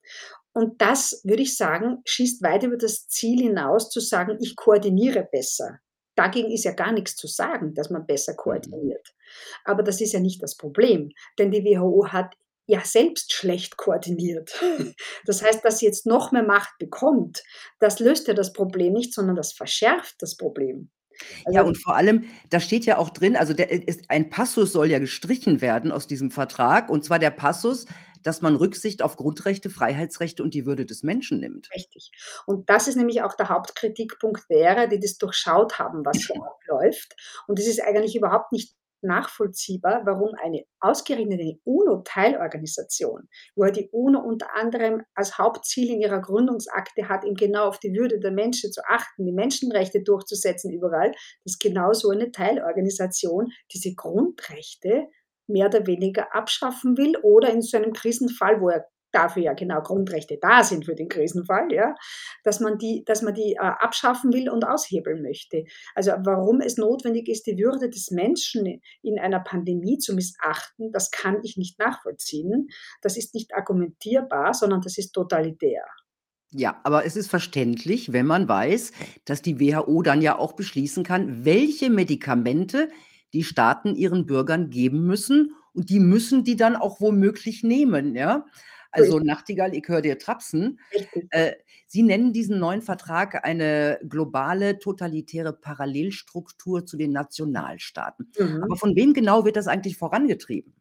Und 0.54 0.80
das, 0.82 1.20
würde 1.24 1.42
ich 1.42 1.56
sagen, 1.56 1.98
schießt 2.04 2.42
weit 2.42 2.62
über 2.64 2.76
das 2.76 3.08
Ziel 3.08 3.40
hinaus, 3.42 3.90
zu 3.90 4.00
sagen, 4.00 4.38
ich 4.40 4.56
koordiniere 4.56 5.28
besser. 5.30 5.78
dagegen 6.14 6.50
ist 6.50 6.64
ja 6.64 6.72
gar 6.72 6.92
nichts 6.92 7.16
zu 7.16 7.26
sagen, 7.26 7.74
dass 7.74 7.88
man 7.90 8.06
besser 8.06 8.34
Mhm. 8.34 8.36
koordiniert. 8.36 9.14
Aber 9.64 9.82
das 9.82 10.00
ist 10.00 10.12
ja 10.12 10.20
nicht 10.20 10.42
das 10.42 10.56
Problem, 10.56 11.10
denn 11.38 11.50
die 11.50 11.64
WHO 11.64 12.08
hat 12.08 12.34
ja 12.66 12.82
selbst 12.84 13.32
schlecht 13.32 13.76
koordiniert. 13.76 14.52
Das 15.26 15.42
heißt, 15.42 15.64
dass 15.64 15.78
sie 15.78 15.86
jetzt 15.86 16.06
noch 16.06 16.32
mehr 16.32 16.42
Macht 16.42 16.72
bekommt, 16.78 17.42
das 17.80 17.98
löst 18.00 18.28
ja 18.28 18.34
das 18.34 18.52
Problem 18.52 18.92
nicht, 18.92 19.14
sondern 19.14 19.36
das 19.36 19.52
verschärft 19.52 20.16
das 20.20 20.36
Problem. 20.36 20.90
Ja, 21.46 21.62
Also 21.62 21.68
und 21.68 21.76
vor 21.82 21.96
allem, 21.96 22.24
da 22.50 22.60
steht 22.60 22.84
ja 22.86 22.98
auch 22.98 23.10
drin 23.10 23.36
also, 23.36 23.52
der 23.54 23.70
ist 23.70 24.10
ein 24.10 24.30
Passus 24.30 24.72
soll 24.72 24.90
ja 24.90 24.98
gestrichen 24.98 25.60
werden 25.60 25.92
aus 25.92 26.06
diesem 26.06 26.30
Vertrag, 26.30 26.88
und 26.90 27.04
zwar 27.04 27.18
der 27.18 27.30
Passus, 27.30 27.86
dass 28.22 28.42
man 28.42 28.56
Rücksicht 28.56 29.02
auf 29.02 29.16
Grundrechte, 29.16 29.70
Freiheitsrechte 29.70 30.42
und 30.42 30.54
die 30.54 30.66
Würde 30.66 30.86
des 30.86 31.02
Menschen 31.02 31.40
nimmt. 31.40 31.70
Richtig. 31.74 32.10
Und 32.46 32.68
das 32.68 32.88
ist 32.88 32.96
nämlich 32.96 33.22
auch 33.22 33.34
der 33.34 33.48
Hauptkritikpunkt 33.48 34.48
derer, 34.50 34.86
die 34.86 35.00
das 35.00 35.18
durchschaut 35.18 35.78
haben, 35.78 36.04
was 36.04 36.18
hier 36.18 36.36
abläuft. 36.42 37.14
Und 37.46 37.58
es 37.58 37.66
ist 37.66 37.82
eigentlich 37.82 38.16
überhaupt 38.16 38.52
nicht 38.52 38.74
nachvollziehbar, 39.02 40.02
warum 40.04 40.30
eine 40.42 40.64
ausgerechnete 40.80 41.58
UNO-Teilorganisation, 41.64 43.28
wo 43.56 43.64
die 43.66 43.88
UNO 43.90 44.20
unter 44.20 44.54
anderem 44.54 45.02
als 45.14 45.38
Hauptziel 45.38 45.90
in 45.90 46.00
ihrer 46.00 46.20
Gründungsakte 46.20 47.08
hat, 47.08 47.24
eben 47.24 47.34
genau 47.34 47.66
auf 47.66 47.78
die 47.78 47.92
Würde 47.92 48.20
der 48.20 48.30
Menschen 48.30 48.72
zu 48.72 48.80
achten, 48.88 49.26
die 49.26 49.32
Menschenrechte 49.32 50.02
durchzusetzen 50.02 50.72
überall, 50.72 51.12
dass 51.44 51.58
genau 51.58 51.92
so 51.92 52.10
eine 52.10 52.30
Teilorganisation 52.30 53.50
diese 53.72 53.94
Grundrechte 53.94 55.08
mehr 55.52 55.66
oder 55.66 55.86
weniger 55.86 56.34
abschaffen 56.34 56.96
will 56.96 57.16
oder 57.22 57.50
in 57.50 57.62
so 57.62 57.76
einem 57.76 57.92
Krisenfall, 57.92 58.60
wo 58.60 58.70
ja 58.70 58.82
dafür 59.12 59.42
ja 59.42 59.52
genau 59.52 59.80
Grundrechte 59.82 60.38
da 60.40 60.64
sind 60.64 60.86
für 60.86 60.94
den 60.94 61.08
Krisenfall, 61.08 61.72
ja, 61.72 61.94
dass 62.42 62.60
man 62.60 62.78
die 62.78 63.04
dass 63.04 63.22
man 63.22 63.34
die, 63.34 63.52
äh, 63.52 63.58
abschaffen 63.58 64.32
will 64.32 64.50
und 64.50 64.64
aushebeln 64.64 65.22
möchte. 65.22 65.64
Also, 65.94 66.12
warum 66.24 66.60
es 66.60 66.76
notwendig 66.76 67.28
ist, 67.28 67.46
die 67.46 67.58
Würde 67.58 67.88
des 67.88 68.10
Menschen 68.10 68.80
in 69.02 69.18
einer 69.18 69.40
Pandemie 69.40 69.98
zu 69.98 70.14
missachten, 70.14 70.90
das 70.92 71.10
kann 71.10 71.40
ich 71.42 71.56
nicht 71.56 71.78
nachvollziehen. 71.78 72.68
Das 73.02 73.16
ist 73.16 73.34
nicht 73.34 73.54
argumentierbar, 73.54 74.54
sondern 74.54 74.80
das 74.80 74.98
ist 74.98 75.12
totalitär. 75.12 75.84
Ja, 76.54 76.80
aber 76.84 77.06
es 77.06 77.16
ist 77.16 77.30
verständlich, 77.30 78.12
wenn 78.12 78.26
man 78.26 78.46
weiß, 78.46 78.92
dass 79.24 79.40
die 79.40 79.58
WHO 79.58 80.02
dann 80.02 80.20
ja 80.20 80.38
auch 80.38 80.52
beschließen 80.52 81.02
kann, 81.02 81.46
welche 81.46 81.88
Medikamente 81.88 82.90
die 83.32 83.44
Staaten 83.44 83.94
ihren 83.94 84.26
Bürgern 84.26 84.70
geben 84.70 85.06
müssen 85.06 85.54
und 85.74 85.90
die 85.90 86.00
müssen 86.00 86.44
die 86.44 86.56
dann 86.56 86.76
auch 86.76 87.00
womöglich 87.00 87.62
nehmen, 87.62 88.14
ja? 88.14 88.46
Also, 88.94 89.18
Nachtigall, 89.20 89.74
ich 89.74 89.88
höre 89.88 90.02
dir 90.02 90.18
trapsen. 90.18 90.78
Äh, 91.30 91.52
Sie 91.86 92.02
nennen 92.02 92.32
diesen 92.32 92.58
neuen 92.58 92.82
Vertrag 92.82 93.44
eine 93.44 93.98
globale 94.06 94.78
totalitäre 94.78 95.52
Parallelstruktur 95.52 96.86
zu 96.86 96.96
den 96.96 97.12
Nationalstaaten. 97.12 98.32
Mhm. 98.38 98.62
Aber 98.62 98.76
von 98.76 98.94
wem 98.96 99.14
genau 99.14 99.44
wird 99.44 99.56
das 99.56 99.66
eigentlich 99.66 99.96
vorangetrieben? 99.96 100.74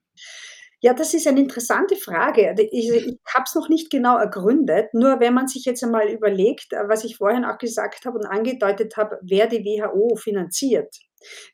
Ja, 0.81 0.93
das 0.93 1.13
ist 1.13 1.27
eine 1.27 1.39
interessante 1.39 1.95
Frage. 1.95 2.55
D 2.57 2.67
ich 2.71 2.89
ich 2.89 3.17
habe 3.33 3.43
es 3.45 3.55
noch 3.55 3.69
nicht 3.69 3.89
genau 3.91 4.17
ergründet, 4.17 4.93
nur 4.93 5.19
wenn 5.19 5.33
man 5.33 5.47
sich 5.47 5.63
jetzt 5.65 5.83
einmal 5.83 6.09
überlegt, 6.09 6.73
äh, 6.73 6.87
was 6.87 7.03
ich 7.03 7.17
vorhin 7.17 7.45
auch 7.45 7.57
gesagt 7.57 8.05
habe 8.05 8.17
und 8.17 8.25
angedeutet 8.25 8.97
habe, 8.97 9.19
wer 9.21 9.47
die 9.47 9.63
WHO 9.63 10.15
finanziert, 10.15 10.97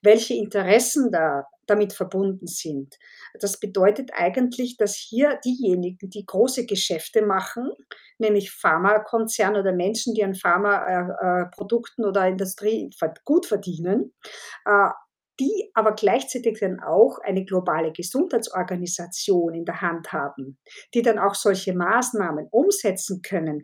welche 0.01 0.33
Interessen 0.33 1.11
da 1.11 1.45
damit 1.67 1.93
verbunden 1.93 2.47
sind. 2.47 2.95
Das 3.39 3.59
bedeutet 3.59 4.11
eigentlich, 4.13 4.77
dass 4.77 4.95
hier 4.95 5.39
diejenigen, 5.43 6.09
die 6.09 6.25
große 6.25 6.65
Geschäfte 6.65 7.25
machen, 7.25 7.71
nämlich 8.17 8.51
Pharmakonzerne 8.51 9.59
oder 9.59 9.73
Menschen, 9.73 10.13
die 10.13 10.23
an 10.23 10.33
Pharma 10.33 11.45
äh, 11.45 11.45
äh, 11.45 12.05
oder 12.05 12.27
Industrie 12.27 12.89
gut 13.25 13.45
verdienen, 13.45 14.13
äh, 14.65 14.89
die 15.39 15.69
aber 15.75 15.93
gleichzeitig 15.93 16.59
dann 16.59 16.79
auch 16.79 17.19
eine 17.19 17.45
globale 17.45 17.91
Gesundheitsorganisation 17.91 19.53
in 19.53 19.65
der 19.65 19.81
Hand 19.81 20.11
haben, 20.11 20.57
die 20.93 21.03
dann 21.03 21.19
auch 21.19 21.35
solche 21.35 21.75
Maßnahmen 21.75 22.47
umsetzen 22.49 23.21
können. 23.21 23.63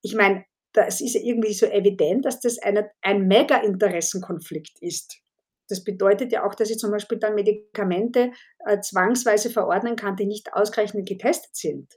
Ich 0.00 0.16
meine, 0.16 0.44
das 0.72 1.00
ist 1.00 1.14
irgendwie 1.14 1.52
so 1.52 1.66
evident, 1.66 2.24
dass 2.24 2.40
das 2.40 2.58
eine 2.58 2.90
ein 3.02 3.28
Mega-Interessenkonflikt 3.28 4.80
ist. 4.80 5.21
Das 5.68 5.84
bedeutet 5.84 6.32
ja 6.32 6.44
auch, 6.46 6.54
dass 6.54 6.70
ich 6.70 6.78
zum 6.78 6.90
Beispiel 6.90 7.18
dann 7.18 7.34
Medikamente, 7.34 8.32
äh, 8.66 8.80
zwangsweise 8.80 9.50
verordnen 9.50 9.96
kann, 9.96 10.16
die 10.16 10.26
nicht 10.26 10.52
ausreichend 10.54 11.08
getestet 11.08 11.54
sind. 11.56 11.92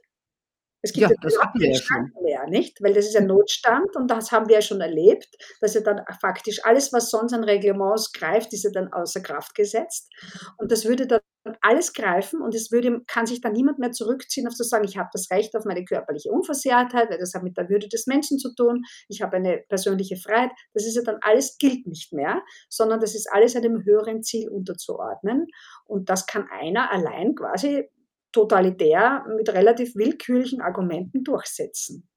Es 0.82 0.92
gibt 0.92 1.02
Ja, 1.02 1.08
ja 1.10 1.16
das 1.22 1.38
hatten 1.40 1.58
wir 1.60 1.70
ja 1.70 1.74
schon. 1.80 2.12
mehr, 2.22 2.46
nicht? 2.48 2.80
Weil 2.82 2.94
das 2.94 3.06
ist 3.06 3.16
ein 3.16 3.26
Notstand 3.26 3.96
und 3.96 4.08
das 4.10 4.30
haben 4.32 4.48
wir 4.48 4.56
ja 4.56 4.62
schon 4.62 4.80
erlebt, 4.80 5.28
dass 5.60 5.74
ja 5.74 5.80
dann 5.80 6.02
faktisch 6.20 6.64
alles, 6.64 6.92
was 6.92 7.10
sonst 7.10 7.32
an 7.32 7.44
Reglements 7.44 8.12
greift, 8.12 8.52
ist 8.52 8.64
ja 8.64 8.70
dann 8.70 8.92
außer 8.92 9.20
Kraft 9.20 9.54
gesetzt. 9.54 10.10
Und 10.58 10.70
das 10.70 10.84
würde 10.84 11.06
dann 11.06 11.20
alles 11.60 11.92
greifen 11.92 12.40
und 12.40 12.54
es 12.54 12.70
würde 12.70 13.02
kann 13.06 13.26
sich 13.26 13.40
dann 13.40 13.52
niemand 13.52 13.78
mehr 13.78 13.92
zurückziehen, 13.92 14.46
auf 14.46 14.54
zu 14.54 14.64
sagen: 14.64 14.84
„Ich 14.84 14.96
habe 14.96 15.10
das 15.12 15.30
Recht 15.30 15.56
auf 15.56 15.64
meine 15.64 15.84
körperliche 15.84 16.30
Unversehrtheit, 16.30 17.10
weil 17.10 17.18
das 17.18 17.34
hat 17.34 17.42
mit 17.42 17.56
der 17.56 17.68
Würde 17.68 17.88
des 17.88 18.06
Menschen 18.06 18.38
zu 18.38 18.54
tun. 18.54 18.84
Ich 19.08 19.22
habe 19.22 19.36
eine 19.36 19.58
persönliche 19.68 20.16
Freiheit.“ 20.16 20.50
Das 20.74 20.86
ist 20.86 20.96
ja 20.96 21.02
dann 21.02 21.18
alles 21.22 21.58
gilt 21.58 21.86
nicht 21.86 22.12
mehr, 22.12 22.42
sondern 22.68 23.00
das 23.00 23.14
ist 23.14 23.28
alles 23.32 23.56
einem 23.56 23.84
höheren 23.84 24.22
Ziel 24.22 24.48
unterzuordnen. 24.48 25.46
Und 25.84 26.10
das 26.10 26.26
kann 26.26 26.46
einer 26.50 26.90
allein 26.90 27.34
quasi 27.34 27.88
totalitär 28.32 29.24
mit 29.36 29.48
relativ 29.50 29.94
willkürlichen 29.96 30.60
Argumenten 30.60 31.24
durchsetzen. 31.24 32.08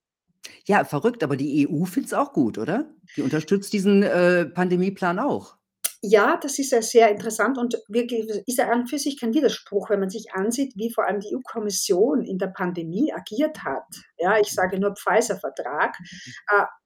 Ja, 0.66 0.84
verrückt, 0.86 1.24
aber 1.24 1.36
die 1.38 1.68
EU 1.68 1.86
findet's 1.86 2.14
auch 2.14 2.34
gut, 2.34 2.58
oder? 2.58 2.94
Die 3.16 3.22
unterstützt 3.22 3.74
diesen, 3.74 4.04
äh, 4.04 4.46
Pandemieplan 4.46 5.20
auch. 5.20 5.59
Ja, 6.02 6.40
das 6.42 6.60
ist 6.60 6.72
ja 6.72 6.82
sehr 6.82 7.12
interessant 7.12 7.58
und 7.58 7.78
wirklich 7.90 8.30
ist 8.48 8.58
ja 8.58 8.70
an 8.70 8.88
für 8.88 8.98
sich 8.98 9.20
kein 9.20 9.34
Widerspruch, 9.34 9.90
wenn 9.90 10.00
man 10.00 10.10
sich 10.10 10.32
ansieht, 10.34 10.72
wie 10.78 10.94
vor 10.94 11.06
allem 11.06 11.20
die 11.20 11.36
EU-Kommission 11.36 12.24
in 12.24 12.38
der 12.38 12.48
Pandemie 12.48 13.12
agiert 13.12 13.66
hat. 13.66 13.84
Ja, 14.18 14.40
ich 14.40 14.54
sage 14.54 14.80
nur 14.80 14.96
Pfizer-Vertrag. 14.96 15.98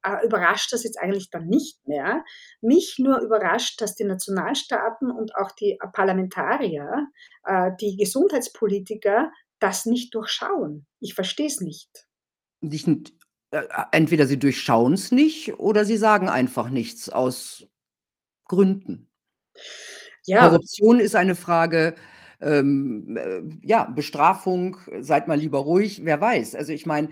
Äh, 0.02 0.26
überrascht 0.26 0.72
das 0.72 0.82
jetzt 0.82 0.98
eigentlich 0.98 1.30
dann 1.30 1.46
nicht 1.46 1.86
mehr. 1.86 2.24
Mich 2.60 2.96
nur 2.98 3.20
überrascht, 3.20 3.80
dass 3.80 3.94
die 3.94 4.04
Nationalstaaten 4.04 5.12
und 5.12 5.36
auch 5.36 5.52
die, 5.52 5.78
Parlamentarier, 5.92 7.06
äh, 7.44 7.70
die 7.80 7.96
Gesundheitspolitiker 7.96 9.30
das 9.60 9.86
nicht 9.86 10.12
durchschauen. 10.12 10.86
Ich 10.98 11.14
verstehe 11.14 11.46
es 11.46 11.60
nicht. 11.60 12.08
Äh, 13.52 13.62
entweder 13.92 14.26
sie 14.26 14.40
durchschauen's 14.40 15.12
nicht 15.12 15.54
oder 15.60 15.84
sie 15.84 15.98
sagen 15.98 16.28
einfach 16.28 16.68
nichts 16.68 17.08
aus 17.08 17.68
Gründen. 18.46 19.08
Ja. 20.26 20.48
Korruption 20.48 21.00
ist 21.00 21.16
eine 21.16 21.34
Frage, 21.34 21.94
ähm, 22.40 23.16
äh, 23.16 23.42
ja, 23.62 23.84
Bestrafung, 23.84 24.76
seid 25.00 25.28
mal 25.28 25.38
lieber 25.38 25.58
ruhig, 25.58 26.04
wer 26.04 26.20
weiß. 26.20 26.54
Also, 26.54 26.72
ich 26.72 26.86
meine, 26.86 27.08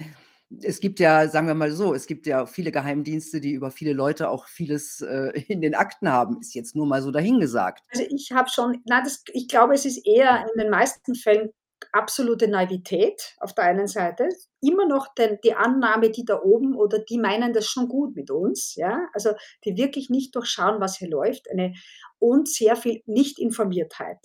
es 0.63 0.81
gibt 0.81 1.01
ja, 1.01 1.29
sagen 1.29 1.47
wir 1.47 1.55
mal 1.55 1.73
so, 1.73 1.95
es 1.95 2.07
gibt 2.07 2.27
ja 2.27 2.47
viele 2.47 2.73
Geheimdienste, 2.73 3.41
die 3.41 3.53
über 3.53 3.71
viele 3.71 3.93
Leute 3.93 4.29
auch 4.29 4.47
vieles, 4.47 5.01
äh, 5.01 5.33
in 5.49 5.61
den 5.61 5.75
Akten 5.75 6.11
haben. 6.11 6.41
Ist 6.41 6.55
jetzt 6.55 6.77
nur 6.77 6.87
mal 6.87 7.03
so 7.03 7.11
dahingesagt. 7.11 7.83
Also, 7.91 8.05
ich 8.11 8.33
habe 8.33 8.49
schon 8.51 8.79
na, 8.85 9.03
das 9.03 9.23
ich 9.33 9.49
glaube, 9.49 9.75
es 9.75 9.85
ist 9.85 10.07
eher 10.07 10.47
in 10.53 10.61
den 10.61 10.71
meisten 10.71 11.15
Fällen 11.15 11.51
absolute 11.93 12.49
Naivität 12.49 13.35
auf 13.41 13.55
der 13.55 13.65
einen 13.65 13.87
Seite. 13.87 14.29
Immer 14.61 14.87
noch 14.87 15.15
denn 15.15 15.39
die 15.45 15.55
Annahme, 15.55 16.11
die 16.11 16.25
da 16.25 16.41
oben 16.43 16.75
oder 16.77 16.99
die 16.99 17.19
meinen 17.19 17.53
das 17.53 17.67
schon 17.67 17.89
gut 17.89 18.17
mit 18.17 18.31
uns, 18.31 18.75
ja? 18.77 19.07
Also, 19.13 19.33
die 19.65 19.77
wirklich 19.77 20.11
nicht 20.11 20.35
durchschauen, 20.35 20.81
was 20.81 20.97
hier 20.99 21.09
läuft, 21.11 21.51
eine 21.51 21.75
und 22.19 22.49
sehr 22.49 22.77
viel 22.77 23.03
Nichtinformiertheit. 23.07 24.19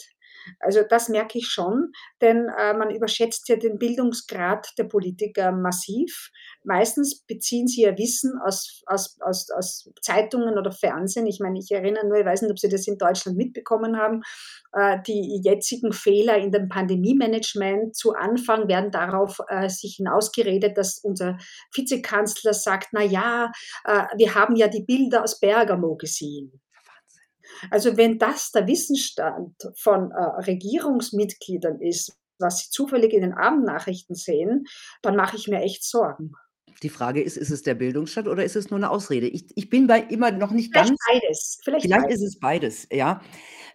Also, 0.60 0.82
das 0.90 1.10
merke 1.10 1.38
ich 1.38 1.48
schon, 1.48 1.92
denn, 2.22 2.48
äh, 2.58 2.74
man 2.74 2.90
überschätzt 2.92 3.48
ja 3.50 3.56
den 3.58 3.78
Bildungsgrad 3.80 4.68
der 4.78 4.86
Politiker 4.86 5.52
massiv. 5.52 6.32
Meistens 6.64 7.22
beziehen 7.26 7.68
sie 7.68 7.82
ihr 7.84 7.98
Wissen 7.98 8.34
aus 8.46 8.82
aus 8.88 9.18
aus 9.22 9.50
aus 9.52 9.90
Zeitungen 10.02 10.58
oder 10.58 10.72
Fernsehen. 10.72 11.28
Ich 11.28 11.40
meine, 11.40 11.60
ich 11.60 11.72
erinnere 11.72 12.08
nur 12.08 12.18
ich 12.20 12.26
weiß 12.26 12.42
nicht, 12.42 12.52
ob 12.52 12.60
Sie 12.60 12.70
das 12.70 12.88
in 12.88 12.98
Deutschland 12.98 13.38
mitbekommen 13.38 13.98
haben, 13.98 14.22
äh, 14.74 14.98
die 15.08 15.42
jetzigen 15.44 15.94
Fehler 15.94 16.38
in 16.38 16.52
dem 16.52 16.70
Pandemie-Management 16.70 17.96
zu 17.96 18.14
Anfang 18.14 18.68
werden 18.68 18.92
darauf, 18.92 19.40
äh, 19.50 19.70
sich 19.70 19.96
hinausgeredet, 19.98 20.78
dass 20.78 21.00
unser 21.00 21.38
Vizekanzler 21.74 22.54
sagt: 22.54 22.90
„Na 22.92 23.04
ja, 23.04 23.52
äh, 23.86 24.04
wir 24.18 24.36
haben 24.36 24.56
ja 24.56 24.68
die 24.68 24.84
Bilder 24.84 25.24
aus 25.24 25.40
Bergamo 25.40 25.96
gesehen.“ 25.96 26.52
Ja. 26.54 26.67
Also, 27.72 27.98
wenn 27.98 28.18
das 28.20 28.52
der 28.52 28.68
Wissensstand 28.68 29.54
von, 29.78 30.12
äh, 30.12 30.16
Regierungsmitgliedern 30.42 31.82
ist, 31.82 32.18
was 32.40 32.60
sie 32.60 32.70
zufällig 32.70 33.14
in 33.14 33.22
den 33.22 33.34
Abendnachrichten 33.34 34.16
sehen, 34.16 34.66
dann 35.02 35.16
mache 35.16 35.38
ich 35.38 35.48
mir 35.48 35.62
echt 35.62 35.84
Sorgen. 35.84 36.34
Die 36.84 36.90
Frage 36.90 37.22
ist, 37.24 37.38
ist 37.38 37.50
es 37.50 37.64
der 37.64 37.74
Bildungsstand 37.76 38.28
oder 38.28 38.44
ist 38.44 38.56
es 38.56 38.70
nur 38.70 38.80
'ne 38.80 38.90
Ausrede? 38.90 39.28
Ich 39.28 39.46
ich 39.56 39.70
bin 39.70 39.88
bei 39.88 40.00
immer 40.02 40.32
noch 40.32 40.52
nicht 40.52 40.72
Vielleicht 40.72 40.90
ganz 40.90 40.98
beides, 41.08 41.60
vielleicht 41.64 41.88
vielleicht 41.88 42.00
beides. 42.02 42.22
ist 42.22 42.22
es 42.22 42.40
beides, 42.40 42.88
ja. 42.92 43.22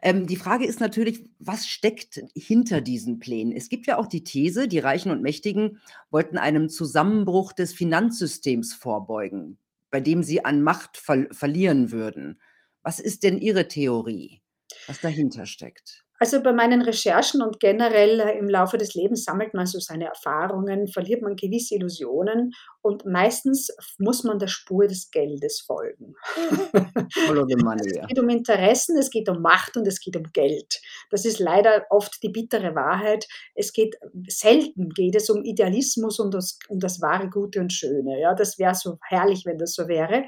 Ähm, 0.02 0.26
die 0.26 0.36
Frage 0.36 0.66
ist 0.66 0.80
natürlich, 0.80 1.28
was 1.38 1.66
steckt 1.66 2.20
hinter 2.34 2.80
diesen 2.80 3.18
Plänen? 3.18 3.52
Es 3.52 3.68
gibt 3.68 3.86
ja 3.86 3.98
auch 3.98 4.06
die 4.06 4.24
These, 4.24 4.68
die 4.68 4.78
Reichen 4.80 5.10
und 5.12 5.22
Mächtigen 5.22 5.78
wollten 6.10 6.38
einem 6.38 6.68
Zusammenbruch 6.68 7.52
des 7.52 7.72
Finanzsystems 7.72 8.74
vorbeugen, 8.74 9.58
bei 9.90 10.00
dem 10.00 10.22
sie 10.22 10.44
an 10.44 10.62
Macht 10.62 10.96
verl 10.96 11.28
verlieren 11.32 11.92
würden. 11.92 12.40
Was 12.82 12.98
ist 12.98 13.22
denn 13.22 13.38
Ihre 13.38 13.68
Theorie, 13.68 14.42
was 14.86 15.00
dahinter 15.00 15.46
steckt? 15.46 16.04
Also, 16.22 16.40
bei 16.40 16.52
meinen 16.52 16.82
Recherchen 16.82 17.42
und 17.42 17.58
generell 17.58 18.20
äh, 18.20 18.38
im 18.38 18.48
Laufe 18.48 18.78
des 18.78 18.94
Lebens 18.94 19.24
sammelt 19.24 19.54
man 19.54 19.66
so 19.66 19.80
seine 19.80 20.04
Erfahrungen, 20.04 20.86
verliert 20.86 21.20
man 21.20 21.34
gewisse 21.34 21.74
Illusionen 21.74 22.52
und 22.80 23.04
meistens 23.04 23.70
muss 23.98 24.22
man 24.22 24.38
der 24.38 24.46
Spur 24.46 24.86
des 24.86 25.10
Geldes 25.10 25.62
folgen. 25.66 26.14
Money, 27.64 27.98
Es 27.98 28.06
geht 28.06 28.20
um 28.20 28.28
Interessen, 28.28 28.96
es 28.98 29.10
geht 29.10 29.28
um 29.28 29.42
Macht 29.42 29.76
und 29.76 29.84
es 29.88 29.98
geht 29.98 30.16
um 30.16 30.22
Geld. 30.32 30.80
Das 31.10 31.24
ist 31.24 31.40
leider 31.40 31.86
oft 31.90 32.22
die 32.22 32.28
bittere 32.28 32.76
Wahrheit. 32.76 33.26
Es 33.56 33.72
geht 33.72 33.96
selten 34.28 34.90
geht 34.90 35.16
es 35.16 35.28
um 35.28 35.42
Idealismus 35.42 36.20
und 36.20 36.34
das 36.34 36.56
um 36.68 36.78
das 36.78 37.00
wahre 37.00 37.30
Gute 37.30 37.58
und 37.58 37.72
Schöne, 37.72 38.20
ja? 38.20 38.34
Das 38.34 38.60
wäre 38.60 38.76
so 38.76 38.98
herrlich, 39.08 39.44
wenn 39.44 39.58
das 39.58 39.74
so 39.74 39.88
wäre. 39.88 40.24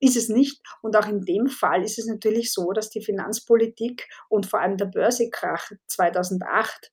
Ist 0.00 0.16
es 0.16 0.28
nicht 0.28 0.60
und 0.82 0.96
auch 0.96 1.08
in 1.08 1.22
dem 1.22 1.46
Fall 1.48 1.82
ist 1.82 1.98
es 1.98 2.06
natürlich 2.06 2.52
so, 2.52 2.72
dass 2.72 2.90
die 2.90 3.02
Finanzpolitik 3.02 4.08
und 4.28 4.46
vor 4.46 4.60
allem 4.60 4.76
der 4.76 4.86
Börsekrach 4.86 5.70
2008 5.88 6.92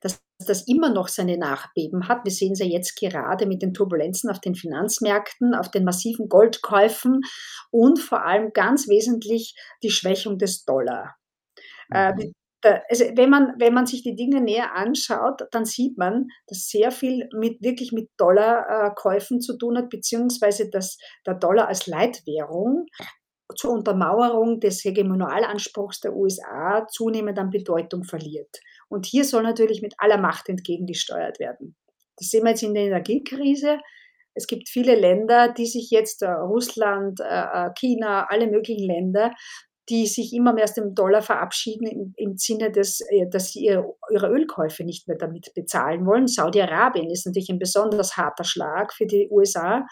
dass 0.00 0.22
das 0.46 0.66
immer 0.66 0.90
noch 0.90 1.08
seine 1.08 1.38
Nachbeben 1.38 2.08
hat. 2.08 2.24
Wir 2.24 2.32
sehen's 2.32 2.58
ja 2.58 2.66
jetzt 2.66 2.96
gerade 2.96 3.46
mit 3.46 3.62
den 3.62 3.74
Turbulenzen 3.74 4.30
auf 4.30 4.40
den 4.40 4.54
Finanzmärkten, 4.54 5.54
auf 5.54 5.70
den 5.70 5.84
massiven 5.84 6.28
Goldkäufen 6.28 7.22
und 7.70 7.98
vor 7.98 8.24
allem 8.24 8.52
ganz 8.52 8.88
wesentlich 8.88 9.56
die 9.82 9.90
Schwächung 9.90 10.38
des 10.38 10.64
Dollar. 10.64 11.16
Äh, 11.90 12.12
Mhm. 12.14 12.32
Da 12.62 12.80
also, 12.88 13.04
wenn 13.16 13.28
man 13.28 13.54
wenn 13.58 13.74
man 13.74 13.86
sich 13.86 14.02
die 14.02 14.16
Dinge 14.16 14.40
näher 14.40 14.74
anschaut, 14.74 15.42
dann 15.50 15.64
sieht 15.64 15.98
man, 15.98 16.28
dass 16.46 16.68
sehr 16.68 16.90
viel 16.90 17.28
mit 17.34 17.60
wirklich 17.60 17.92
mit 17.92 18.10
Dollar 18.16 18.94
äh, 18.94 19.38
zu 19.40 19.58
tun 19.58 19.76
hat, 19.76 19.90
beziehungsweise 19.90 20.70
dass 20.70 20.96
der 21.26 21.34
Dollar 21.34 21.68
als 21.68 21.86
Leitwährung 21.86 22.86
zur 23.56 23.72
Untermauerung 23.72 24.60
des 24.60 24.82
Hegemonialanspruchs 24.84 26.00
der 26.00 26.14
USA 26.14 26.86
zunehmend 26.88 27.38
an 27.38 27.50
Bedeutung 27.50 28.04
verliert. 28.04 28.60
Und 28.88 29.06
hier 29.06 29.24
soll 29.24 29.42
natürlich 29.42 29.82
mit 29.82 29.94
aller 29.98 30.18
Macht 30.18 30.48
entgegengesteuert 30.48 31.38
werden. 31.38 31.76
Das 32.16 32.28
sehen 32.28 32.44
wir 32.44 32.50
jetzt 32.50 32.62
in 32.62 32.74
der 32.74 32.84
Energiekrise. 32.84 33.78
Es 34.34 34.46
gibt 34.46 34.68
viele 34.68 34.94
Länder, 34.94 35.52
die 35.52 35.66
sich 35.66 35.90
jetzt 35.90 36.22
äh, 36.22 36.30
Russland, 36.30 37.20
äh, 37.20 37.24
äh, 37.24 37.70
China, 37.78 38.26
alle 38.28 38.46
möglichen 38.46 38.86
Länder, 38.86 39.32
die 39.92 40.06
sich 40.06 40.32
immer 40.32 40.54
mehr 40.54 40.64
aus 40.64 40.72
dem 40.72 40.94
Dollar 40.94 41.20
verabschieden 41.20 41.86
im 41.86 42.14
im 42.16 42.38
Sinne 42.38 42.72
des 42.72 43.02
äh, 43.10 43.28
dass 43.28 43.52
sie 43.52 43.66
ihr 43.66 43.84
ihre 44.10 44.28
Ölkäufe 44.28 44.84
nicht 44.84 45.06
mehr 45.06 45.18
damit 45.18 45.52
bezahlen 45.54 46.06
wollen. 46.06 46.26
Saudi-Arabien 46.26 47.10
ist 47.10 47.26
natürlich 47.26 47.50
ein 47.50 47.58
besonders 47.58 48.16
harter 48.16 48.44
Schlag 48.44 48.94
für 48.94 49.06
die 49.06 49.28
USA. 49.30 49.86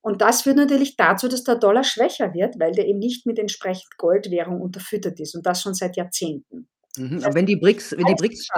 Und 0.00 0.22
das 0.22 0.42
führt 0.42 0.56
natürlich 0.56 0.96
dazu, 0.96 1.28
dass 1.28 1.44
der 1.44 1.56
Dollar 1.56 1.84
schwächer 1.84 2.32
wird, 2.32 2.58
weil 2.58 2.72
der 2.72 2.86
eben 2.86 3.00
nicht 3.00 3.26
mit 3.26 3.38
entsprechend 3.38 3.98
Goldwährung 3.98 4.62
unterfüttert 4.62 5.20
ist 5.20 5.34
und 5.34 5.44
das 5.44 5.60
schon 5.60 5.74
seit 5.74 5.96
Jahrzehnten. 5.96 6.68
Mhm, 6.96 7.22
aber 7.22 7.34
wenn 7.34 7.46
die 7.46 7.56
BRICS 7.56 7.92
wenn 7.98 8.06
die 8.06 8.14
BRICS 8.14 8.48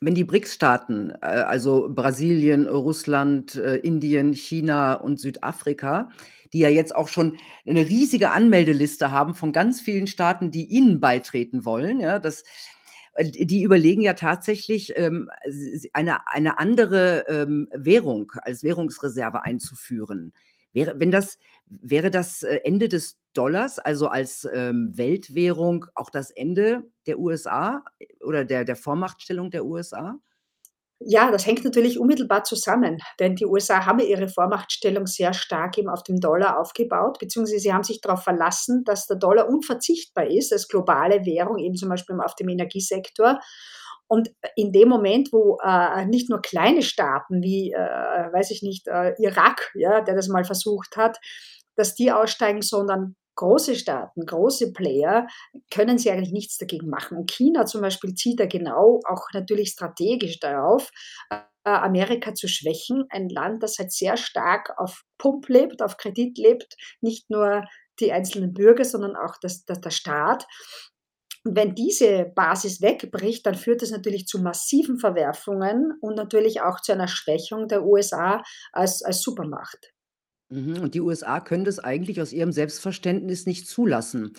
wenn 0.00 0.14
die 0.14 0.24
BRICS-Staaten, 0.24 1.10
äh, 1.22 1.26
also 1.26 1.88
Brasilien, 1.90 2.68
Russland, 2.68 3.56
äh, 3.56 3.76
Indien, 3.76 4.32
China 4.32 4.94
und 4.94 5.18
Südafrika, 5.18 6.10
die 6.52 6.60
ja 6.60 6.68
jetzt 6.70 6.94
auch 6.96 7.08
schon 7.08 7.38
'ne 7.64 7.80
riesige 7.88 8.30
Anmeldeliste 8.32 9.10
haben 9.12 9.34
von 9.34 9.52
ganz 9.52 9.80
vielen 9.80 10.06
Staaten, 10.06 10.50
die 10.50 10.66
ihnen 10.66 11.00
beitreten 11.00 11.64
wollen, 11.64 12.00
ja, 12.00 12.18
das 12.18 12.44
äh, 13.14 13.30
die 13.46 13.62
überlegen 13.62 14.02
ja 14.02 14.14
tatsächlich, 14.14 14.94
ähm, 14.96 15.30
eine 15.92 16.26
eine 16.28 16.58
andere, 16.58 17.24
ähm, 17.28 17.68
Währung 17.74 18.32
als 18.42 18.62
Währungsreserve 18.64 19.44
einzuführen. 19.44 20.32
Wäre 20.72 20.94
wenn 21.00 21.10
das 21.10 21.38
wäre 21.66 22.10
das, 22.10 22.42
äh, 22.44 22.60
Ende 22.64 22.88
des 22.88 23.18
Dollars, 23.34 23.78
also 23.78 24.08
als, 24.08 24.48
ähm, 24.54 24.92
Weltwährung 24.96 25.86
auch 25.94 26.10
das 26.10 26.30
Ende 26.30 26.84
der 27.06 27.18
USA 27.20 27.84
oder 28.22 28.44
der 28.44 28.64
der 28.64 28.76
Vormachtstellung 28.76 29.50
der 29.50 29.64
USA? 29.66 30.18
Ja, 31.00 31.30
das 31.30 31.46
hängt 31.46 31.64
natürlich 31.64 32.00
unmittelbar 32.00 32.42
zusammen, 32.42 32.98
denn 33.20 33.36
die 33.36 33.46
USA 33.46 33.86
haben 33.86 34.00
ihre 34.00 34.28
Vormachtstellung 34.28 35.06
sehr 35.06 35.32
stark 35.32 35.78
eben 35.78 35.88
auf 35.88 36.02
dem 36.02 36.18
Dollar 36.18 36.58
aufgebaut, 36.58 37.18
beziehungsweise 37.20 37.60
sie 37.60 37.72
haben 37.72 37.84
sich 37.84 38.00
darauf 38.00 38.24
verlassen, 38.24 38.82
dass 38.84 39.06
der 39.06 39.16
Dollar 39.16 39.48
unverzichtbar 39.48 40.26
ist 40.26 40.52
als 40.52 40.66
globale 40.66 41.24
Währung, 41.24 41.58
eben 41.58 41.76
zum 41.76 41.88
Beispiel 41.88 42.16
auf 42.20 42.34
dem 42.34 42.48
Energiesektor. 42.48 43.38
Und 44.08 44.30
in 44.56 44.72
dem 44.72 44.88
Moment, 44.88 45.28
wo, 45.32 45.58
äh, 45.62 46.04
nicht 46.06 46.30
nur 46.30 46.40
kleine 46.40 46.82
Staaten 46.82 47.42
wie, 47.42 47.72
äh, 47.72 47.78
weiß 48.32 48.50
ich 48.50 48.62
nicht, 48.62 48.88
äh, 48.88 49.14
Irak, 49.18 49.70
ja, 49.74 50.00
der 50.00 50.16
das 50.16 50.28
mal 50.28 50.44
versucht 50.44 50.96
hat, 50.96 51.18
dass 51.76 51.94
die 51.94 52.10
aussteigen, 52.10 52.62
sondern 52.62 53.14
große 53.38 53.76
Staaten, 53.76 54.26
große 54.26 54.72
Player 54.72 55.26
können 55.70 55.96
sie 55.96 56.10
eigentlich 56.10 56.32
nichts 56.32 56.58
dagegen 56.58 56.88
machen. 56.88 57.16
Und 57.16 57.30
China 57.30 57.66
zum 57.66 57.80
Beispiel 57.80 58.14
zielt 58.14 58.40
da 58.40 58.46
genau 58.46 59.00
auch 59.08 59.28
natürlich 59.32 59.70
strategisch 59.70 60.40
darauf, 60.40 60.90
äh, 61.30 61.38
Amerika 61.64 62.34
zu 62.34 62.48
schwächen. 62.48 63.04
Ein 63.10 63.28
Land, 63.28 63.62
das 63.62 63.78
halt 63.78 63.92
sehr 63.92 64.16
stark 64.16 64.74
auf 64.76 65.02
Pump 65.18 65.48
lebt, 65.48 65.82
auf 65.82 65.96
Kredit 65.96 66.36
lebt, 66.36 66.74
nicht 67.00 67.30
nur 67.30 67.64
die 68.00 68.12
einzelnen 68.12 68.52
Bürger, 68.52 68.84
sondern 68.84 69.16
auch 69.16 69.36
das 69.40 69.64
der 69.64 69.76
der 69.76 69.90
Staat. 69.90 70.46
Und 71.44 71.54
wenn 71.56 71.76
diese 71.76 72.24
Basis 72.34 72.82
wegbricht, 72.82 73.46
dann 73.46 73.54
führt 73.54 73.82
das 73.82 73.90
natürlich 73.90 74.26
zu 74.26 74.40
massiven 74.40 74.98
Verwerfungen 74.98 75.92
und 76.00 76.16
natürlich 76.16 76.60
auch 76.62 76.80
zu 76.80 76.92
einer 76.92 77.08
Schwächung 77.08 77.68
der 77.68 77.84
USA 77.84 78.42
als 78.72 79.02
als 79.02 79.22
Supermacht. 79.22 79.92
Mhm, 80.50 80.80
und 80.80 80.94
die 80.94 81.00
USA 81.00 81.40
können 81.40 81.64
das 81.64 81.78
eigentlich 81.78 82.20
aus 82.20 82.32
ihrem 82.32 82.52
Selbstverständnis 82.52 83.44
nicht 83.46 83.66
zulassen. 83.68 84.32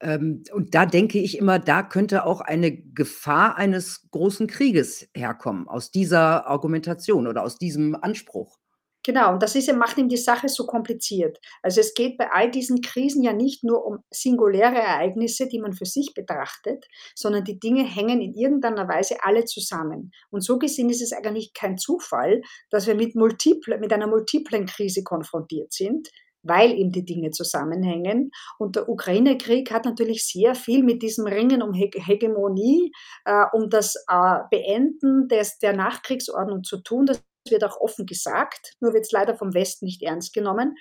Ähm, 0.00 0.42
und 0.52 0.74
da 0.74 0.84
denke 0.86 1.18
ich 1.18 1.38
immer, 1.38 1.58
da 1.58 1.82
könnte 1.82 2.26
auch 2.26 2.40
eine 2.42 2.72
Gefahr 2.76 3.56
eines 3.56 4.10
großen 4.10 4.46
Krieges 4.46 5.08
herkommen, 5.14 5.66
aus 5.68 5.90
dieser 5.90 6.46
Argumentation 6.46 7.26
oder 7.26 7.42
aus 7.42 7.56
diesem 7.58 7.94
Anspruch. 7.94 8.58
Genau, 9.06 9.34
und 9.34 9.42
das 9.42 9.54
ist 9.54 9.70
macht 9.74 9.98
eben 9.98 10.08
die 10.08 10.16
Sache 10.16 10.48
so 10.48 10.64
kompliziert. 10.66 11.38
Also, 11.62 11.80
es 11.80 11.92
geht 11.92 12.16
bei 12.16 12.30
all 12.32 12.50
diesen 12.50 12.80
Krisen 12.80 13.22
ja 13.22 13.34
nicht 13.34 13.62
nur 13.62 13.84
um 13.86 13.98
singuläre 14.10 14.78
Ereignisse, 14.78 15.46
die 15.46 15.60
man 15.60 15.74
für 15.74 15.84
sich 15.84 16.14
betrachtet, 16.14 16.86
sondern 17.14 17.44
die 17.44 17.58
Dinge 17.60 17.84
hängen 17.84 18.22
in 18.22 18.32
irgendeiner 18.32 18.88
Weise 18.88 19.16
alle 19.22 19.44
zusammen. 19.44 20.10
Und 20.30 20.40
so 20.42 20.58
gesehen 20.58 20.88
ist 20.88 21.02
es 21.02 21.12
eigentlich 21.12 21.52
kein 21.52 21.76
Zufall, 21.76 22.40
dass 22.70 22.86
wir 22.86 22.94
mit 22.94 23.14
multiple 23.14 23.78
mit 23.78 23.92
einer 23.92 24.06
multiplen 24.06 24.64
Krise 24.64 25.02
konfrontiert 25.02 25.72
sind, 25.74 26.08
weil 26.42 26.72
eben 26.72 26.90
die 26.92 27.04
Dinge 27.04 27.30
zusammenhängen. 27.30 28.30
Und 28.58 28.76
der 28.76 28.88
Ukraine-Krieg 28.88 29.70
hat 29.70 29.84
natürlich 29.84 30.24
sehr 30.26 30.54
viel 30.54 30.82
mit 30.82 31.02
diesem 31.02 31.26
Ringen 31.26 31.62
um 31.62 31.74
Heg 31.74 31.94
Hegemonie, 32.06 32.90
äh, 33.26 33.44
um 33.52 33.68
das, 33.68 33.96
äh, 34.08 34.38
Beenden 34.50 35.28
des 35.28 35.58
der 35.58 35.74
Nachkriegsordnung 35.74 36.64
zu 36.64 36.82
tun. 36.82 37.04
Das 37.06 37.22
wird 37.50 37.64
auch 37.64 37.80
offen 37.80 38.06
gesagt, 38.06 38.74
nur 38.80 38.92
wird's 38.94 39.12
leider 39.12 39.34
vom 39.36 39.54
Westen 39.54 39.84
nicht 39.84 40.02
ernst 40.02 40.32
genommen. 40.32 40.76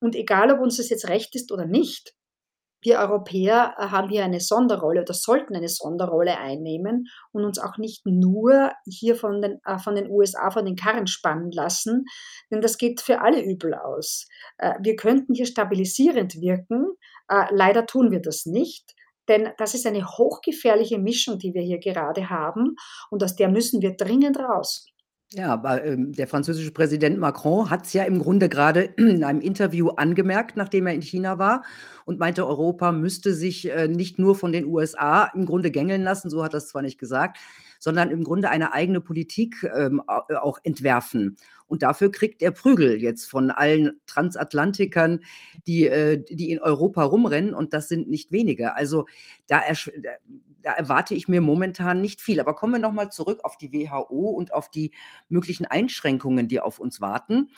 Und 0.00 0.16
egal, 0.16 0.50
ob 0.52 0.60
uns 0.60 0.78
das 0.78 0.90
jetzt 0.90 1.08
recht 1.08 1.34
ist 1.34 1.52
oder 1.52 1.66
nicht, 1.66 2.14
wir 2.82 2.98
Europäer, 2.98 3.74
äh, 3.78 3.86
haben 3.86 4.08
hier 4.08 4.24
eine 4.24 4.40
Sonderrolle 4.40 5.02
oder 5.02 5.14
sollten 5.14 5.54
eine 5.54 5.68
Sonderrolle 5.68 6.38
einnehmen 6.38 7.06
und 7.30 7.44
uns 7.44 7.58
auch 7.58 7.78
nicht 7.78 8.04
nur 8.04 8.72
hier 8.84 9.16
von 9.16 9.40
den 9.40 9.60
äh, 9.64 9.78
von 9.78 9.94
den 9.94 10.10
USA 10.10 10.50
von 10.50 10.66
den 10.66 10.76
Karren 10.76 11.06
spannen 11.06 11.52
lassen, 11.52 12.04
denn 12.50 12.60
das 12.60 12.78
geht 12.78 13.00
für 13.00 13.20
alle 13.20 13.42
übel 13.42 13.74
aus. 13.74 14.26
Äh, 14.58 14.74
wir 14.82 14.96
könnten 14.96 15.34
hier 15.34 15.46
stabilisierend 15.46 16.40
wirken, 16.40 16.86
leider 17.50 17.86
tun 17.86 18.10
wir 18.10 18.20
das 18.20 18.44
nicht, 18.44 18.94
denn 19.28 19.50
das 19.56 19.72
ist 19.74 19.86
eine 19.86 20.06
hochgefährliche 20.06 20.98
Mischung, 20.98 21.38
die 21.38 21.54
wir 21.54 21.62
hier 21.62 21.78
gerade 21.78 22.28
haben 22.28 22.74
und 23.10 23.22
aus 23.22 23.36
der 23.36 23.48
müssen 23.48 23.80
wir 23.80 23.96
dringend 23.96 24.38
raus. 24.38 24.91
Ja, 25.34 25.48
aber, 25.52 25.82
ähm, 25.84 26.12
der 26.12 26.28
französische 26.28 26.72
Präsident 26.72 27.18
Macron 27.18 27.70
hat's 27.70 27.94
ja 27.94 28.04
im 28.04 28.18
Grunde 28.18 28.50
grade 28.50 28.82
in 28.96 29.24
einem 29.24 29.40
Interview 29.40 29.88
angemerkt, 29.88 30.56
nachdem 30.56 30.86
er 30.86 30.92
in 30.94 31.00
China 31.00 31.38
war 31.38 31.64
und 32.04 32.18
meinte, 32.18 32.46
Europa 32.46 32.92
müsste 32.92 33.32
sich, 33.32 33.70
äh, 33.70 33.88
nicht 33.88 34.18
nur 34.18 34.34
von 34.34 34.52
den 34.52 34.66
USA 34.66 35.24
im 35.34 35.46
Grunde 35.46 35.70
gängeln 35.70 36.02
lassen, 36.02 36.28
so 36.28 36.44
hat 36.44 36.52
er's 36.52 36.68
zwar 36.68 36.82
nicht 36.82 36.98
gesagt, 36.98 37.38
sondern 37.78 38.10
im 38.10 38.24
Grunde 38.24 38.50
eine 38.50 38.74
eigene 38.74 39.00
Politik, 39.00 39.56
ähm, 39.74 40.02
äh, 40.28 40.34
auch 40.34 40.58
entwerfen. 40.64 41.36
Und 41.66 41.82
dafür 41.82 42.12
kriegt 42.12 42.42
er 42.42 42.50
Prügel 42.50 43.00
jetzt 43.00 43.30
von 43.30 43.50
allen 43.50 44.00
Transatlantikern, 44.06 45.20
die 45.66 45.86
äh, 45.86 46.22
die 46.28 46.50
in 46.50 46.58
Europa 46.60 47.02
rumrennen 47.04 47.54
und 47.54 47.72
das 47.72 47.88
sind 47.88 48.08
nicht 48.10 48.32
wenige. 48.32 48.74
Also, 48.76 49.06
da 49.46 49.60
da 50.62 50.72
erwarte 50.72 51.14
ich 51.14 51.28
mir 51.28 51.40
momentan 51.40 52.00
nicht 52.00 52.20
viel. 52.20 52.40
Aber 52.40 52.54
kommen 52.54 52.74
wir 52.74 52.80
noch 52.80 52.92
mal 52.92 53.10
zurück 53.10 53.40
auf 53.44 53.56
die 53.56 53.72
WHO 53.72 54.30
und 54.30 54.54
auf 54.54 54.70
die 54.70 54.92
möglichen 55.28 55.66
Einschränkungen, 55.66 56.48
die 56.48 56.60
auf 56.60 56.78
uns 56.78 57.00
warten. 57.00 57.50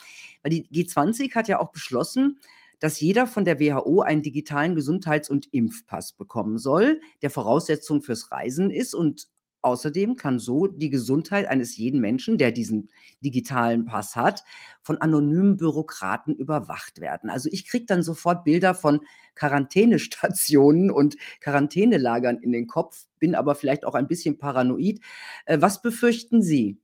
Weil 0.43 0.51
die 0.51 0.67
G20 0.67 1.33
hat 1.35 1.47
ja 1.47 1.59
auch 1.59 1.71
beschlossen, 1.71 2.39
dass 2.79 2.99
jeder 2.99 3.27
von 3.27 3.45
der 3.45 3.59
WHO 3.59 4.01
einen 4.01 4.21
digitalen 4.21 4.75
Gesundheits 4.75 5.29
und 5.29 5.47
Impfpass 5.53 6.13
bekommen 6.13 6.57
soll, 6.57 6.99
der 7.21 7.29
Voraussetzung 7.29 8.01
fürs 8.01 8.31
Reisen 8.31 8.69
ist 8.69 8.93
und 8.93 9.27
außerdem 9.65 10.15
kann 10.15 10.39
so 10.39 10.67
die 10.67 10.89
Gesundheit 10.89 11.47
eines 11.47 11.75
jeden 11.75 11.99
Menschen, 11.99 12.37
der 12.37 12.51
diesen 12.51 12.89
digitalen 13.21 13.85
Pass 13.85 14.15
hat, 14.15 14.43
von 14.81 15.01
anonymen 15.01 15.57
Bürokraten 15.57 16.35
überwacht 16.35 17.01
werden. 17.01 17.29
Also 17.29 17.49
ich 17.51 17.67
kriege 17.67 17.85
dann 17.85 18.03
sofort 18.03 18.43
Bilder 18.43 18.75
von 18.75 19.01
Quarantänestationen 19.33 20.91
und 20.91 21.17
Quarantänelagern 21.41 22.37
in 22.37 22.51
den 22.51 22.67
Kopf, 22.67 23.07
bin 23.19 23.35
aber 23.35 23.55
vielleicht 23.55 23.85
auch 23.85 23.95
ein 23.95 24.07
bisschen 24.07 24.37
paranoid. 24.37 25.01
Äh, 25.45 25.59
was 25.59 25.81
befürchten 25.81 26.41
Sie? 26.41 26.79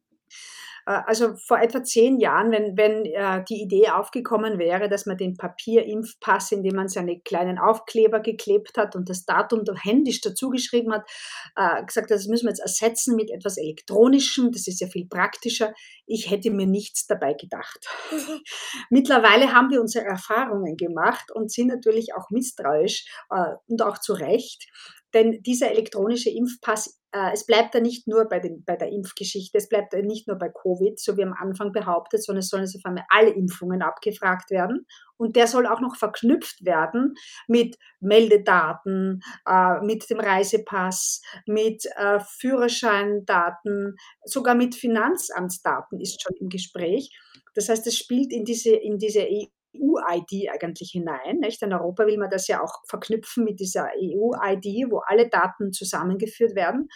Äh, 0.85 1.01
also 1.05 1.35
vor 1.35 1.59
etwa 1.59 1.83
zehn 1.83 2.19
Jahren, 2.19 2.51
wenn, 2.51 2.77
wenn 2.77 3.05
äh, 3.05 3.43
die 3.47 3.61
Idee 3.61 3.89
aufgekommen 3.89 4.59
wäre, 4.59 4.89
dass 4.89 5.05
man 5.05 5.17
den 5.17 5.35
Papierimpfpass, 5.37 6.51
in 6.51 6.63
dem 6.63 6.75
man 6.75 6.87
seine 6.87 7.19
kleinen 7.19 7.57
Aufkleber 7.57 8.19
geklebt 8.19 8.77
hat 8.77 8.95
und 8.95 9.09
das 9.09 9.25
Datum 9.25 9.63
händisch 9.75 10.21
dazugeschrieben 10.21 10.93
hat, 10.93 11.09
äh, 11.55 11.83
gesagt 11.85 12.09
hat, 12.09 12.17
das 12.17 12.27
müssen 12.27 12.45
wir 12.45 12.51
jetzt 12.51 12.59
ersetzen 12.59 13.15
mit 13.15 13.29
etwas 13.29 13.57
Elektronischem, 13.57 14.51
das 14.51 14.67
ist 14.67 14.81
ja 14.81 14.87
viel 14.87 15.07
praktischer. 15.07 15.73
Ich 16.05 16.29
hätte 16.29 16.51
mir 16.51 16.67
nichts 16.67 17.07
dabei 17.07 17.33
gedacht. 17.33 17.87
Mittlerweile 18.89 19.53
haben 19.53 19.69
wir 19.69 19.81
unsere 19.81 20.05
Erfahrungen 20.05 20.77
gemacht 20.77 21.31
und 21.33 21.51
sind 21.51 21.67
natürlich 21.67 22.13
auch 22.15 22.29
misstrauisch 22.29 23.05
äh, 23.29 23.55
und 23.67 23.81
auch 23.81 23.97
zu 23.97 24.13
Recht. 24.13 24.67
Denn 25.13 25.41
dieser 25.43 25.71
elektronische 25.71 26.29
Impfpass, 26.29 27.00
es 27.33 27.45
bleibt 27.45 27.75
ja 27.75 27.81
nicht 27.81 28.07
nur 28.07 28.25
bei, 28.29 28.39
den, 28.39 28.63
bei 28.63 28.75
der 28.75 28.89
Impfgeschichte, 28.89 29.57
es 29.57 29.67
bleibt 29.67 29.93
ja 29.93 30.01
nicht 30.01 30.27
nur 30.27 30.37
bei 30.37 30.49
Covid, 30.49 30.99
so 30.99 31.17
wie 31.17 31.23
am 31.23 31.33
Anfang 31.33 31.71
behauptet, 31.71 32.23
sondern 32.23 32.39
es 32.39 32.49
sollen 32.49 32.63
auf 32.63 32.85
einmal 32.85 33.05
alle 33.09 33.31
Impfungen 33.31 33.81
abgefragt 33.81 34.49
werden. 34.49 34.85
Und 35.17 35.35
der 35.35 35.47
soll 35.47 35.67
auch 35.67 35.81
noch 35.81 35.97
verknüpft 35.97 36.65
werden 36.65 37.15
mit 37.47 37.77
Meldedaten, 37.99 39.21
äh, 39.47 39.81
mit 39.81 40.09
dem 40.09 40.19
Reisepass, 40.19 41.21
mit 41.45 41.85
äh, 41.97 42.19
Führerscheindaten, 42.19 43.95
sogar 44.25 44.55
mit 44.55 44.75
Finanzamtsdaten 44.75 45.99
ist 45.99 46.21
schon 46.21 46.35
im 46.37 46.49
Gespräch. 46.49 47.11
Das 47.53 47.69
heißt, 47.69 47.85
es 47.87 47.97
spielt 47.97 48.31
in 48.31 48.45
diese, 48.45 48.73
in 48.73 48.97
diese 48.97 49.27
EU-ID 49.75 50.49
eigentlich 50.51 50.91
hinein. 50.91 51.39
Nicht? 51.39 51.61
In 51.61 51.73
Europa 51.73 52.05
will 52.05 52.17
man 52.17 52.29
das 52.29 52.47
ja 52.47 52.61
auch 52.61 52.81
verknüpfen 52.87 53.43
mit 53.43 53.59
dieser 53.59 53.89
EU-ID, 53.95 54.91
wo 54.91 54.99
alle 54.99 55.29
Daten 55.29 55.71
zusammengeführt 55.71 56.55
werden. 56.55 56.89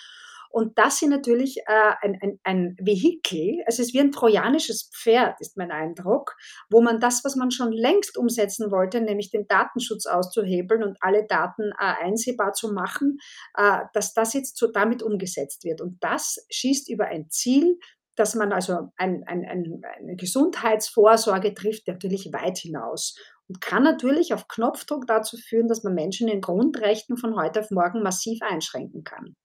Und 0.55 0.77
das 0.77 0.99
sind 0.99 1.09
natürlich 1.09 1.57
äh, 1.67 1.93
ein, 2.01 2.17
ein, 2.21 2.39
ein 2.45 2.77
Vehikel, 2.79 3.61
es 3.65 3.77
ist 3.77 3.93
wie 3.93 3.99
ein 3.99 4.13
trojanisches 4.13 4.89
Pferd, 4.93 5.41
ist 5.41 5.57
mein 5.57 5.69
Eindruck, 5.69 6.37
wo 6.69 6.81
man 6.81 7.01
das, 7.01 7.25
was 7.25 7.35
man 7.35 7.51
schon 7.51 7.73
längst 7.73 8.17
umsetzen 8.17 8.71
wollte, 8.71 9.01
nämlich 9.01 9.31
den 9.31 9.49
Datenschutz 9.49 10.05
auszuhebeln 10.05 10.81
und 10.81 10.97
alle 11.01 11.27
Daten 11.27 11.71
äh, 11.77 12.05
einsehbar 12.05 12.53
zu 12.53 12.71
machen, 12.71 13.17
äh, 13.57 13.79
dass 13.91 14.13
das 14.13 14.33
jetzt 14.33 14.57
so 14.57 14.71
damit 14.71 15.03
umgesetzt 15.03 15.65
wird. 15.65 15.81
Und 15.81 16.01
das 16.01 16.45
schießt 16.49 16.89
über 16.89 17.07
ein 17.07 17.29
Ziel, 17.29 17.77
dass 18.15 18.35
man 18.35 18.51
also 18.51 18.89
ein, 18.97 19.23
ein, 19.25 19.45
ein, 19.45 19.81
eine 19.97 20.15
Gesundheitsvorsorge 20.15 21.53
trifft 21.53 21.87
natürlich 21.87 22.31
weit 22.33 22.57
hinaus 22.57 23.15
und 23.47 23.61
kann 23.61 23.83
natürlich 23.83 24.33
auf 24.33 24.47
Knopfdruck 24.47 25.07
dazu 25.07 25.37
führen, 25.37 25.67
dass 25.67 25.83
man 25.83 25.93
Menschen 25.93 26.27
in 26.27 26.41
Grundrechten 26.41 27.17
von 27.17 27.35
heute 27.35 27.59
auf 27.59 27.71
morgen 27.71 28.01
massiv 28.01 28.39
einschränken 28.41 29.03
kann. 29.03 29.35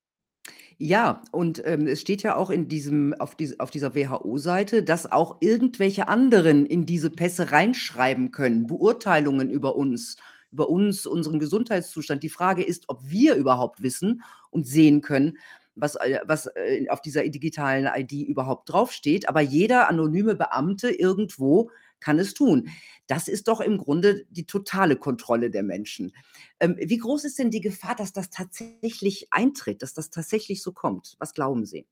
Ja, 0.79 1.23
und, 1.31 1.63
ähm, 1.67 1.87
es 1.87 2.01
steht 2.01 2.23
ja 2.23 2.37
auch 2.37 2.49
in 2.49 2.67
diesem 2.67 3.13
auf 3.19 3.35
dies 3.35 3.61
auf 3.61 3.71
dieser 3.71 3.95
WHO-Seite, 3.95 4.83
dass 4.83 5.13
auch 5.13 5.37
irgendwelche 5.41 6.09
anderen 6.09 6.65
in 6.65 6.87
diese 6.87 7.11
Pässe 7.11 7.53
reinschreiben 7.53 8.31
können, 8.31 8.67
Beurteilungen 8.67 9.51
über 9.51 9.77
uns 9.77 10.17
über 10.53 10.69
uns, 10.69 11.07
unseren 11.07 11.39
Gesundheitszustand. 11.39 12.23
Die 12.23 12.29
Frage 12.29 12.63
ist, 12.63 12.85
ob 12.89 13.09
wir 13.09 13.35
überhaupt 13.37 13.83
wissen 13.83 14.23
und 14.51 14.67
sehen 14.67 15.01
können, 15.01 15.39
was, 15.75 15.97
äh, 15.97 16.21
was 16.25 16.47
äh, 16.55 16.89
auf 16.89 17.01
dieser 17.01 17.27
digitalen 17.29 17.89
ID 17.95 18.13
überhaupt 18.29 18.71
draufsteht. 18.71 19.29
Aber 19.29 19.41
jeder 19.41 19.89
anonyme 19.89 20.35
Beamte 20.35 20.91
irgendwo 20.91 21.71
kann 22.01 22.19
es 22.19 22.35
tun. 22.35 22.71
Das 23.07 23.29
ist 23.29 23.49
doch 23.49 23.61
im 23.61 23.79
Grunde 23.79 24.25
die 24.31 24.47
totale 24.47 24.97
Kontrolle 24.97 25.51
der 25.51 25.63
Menschen. 25.63 26.15
Ähm, 26.61 26.77
wie 26.79 26.99
groß 26.99 27.25
ist 27.25 27.39
denn 27.39 27.51
die 27.51 27.61
Gefahr, 27.61 27.95
dass 27.95 28.13
das 28.13 28.31
tatsächlich 28.31 29.29
eintritt, 29.31 29.83
dass 29.83 29.95
das 29.95 30.11
tatsächlich 30.11 30.63
so 30.63 30.73
kommt? 30.73 31.17
Was 31.19 31.35
glauben 31.35 31.67
Sie? 31.67 31.87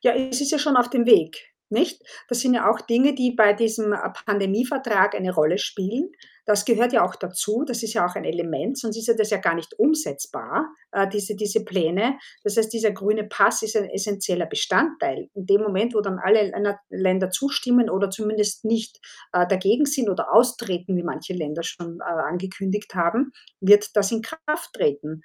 Ja, 0.00 0.14
es 0.14 0.40
ist 0.40 0.52
ja 0.52 0.58
schon 0.58 0.76
auf 0.76 0.90
dem 0.90 1.06
Weg. 1.06 1.54
Nicht? 1.70 2.02
Das 2.28 2.40
sind 2.40 2.54
ja 2.54 2.70
auch 2.70 2.80
Dinge, 2.80 3.14
die 3.14 3.32
bei 3.32 3.52
diesem 3.52 3.94
Pandemievertrag 4.24 5.14
eine 5.14 5.34
Rolle 5.34 5.58
spielen. 5.58 6.10
Das 6.48 6.64
gehört 6.64 6.94
ja 6.94 7.04
auch 7.04 7.14
dazu. 7.14 7.62
Das 7.66 7.82
ist 7.82 7.92
ja 7.92 8.06
auch 8.06 8.14
ein 8.14 8.24
Element, 8.24 8.78
sonst 8.78 8.96
ist 8.96 9.06
ja 9.06 9.12
das 9.12 9.28
ja 9.28 9.36
gar 9.36 9.54
nicht 9.54 9.78
umsetzbar, 9.78 10.74
äh, 10.92 11.06
diese, 11.06 11.36
diese 11.36 11.62
Pläne. 11.62 12.16
Das 12.42 12.56
heißt, 12.56 12.72
dieser 12.72 12.90
grüne 12.90 13.24
Pass 13.24 13.60
ist 13.60 13.76
ein 13.76 13.90
essentieller 13.90 14.46
Bestandteil. 14.46 15.28
In 15.34 15.44
dem 15.44 15.60
Moment, 15.60 15.94
wo 15.94 16.00
dann 16.00 16.18
alle 16.18 16.50
Länder 16.88 17.28
zustimmen 17.28 17.90
oder 17.90 18.08
zumindest 18.08 18.64
nicht 18.64 18.98
äh, 19.34 19.46
dagegen 19.46 19.84
sind 19.84 20.08
oder 20.08 20.32
austreten, 20.32 20.96
wie 20.96 21.02
manche 21.02 21.34
Länder 21.34 21.62
schon 21.62 22.00
angekündigt 22.00 22.94
haben, 22.94 23.32
wird 23.60 23.94
das 23.94 24.10
in 24.10 24.22
Kraft 24.22 24.72
treten. 24.72 25.20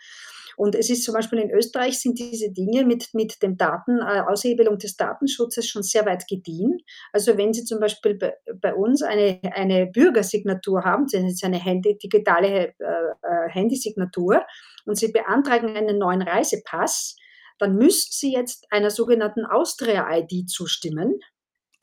Und 0.57 0.75
es 0.75 0.89
ist 0.89 1.03
zum 1.03 1.13
Beispiel 1.13 1.39
in 1.39 1.51
Österreich 1.51 1.99
sind 1.99 2.19
diese 2.19 2.51
Dinge 2.51 2.85
mit, 2.85 3.13
mit 3.13 3.41
dem 3.41 3.57
Daten, 3.57 3.99
äh, 3.99 4.21
Aushebelung 4.21 4.77
des 4.77 4.95
Datenschutzes 4.97 5.67
schon 5.67 5.83
sehr 5.83 6.05
weit 6.05 6.27
gediehen. 6.27 6.79
Also 7.11 7.37
wenn 7.37 7.53
Sie 7.53 7.63
zum 7.63 7.79
Beispiel 7.79 8.15
bei, 8.15 8.33
bei 8.61 8.73
uns 8.73 9.01
eine, 9.01 9.39
eine 9.53 9.87
Bürgersignatur 9.87 10.83
haben, 10.83 11.07
das 11.11 11.23
ist 11.23 11.43
eine 11.43 11.59
Handy, 11.59 11.97
digitale 11.97 12.67
äh, 12.67 12.73
äh, 12.79 13.49
Handysignatur, 13.49 14.45
und 14.85 14.97
Sie 14.97 15.11
beantragen 15.11 15.75
einen 15.75 15.97
neuen 15.97 16.21
Reisepass, 16.21 17.15
dann 17.59 17.75
müssten 17.75 18.11
Sie 18.11 18.33
jetzt 18.33 18.65
einer 18.71 18.89
sogenannten 18.89 19.45
Austria-ID 19.45 20.49
zustimmen 20.49 21.19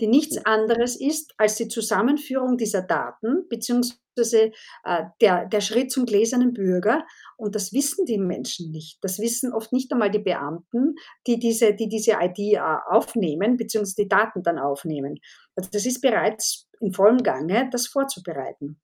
die 0.00 0.06
nichts 0.06 0.38
anderes 0.44 0.96
ist 0.96 1.34
als 1.36 1.56
die 1.56 1.68
Zusammenführung 1.68 2.56
dieser 2.56 2.82
Daten 2.82 3.46
beziehungsweise 3.48 4.52
äh, 4.84 5.04
der, 5.20 5.46
der 5.46 5.60
Schritt 5.60 5.92
zum 5.92 6.06
gläsernen 6.06 6.52
Bürger. 6.52 7.06
Und 7.36 7.54
das 7.54 7.72
wissen 7.72 8.06
die 8.06 8.18
Menschen 8.18 8.70
nicht. 8.70 8.98
Das 9.02 9.18
wissen 9.18 9.52
oft 9.52 9.72
nicht 9.72 9.92
einmal 9.92 10.10
die 10.10 10.18
Beamten, 10.18 10.94
die 11.26 11.38
diese, 11.38 11.74
die 11.74 11.88
diese 11.88 12.12
ID 12.20 12.38
äh, 12.38 12.60
aufnehmen 12.88 13.56
beziehungsweise 13.56 14.02
die 14.02 14.08
Daten 14.08 14.42
dann 14.42 14.58
aufnehmen. 14.58 15.18
Also 15.54 15.70
das 15.72 15.86
ist 15.86 16.00
bereits 16.00 16.68
in 16.80 16.92
vollem 16.92 17.22
Gange, 17.22 17.68
das 17.70 17.86
vorzubereiten. 17.86 18.80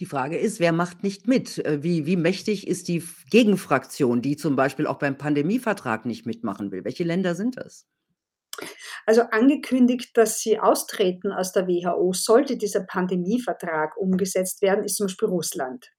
Die 0.00 0.06
Frage 0.06 0.36
ist, 0.36 0.58
wer 0.58 0.72
macht 0.72 1.04
nicht 1.04 1.28
mit? 1.28 1.58
Äh, 1.58 1.82
wie, 1.82 2.06
wie 2.06 2.16
mächtig 2.16 2.66
ist 2.66 2.88
die 2.88 3.04
Gegenfraktion, 3.30 4.22
die 4.22 4.36
zum 4.36 4.56
Beispiel 4.56 4.86
auch 4.86 4.98
beim 4.98 5.16
Pandemievertrag 5.16 6.04
nicht 6.04 6.26
mitmachen 6.26 6.72
will? 6.72 6.84
Welche 6.84 7.04
Länder 7.04 7.34
sind 7.34 7.56
das? 7.56 7.86
Also 9.06 9.22
angekündigt, 9.22 10.16
dass 10.16 10.40
sie 10.40 10.58
austreten 10.58 11.32
aus 11.32 11.52
der 11.52 11.66
WHO, 11.66 12.12
sollte 12.12 12.56
dieser 12.56 12.84
Pandemievertrag 12.84 13.96
umgesetzt 13.96 14.62
werden, 14.62 14.84
ist 14.84 14.96
zum 14.96 15.06
Beispiel 15.06 15.28
Russland. 15.28 15.92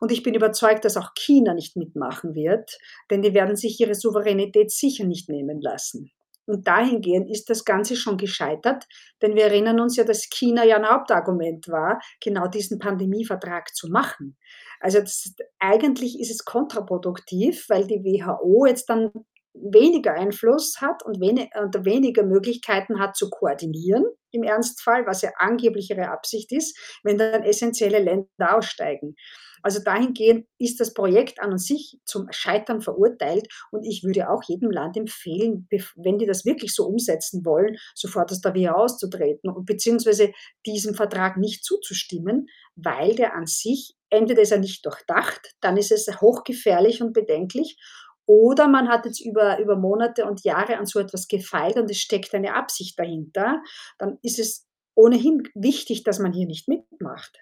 Und 0.00 0.12
ich 0.12 0.22
bin 0.22 0.34
überzeugt, 0.34 0.84
dass 0.84 0.96
auch 0.96 1.14
China 1.14 1.54
nicht 1.54 1.76
mitmachen 1.76 2.34
wird, 2.34 2.78
denn 3.10 3.22
die 3.22 3.34
werden 3.34 3.56
sich 3.56 3.80
ihre 3.80 3.94
Souveränität 3.94 4.70
sicher 4.70 5.04
nicht 5.04 5.28
nehmen 5.28 5.60
lassen. 5.60 6.10
Und 6.44 6.66
dahingehend 6.66 7.30
ist 7.30 7.50
das 7.50 7.64
Ganze 7.64 7.94
schon 7.94 8.16
gescheitert, 8.16 8.86
denn 9.22 9.36
wir 9.36 9.44
erinnern 9.44 9.78
uns 9.78 9.96
ja, 9.96 10.04
dass 10.04 10.28
China 10.28 10.64
ja 10.64 10.76
ein 10.76 10.88
Hauptargument 10.88 11.68
war, 11.68 12.00
genau 12.20 12.48
diesen 12.48 12.80
Pandemievertrag 12.80 13.72
zu 13.74 13.88
machen. 13.88 14.36
Also 14.80 14.98
das, 14.98 15.34
eigentlich 15.60 16.18
ist 16.18 16.32
es 16.32 16.44
kontraproduktiv, 16.44 17.66
weil 17.68 17.86
die 17.86 18.02
WHO 18.02 18.66
jetzt 18.66 18.90
dann 18.90 19.12
weniger 19.54 20.14
Einfluss 20.14 20.80
hat 20.80 21.04
und, 21.04 21.20
wenig, 21.20 21.50
und 21.60 21.84
weniger 21.84 22.22
Möglichkeiten 22.22 22.98
hat 22.98 23.16
zu 23.16 23.30
koordinieren, 23.30 24.04
im 24.30 24.42
Ernstfall, 24.42 25.06
was 25.06 25.22
ja 25.22 25.30
angeblich 25.36 25.90
ihre 25.90 26.08
Absicht 26.08 26.52
ist, 26.52 26.78
wenn 27.02 27.18
dann 27.18 27.42
essentielle 27.42 27.98
Länder 27.98 28.56
aussteigen. 28.56 29.14
Also 29.62 29.80
dahingehend 29.84 30.46
ist 30.58 30.80
das 30.80 30.92
Projekt 30.92 31.40
an 31.40 31.52
und 31.52 31.58
sich 31.58 31.98
zum 32.04 32.26
Scheitern 32.32 32.80
verurteilt 32.80 33.46
und 33.70 33.84
ich 33.84 34.02
würde 34.02 34.28
auch 34.28 34.42
jedem 34.48 34.70
Land 34.70 34.96
empfehlen, 34.96 35.68
wenn 35.96 36.18
die 36.18 36.26
das 36.26 36.44
wirklich 36.44 36.74
so 36.74 36.84
umsetzen 36.86 37.44
wollen, 37.44 37.76
sofort 37.94 38.32
aus 38.32 38.40
der 38.40 38.56
WHO 38.56 38.72
auszutreten 38.72 39.50
und 39.50 39.64
beziehungsweise 39.64 40.32
diesem 40.66 40.94
Vertrag 40.94 41.36
nicht 41.36 41.64
zuzustimmen, 41.64 42.48
weil 42.74 43.14
der 43.14 43.34
an 43.34 43.46
sich 43.46 43.94
entweder 44.10 44.42
ist 44.42 44.50
er 44.50 44.58
nicht 44.58 44.84
durchdacht, 44.84 45.54
dann 45.60 45.76
ist 45.76 45.92
es 45.92 46.08
hochgefährlich 46.20 47.00
und 47.00 47.12
bedenklich 47.12 47.78
oder 48.26 48.68
man 48.68 48.88
hat 48.88 49.04
jetzt 49.04 49.20
über, 49.20 49.58
über 49.58 49.76
Monate 49.76 50.26
und 50.26 50.44
Jahre 50.44 50.78
an 50.78 50.86
so 50.86 50.98
etwas 50.98 51.28
gefeilt 51.28 51.76
und 51.76 51.90
es 51.90 51.98
steckt 51.98 52.34
eine 52.34 52.54
Absicht 52.54 52.98
dahinter, 52.98 53.62
dann 53.98 54.18
ist 54.22 54.38
es 54.38 54.66
ohnehin 54.94 55.42
wichtig, 55.54 56.04
dass 56.04 56.18
man 56.18 56.32
hier 56.32 56.46
nicht 56.46 56.68
mitmacht. 56.68 57.38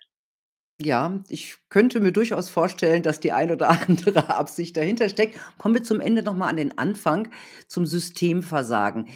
Ja, 0.82 1.22
ich 1.28 1.58
könnte 1.68 2.00
mir 2.00 2.10
durchaus 2.10 2.48
vorstellen, 2.48 3.02
dass 3.02 3.20
die 3.20 3.32
ein 3.32 3.50
oder 3.50 3.68
andere 3.68 4.28
Absicht 4.34 4.78
dahinter 4.78 5.10
steckt. 5.10 5.38
Kommen 5.58 5.74
wir 5.74 5.82
zum 5.82 6.00
Ende 6.00 6.22
noch 6.22 6.34
mal 6.34 6.48
an 6.48 6.56
den 6.56 6.78
Anfang, 6.78 7.28
zum 7.68 7.84
Systemversagen. 7.84 9.08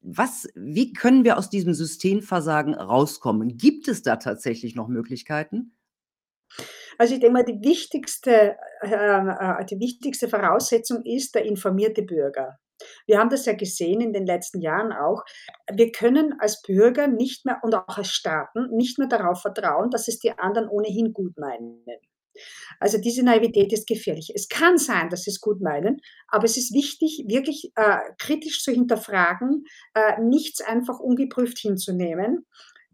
was 0.00 0.48
wie 0.54 0.94
können 0.94 1.24
wir 1.24 1.36
aus 1.36 1.50
diesem 1.50 1.74
Systemversagen 1.74 2.74
rauskommen? 2.74 3.58
Gibt 3.58 3.86
es 3.88 4.02
da 4.02 4.16
tatsächlich 4.16 4.74
noch 4.76 4.88
Möglichkeiten? 4.88 5.74
Also, 6.98 7.14
ich 7.14 7.20
denke 7.20 7.34
mal, 7.34 7.44
die 7.44 7.60
wichtigste 7.60 8.56
äh, 8.80 8.88
äh, 8.90 9.64
die 9.64 9.80
wichtigste 9.80 10.28
Voraussetzung 10.28 11.02
ist 11.04 11.34
der 11.34 11.44
informierte 11.44 12.02
Bürger. 12.02 12.58
Wir 13.06 13.18
haben 13.18 13.30
das 13.30 13.46
ja 13.46 13.54
gesehen 13.54 14.00
in 14.00 14.12
den 14.12 14.26
letzten 14.26 14.60
Jahren 14.60 14.92
auch. 14.92 15.22
Wir 15.72 15.92
können 15.92 16.34
als 16.40 16.60
Bürger 16.62 17.06
nicht 17.06 17.46
mehr 17.46 17.60
und 17.62 17.74
auch 17.74 17.96
als 17.96 18.10
Staaten 18.10 18.68
nicht 18.72 18.98
mehr 18.98 19.08
darauf 19.08 19.42
vertrauen, 19.42 19.90
dass 19.90 20.08
es 20.08 20.18
die 20.18 20.36
anderen 20.36 20.68
ohnehin 20.68 21.12
gut 21.12 21.38
meinen. 21.38 21.84
Also 22.80 22.98
diese 22.98 23.24
Naivität 23.24 23.72
ist 23.72 23.86
gefährlich. 23.86 24.32
Es 24.34 24.48
kann 24.48 24.76
sein, 24.76 25.08
dass 25.08 25.22
sie 25.22 25.30
es 25.30 25.40
gut 25.40 25.60
meinen, 25.60 26.00
aber 26.26 26.44
es 26.44 26.56
ist 26.56 26.74
wichtig, 26.74 27.24
wirklich 27.28 27.70
äh, 27.76 27.98
kritisch 28.18 28.62
zu 28.62 28.72
hinterfragen, 28.72 29.64
äh, 29.94 30.20
nichts 30.20 30.60
einfach 30.60 30.98
ungeprüft 30.98 31.58
hinzunehmen. 31.58 32.44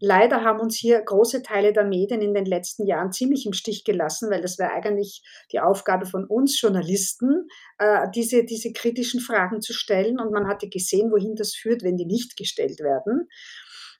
Leider 0.03 0.43
haben 0.43 0.59
uns 0.59 0.75
hier 0.75 0.99
große 0.99 1.43
Teile 1.43 1.73
der 1.73 1.83
Medien 1.83 2.23
in 2.23 2.33
den 2.33 2.45
letzten 2.45 2.87
Jahren 2.87 3.11
ziemlich 3.11 3.45
im 3.45 3.53
Stich 3.53 3.83
gelassen, 3.83 4.31
weil 4.31 4.41
das 4.41 4.57
wäre 4.57 4.71
eigentlich 4.71 5.21
die 5.51 5.59
Aufgabe 5.59 6.07
von 6.07 6.25
uns 6.25 6.59
Journalisten, 6.59 7.47
äh, 7.77 8.07
diese, 8.15 8.43
diese 8.43 8.73
kritischen 8.73 9.19
Fragen 9.19 9.61
zu 9.61 9.73
stellen. 9.73 10.19
Und 10.19 10.31
man 10.31 10.47
hatte 10.47 10.69
gesehen, 10.69 11.11
wohin 11.11 11.35
das 11.35 11.53
führt, 11.53 11.83
wenn 11.83 11.97
die 11.97 12.07
nicht 12.07 12.35
gestellt 12.35 12.79
werden. 12.79 13.29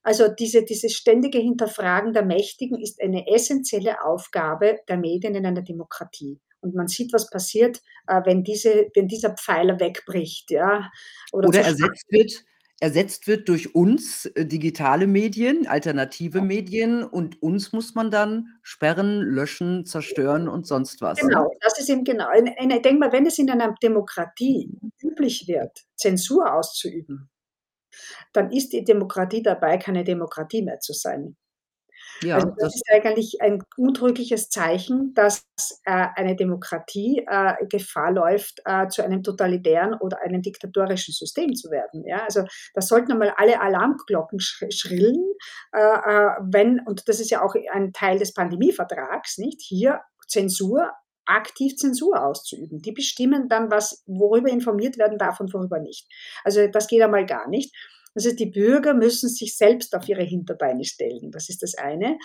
Also 0.01 0.27
diese, 0.27 0.65
dieses 0.65 0.93
ständige 0.93 1.37
Hinterfragen 1.37 2.13
der 2.13 2.25
Mächtigen 2.25 2.81
ist 2.81 2.99
eine 2.99 3.27
essentielle 3.27 4.03
Aufgabe 4.03 4.79
der 4.89 4.97
Medien 4.97 5.35
in 5.35 5.45
einer 5.45 5.61
Demokratie. 5.61 6.39
Und 6.61 6.73
man 6.73 6.87
sieht, 6.87 7.13
was 7.13 7.29
passiert, 7.29 7.79
äh, 8.07 8.21
wenn, 8.25 8.43
diese, 8.43 8.87
wenn 8.95 9.07
dieser 9.07 9.35
Pfeiler 9.35 9.79
wegbricht. 9.79 10.49
Ja, 10.49 10.89
oder, 11.31 11.49
oder 11.49 11.61
ersetzt 11.61 12.05
wird 12.09 12.43
ersetzt 12.81 13.27
wird 13.27 13.47
durch 13.47 13.75
uns 13.75 14.25
äh, 14.25 14.45
digitale 14.45 15.07
Medien, 15.07 15.67
alternative 15.67 16.41
Medien 16.41 17.03
und 17.03 17.41
uns 17.41 17.71
muss 17.71 17.93
man 17.95 18.09
dann 18.09 18.47
sperren, 18.63 19.21
löschen, 19.21 19.85
zerstören 19.85 20.49
und 20.49 20.65
sonst 20.65 20.99
was, 20.99 21.21
ne? 21.21 21.29
Genau, 21.29 21.51
das 21.61 21.79
ist 21.79 21.89
eben 21.89 22.03
genau. 22.03 22.27
Ich 22.33 22.81
denke 22.81 22.99
mal, 22.99 23.11
wenn 23.11 23.25
es 23.25 23.37
in 23.37 23.49
einer 23.49 23.75
Demokratie 23.81 24.71
üblich 25.01 25.47
wird, 25.47 25.85
Zensur 25.95 26.53
auszuüben, 26.53 27.29
dann 28.33 28.51
ist 28.51 28.73
die 28.73 28.83
Demokratie 28.83 29.43
dabei, 29.43 29.77
keine 29.77 30.03
Demokratie 30.03 30.63
mehr 30.63 30.79
zu 30.79 30.93
sein. 30.93 31.37
Ja, 32.21 32.35
also 32.35 32.47
das, 32.47 32.57
das 32.59 32.75
ist 32.75 32.91
eigentlich 32.91 33.41
ein 33.41 33.63
untrügliches 33.77 34.49
Zeichen, 34.49 35.13
dass 35.13 35.45
äh, 35.85 36.07
eine 36.15 36.35
Demokratie 36.35 37.25
äh, 37.27 37.53
Gefahr 37.67 38.11
läuft, 38.11 38.61
äh, 38.65 38.87
zu 38.87 39.03
einem 39.03 39.23
totalitären 39.23 39.95
oder 39.95 40.21
einem 40.21 40.41
diktatorischen 40.41 41.13
System 41.13 41.55
zu 41.55 41.71
werden. 41.71 42.05
Ja? 42.05 42.23
Also 42.23 42.43
da 42.73 42.81
sollten 42.81 43.11
einmal 43.11 43.33
alle 43.37 43.59
Alarmglocken 43.59 44.39
schrillen, 44.39 45.33
äh, 45.73 45.79
äh, 45.79 46.29
wenn, 46.41 46.79
und 46.85 47.07
das 47.07 47.19
ist 47.19 47.31
ja 47.31 47.41
auch 47.43 47.55
ein 47.73 47.93
Teil 47.93 48.19
des 48.19 48.33
Pandemievertrags, 48.33 49.37
nicht? 49.37 49.61
Hier 49.61 50.01
Zensur 50.27 50.91
aktiv 51.25 51.75
Zensur 51.77 52.23
auszuüben. 52.23 52.81
Die 52.81 52.91
bestimmen 52.91 53.47
dann, 53.47 53.71
was, 53.71 54.03
worüber 54.05 54.49
informiert 54.49 54.97
werden 54.97 55.17
darf 55.17 55.39
und 55.39 55.53
worüber 55.53 55.79
nicht. 55.79 56.07
Also 56.43 56.67
das 56.67 56.87
geht 56.87 57.01
einmal 57.01 57.25
gar 57.25 57.47
nicht. 57.47 57.73
Also 58.15 58.35
die 58.35 58.49
Bürger 58.49 58.93
müssen 58.93 59.29
sich 59.29 59.55
selbst 59.55 59.95
auf 59.95 60.07
ihre 60.07 60.23
Hinterbeine 60.23 60.83
stellen. 60.83 61.31
Das 61.31 61.49
ist 61.49 61.63
das 61.63 61.75
eine. 61.75 62.17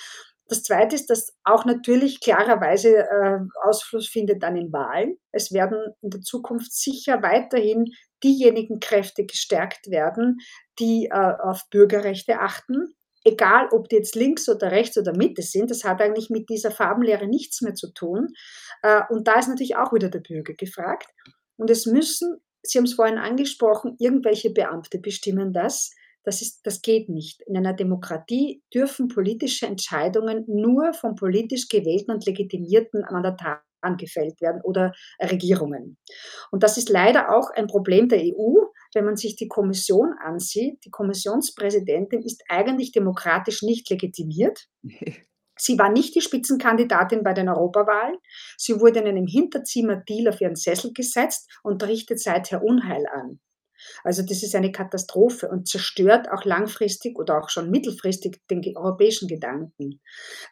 Das 0.49 0.63
Zweite 0.63 0.95
ist, 0.95 1.11
dass 1.11 1.35
auch 1.43 1.65
natürlich 1.65 2.21
klarerweise 2.21 2.99
äh, 2.99 3.39
Ausfluss 3.65 4.09
findet 4.09 4.43
dann 4.43 4.57
in 4.57 4.73
Wahlen. 4.73 5.17
Es 5.33 5.53
werden 5.53 5.79
in 6.03 6.11
der 6.11 6.21
Zukunft 6.21 6.73
sicher 6.73 7.21
weiterhin 7.23 7.87
diejenigen 8.23 8.79
Kräfte 8.79 9.27
gestärkt 9.27 9.91
werden, 9.91 10.39
die 10.79 11.07
äh, 11.07 11.33
auf 11.43 11.63
Bürgerrechte 11.71 12.39
achten. 12.39 12.95
Egal, 13.25 13.69
ob 13.73 13.89
die 13.89 13.97
jetzt 13.97 14.15
links 14.15 14.49
oder 14.49 14.71
rechts 14.71 14.97
oder 14.97 15.17
Mitte 15.17 15.43
sind, 15.43 15.73
das 15.73 15.83
hat 15.83 16.01
eigentlich 16.01 16.31
mit 16.31 16.49
dieser 16.49 16.71
Farbenlehre 16.71 17.27
nichts 17.27 17.61
mehr 17.61 17.75
zu 17.75 17.93
tun. 17.93 18.29
Äh, 18.83 19.03
und 19.09 19.27
da 19.27 19.41
ist 19.41 19.49
natürlich 19.49 19.77
auch 19.77 19.93
wieder 19.93 20.11
der 20.11 20.21
Bürger 20.21 20.55
gefragt. 20.55 21.09
Und 21.57 21.71
es 21.71 21.87
müssen 21.87 22.41
Sie 22.63 22.79
haben 22.79 22.85
es 22.85 22.95
vorhin 22.95 23.19
angesprochen, 23.19 23.97
irgendwelche 23.99 24.51
Beamte 24.51 24.99
bestimmen 24.99 25.53
das. 25.53 25.91
Das, 26.25 26.43
ist, 26.43 26.67
das 26.67 26.83
geht 26.83 27.09
nicht. 27.09 27.43
In 27.47 27.57
einer 27.57 27.73
Demokratie 27.73 28.63
dürfen 28.75 29.07
politische 29.07 29.67
Entscheidungen 29.67 30.45
nur 30.49 30.93
von 30.93 31.15
politisch 31.15 31.69
gewählten 31.69 32.11
und 32.11 32.27
legitimierten 32.27 33.05
Mandataren 33.11 33.61
gefällt 33.97 34.41
werden 34.41 34.61
oder 34.65 34.93
Regierungen. 35.21 35.97
Und 36.51 36.65
das 36.65 36.79
ist 36.79 36.89
leider 36.89 37.33
auch 37.37 37.51
ein 37.51 37.69
Problem 37.69 38.09
der 38.09 38.19
EU, 38.19 38.57
wenn 38.95 39.05
man 39.05 39.17
sich 39.17 39.37
die 39.37 39.47
Kommission 39.47 40.15
ansieht. 40.21 40.85
Die 40.85 40.91
Kommissionspräsidentin 40.91 42.23
ist 42.23 42.43
eigentlich 42.49 42.91
demokratisch 42.91 43.63
nicht 43.63 43.89
legitimiert. 43.89 44.67
Sie 45.59 45.79
war 45.79 45.91
nicht 45.91 46.15
die 46.15 46.21
Spitzenkandidatin 46.21 47.23
bei 47.23 47.33
den 47.33 47.49
Europawahlen. 47.49 48.17
Sie 48.57 48.81
wurde 48.81 49.01
in 49.01 49.07
einem 49.07 49.27
Hinterzimmer-Deal 49.27 50.29
auf 50.29 50.41
ihren 50.41 50.57
Sessel 50.57 50.93
gesetzt 50.93 51.51
und 51.63 51.83
richtet 51.83 52.21
seither 52.21 52.63
Unheil 52.63 53.07
an. 53.07 53.41
Also 54.05 54.23
das 54.23 54.43
ist 54.43 54.55
eine 54.55 54.73
Katastrophe 54.73 55.49
und 55.49 55.69
zerstört 55.69 56.31
auch 56.31 56.45
langfristig 56.45 57.19
oder 57.19 57.39
auch 57.39 57.51
schon 57.51 57.71
mittelfristig 57.71 58.41
den 58.51 58.63
europäischen 58.77 59.29
Gedanken. 59.29 60.01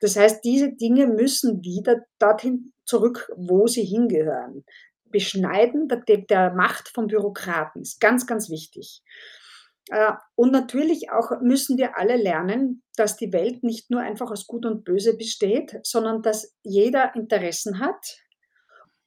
Das 0.01 0.17
heißt, 0.17 0.45
diese 0.45 0.73
Dinge 0.73 1.07
müssen 1.07 1.63
wieder 1.63 2.03
dorthin 2.19 2.73
zurück, 2.85 3.31
wo 3.37 3.67
sie 3.67 3.85
hingehören. 3.85 4.65
Beschneiden 5.11 5.89
der, 5.89 6.19
der 6.19 6.55
Macht 6.55 6.89
von 6.89 7.07
Bürokraten 7.07 7.83
ist 7.83 8.01
ganz, 8.01 8.27
ganz 8.27 8.51
wichtig. 8.51 9.03
Äh, 9.91 10.13
und 10.35 10.53
natürlich 10.53 11.11
auch 11.11 11.41
müssen 11.41 11.77
wir 11.79 11.97
alle 11.97 12.17
lernen, 12.17 12.83
dass 12.97 13.17
die 13.17 13.33
Welt 13.33 13.63
nicht 13.63 13.91
nur 13.91 14.01
einfach 14.01 14.31
aus 14.31 14.47
Gut 14.47 14.67
und 14.67 14.85
Böse 14.85 15.17
besteht, 15.17 15.79
sondern 15.83 16.23
dass 16.23 16.55
jeder 16.63 17.15
Interessen 17.15 17.81
hat, 17.81 18.19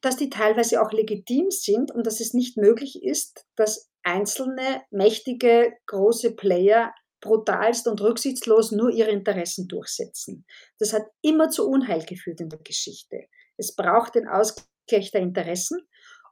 dass 0.02 0.18
die 0.18 0.30
teilweise 0.30 0.82
auch 0.82 0.92
legitim 0.92 1.50
sind 1.50 1.92
und 1.92 2.06
dass 2.06 2.20
es 2.20 2.34
nicht 2.34 2.58
möglich 2.58 3.02
ist, 3.02 3.46
dass 3.56 3.90
einzelne 4.04 4.84
mächtige 4.92 5.74
große 5.88 6.36
Player 6.36 6.94
brutalst 7.20 7.88
und 7.88 8.00
rücksichtslos 8.00 8.72
nur 8.72 8.92
ihre 8.92 9.10
Interessen 9.10 9.68
durchsetzen. 9.68 10.46
Das 10.78 10.94
hat 10.94 11.04
immer 11.22 11.50
zu 11.50 11.68
Unheil 11.68 12.06
geführt 12.06 12.40
in 12.40 12.50
der 12.50 12.60
Geschichte. 12.60 13.26
Es 13.58 13.76
braucht 13.76 14.16
den 14.16 14.28
Ausgleich 14.28 15.12
der 15.12 15.22
Interessen 15.22 15.80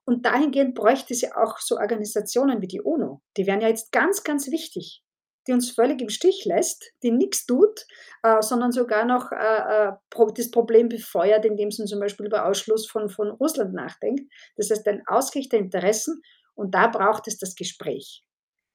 und 0.05 0.25
dahingehend 0.25 0.75
bräuchte 0.75 1.13
ja 1.13 1.35
auch 1.35 1.57
so 1.57 1.77
Organisationen 1.77 2.61
wie 2.61 2.67
die 2.67 2.81
UNO. 2.81 3.21
Die 3.37 3.47
wären 3.47 3.61
ja 3.61 3.67
jetzt 3.67 3.91
ganz, 3.91 4.23
ganz 4.23 4.51
wichtig, 4.51 5.03
die 5.47 5.53
uns 5.53 5.71
völlig 5.71 6.01
im 6.01 6.09
Stich 6.09 6.45
lässt, 6.45 6.91
die 7.03 7.11
nichts 7.11 7.45
tut, 7.45 7.85
äh, 8.23 8.41
sondern 8.41 8.71
sogar 8.71 9.05
noch 9.05 9.31
äh, 9.31 9.89
äh 9.89 9.93
das 10.35 10.51
Problem 10.51 10.89
befeuert, 10.89 11.45
indem 11.45 11.71
sie 11.71 11.85
zum 11.85 11.99
Beispiel 11.99 12.27
über 12.27 12.45
Ausschluss 12.45 12.87
von, 12.87 13.09
von 13.09 13.31
Russland 13.31 13.73
nachdenkt. 13.73 14.31
Das 14.55 14.69
heißt, 14.69 14.87
ein 14.87 15.03
Ausgleich 15.07 15.49
der 15.49 15.59
Interessen 15.59 16.21
und 16.53 16.73
da 16.73 16.87
braucht 16.87 17.27
es 17.27 17.37
das 17.37 17.55
Gespräch. 17.55 18.23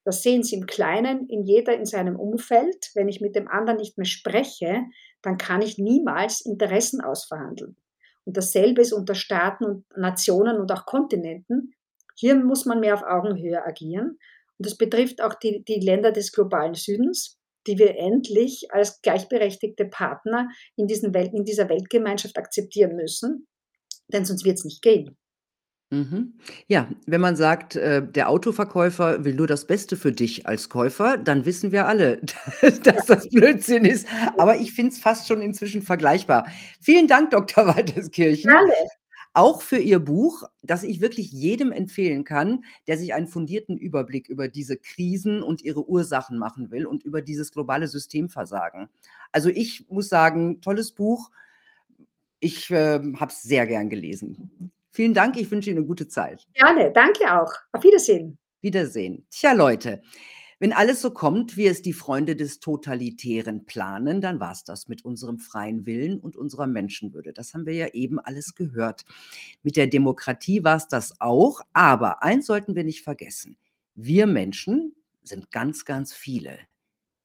Das 0.04 0.22
sehen 0.22 0.42
Sie 0.42 0.56
im 0.56 0.66
Kleinen, 0.66 1.28
in 1.28 1.44
jeder 1.44 1.74
in 1.74 1.84
seinem 1.84 2.18
Umfeld. 2.18 2.90
Wenn 2.94 3.08
ich 3.08 3.20
mit 3.20 3.36
dem 3.36 3.48
anderen 3.48 3.78
nicht 3.78 3.98
mehr 3.98 4.06
spreche, 4.06 4.84
dann 5.22 5.36
kann 5.36 5.60
ich 5.60 5.78
niemals 5.78 6.40
Interessen 6.40 7.02
ausverhandeln. 7.02 7.76
Und 8.24 8.36
dasselbe 8.36 8.82
ist 8.82 8.92
unter 8.92 9.14
Staaten 9.14 9.64
und 9.64 9.84
Nationen 9.96 10.58
und 10.60 10.70
auch 10.72 10.86
Kontinenten. 10.86 11.74
Hier 12.16 12.34
muss 12.36 12.66
man 12.66 12.80
mehr 12.80 12.94
auf 12.94 13.02
Augenhöhe 13.02 13.64
agieren. 13.64 14.18
Und 14.58 14.66
das 14.66 14.76
betrifft 14.76 15.22
auch 15.22 15.34
die, 15.34 15.64
die 15.64 15.80
Länder 15.80 16.12
des 16.12 16.32
globalen 16.32 16.74
Südens, 16.74 17.38
die 17.66 17.78
wir 17.78 17.96
endlich 17.96 18.68
als 18.70 19.00
gleichberechtigte 19.02 19.86
Partner 19.86 20.48
in, 20.76 20.86
diesen 20.86 21.14
Welt, 21.14 21.32
in 21.32 21.44
dieser 21.44 21.68
Weltgemeinschaft 21.68 22.36
akzeptieren 22.36 22.96
müssen. 22.96 23.46
Denn 24.12 24.24
sonst 24.24 24.44
wird 24.44 24.58
es 24.58 24.64
nicht 24.64 24.82
gehen. 24.82 25.16
Mhm. 25.90 26.34
Ja, 26.68 26.88
wenn 27.06 27.20
man 27.20 27.34
sagt, 27.34 27.74
äh, 27.74 28.06
der 28.06 28.28
Autoverkäufer 28.28 29.24
will 29.24 29.34
nur 29.34 29.48
das 29.48 29.66
Beste 29.66 29.96
für 29.96 30.12
dich 30.12 30.46
als 30.46 30.68
Käufer, 30.68 31.18
dann 31.18 31.44
wissen 31.46 31.72
wir 31.72 31.86
alle, 31.88 32.20
dass 32.84 33.06
das 33.06 33.28
Blödsinn 33.28 33.84
ist. 33.84 34.06
Aber 34.38 34.58
ich 34.58 34.72
finde 34.72 34.92
es 34.92 34.98
fast 35.00 35.26
schon 35.26 35.42
inzwischen 35.42 35.82
vergleichbar. 35.82 36.46
Vielen 36.80 37.08
Dank, 37.08 37.30
Dr. 37.30 37.66
Walterskirchen. 37.74 38.50
Gerne. 38.50 38.72
Auch 39.32 39.62
für 39.62 39.78
Ihr 39.78 40.00
Buch, 40.00 40.44
das 40.62 40.82
ich 40.82 41.00
wirklich 41.00 41.30
jedem 41.30 41.70
empfehlen 41.72 42.24
kann, 42.24 42.64
der 42.86 42.98
sich 42.98 43.14
einen 43.14 43.28
fundierten 43.28 43.76
Überblick 43.76 44.28
über 44.28 44.48
diese 44.48 44.76
Krisen 44.76 45.42
und 45.42 45.62
ihre 45.62 45.88
Ursachen 45.88 46.36
machen 46.36 46.70
will 46.72 46.84
und 46.86 47.04
über 47.04 47.22
dieses 47.22 47.52
globale 47.52 47.86
Systemversagen. 47.86 48.88
Also 49.30 49.48
ich 49.48 49.86
muss 49.88 50.08
sagen, 50.08 50.60
tolles 50.60 50.92
Buch. 50.92 51.30
Ich 52.40 52.70
äh, 52.70 53.00
habe 53.16 53.30
es 53.30 53.42
sehr 53.42 53.66
gern 53.66 53.88
gelesen. 53.88 54.72
Vielen 54.90 55.14
Dank, 55.14 55.36
ich 55.36 55.50
wünsche 55.50 55.70
Ihnen 55.70 55.78
eine 55.78 55.86
gute 55.86 56.08
Zeit. 56.08 56.46
Gerne, 56.54 56.92
danke 56.92 57.40
auch. 57.40 57.52
Auf 57.72 57.82
Wiedersehen. 57.82 58.38
Wiedersehen. 58.60 59.26
Tja, 59.30 59.52
Leute, 59.52 60.02
wenn 60.58 60.74
alles 60.74 61.00
so 61.00 61.10
kommt, 61.10 61.56
wie 61.56 61.66
es 61.66 61.80
die 61.80 61.94
Freunde 61.94 62.36
des 62.36 62.60
Totalitären 62.60 63.64
planen, 63.64 64.20
dann 64.20 64.40
war 64.40 64.52
es 64.52 64.62
das 64.62 64.88
mit 64.88 65.04
unserem 65.06 65.38
freien 65.38 65.86
Willen 65.86 66.20
und 66.20 66.36
unserer 66.36 66.66
Menschenwürde. 66.66 67.32
Das 67.32 67.54
haben 67.54 67.64
wir 67.64 67.72
ja 67.72 67.88
eben 67.94 68.18
alles 68.18 68.54
gehört. 68.54 69.06
Mit 69.62 69.76
der 69.76 69.86
Demokratie 69.86 70.62
war 70.62 70.76
es 70.76 70.86
das 70.86 71.18
auch, 71.18 71.62
aber 71.72 72.22
eins 72.22 72.44
sollten 72.44 72.74
wir 72.74 72.84
nicht 72.84 73.02
vergessen. 73.02 73.56
Wir 73.94 74.26
Menschen 74.26 74.94
sind 75.22 75.50
ganz, 75.50 75.86
ganz 75.86 76.12
viele. 76.12 76.58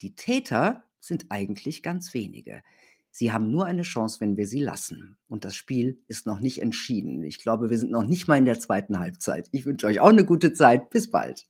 Die 0.02 0.16
Täter 0.16 0.86
sind 1.02 1.26
eigentlich 1.30 1.84
ganz 1.84 2.14
wenige. 2.14 2.62
Sie 3.18 3.32
haben 3.32 3.50
nur 3.50 3.66
eine 3.66 3.84
Chance, 3.84 4.20
wenn 4.20 4.36
wir 4.36 4.46
sie 4.46 4.60
lassen. 4.60 5.16
Und 5.30 5.46
das 5.46 5.56
Spiel 5.56 6.04
ist 6.10 6.28
noch 6.28 6.42
nicht 6.42 6.62
entschieden. 6.62 7.24
Ich 7.24 7.42
glaube, 7.42 7.70
wir 7.70 7.78
sind 7.78 7.90
noch 7.90 8.04
nicht 8.04 8.28
mal 8.28 8.38
in 8.38 8.44
der 8.44 8.60
zweiten 8.60 9.00
Halbzeit. 9.00 9.48
Ich 9.54 9.66
wünsche 9.66 9.88
euch 9.88 10.02
auch 10.02 10.10
eine 10.10 10.26
gute 10.26 10.52
Zeit. 10.52 10.90
Bis 10.90 11.10
bald. 11.10 11.48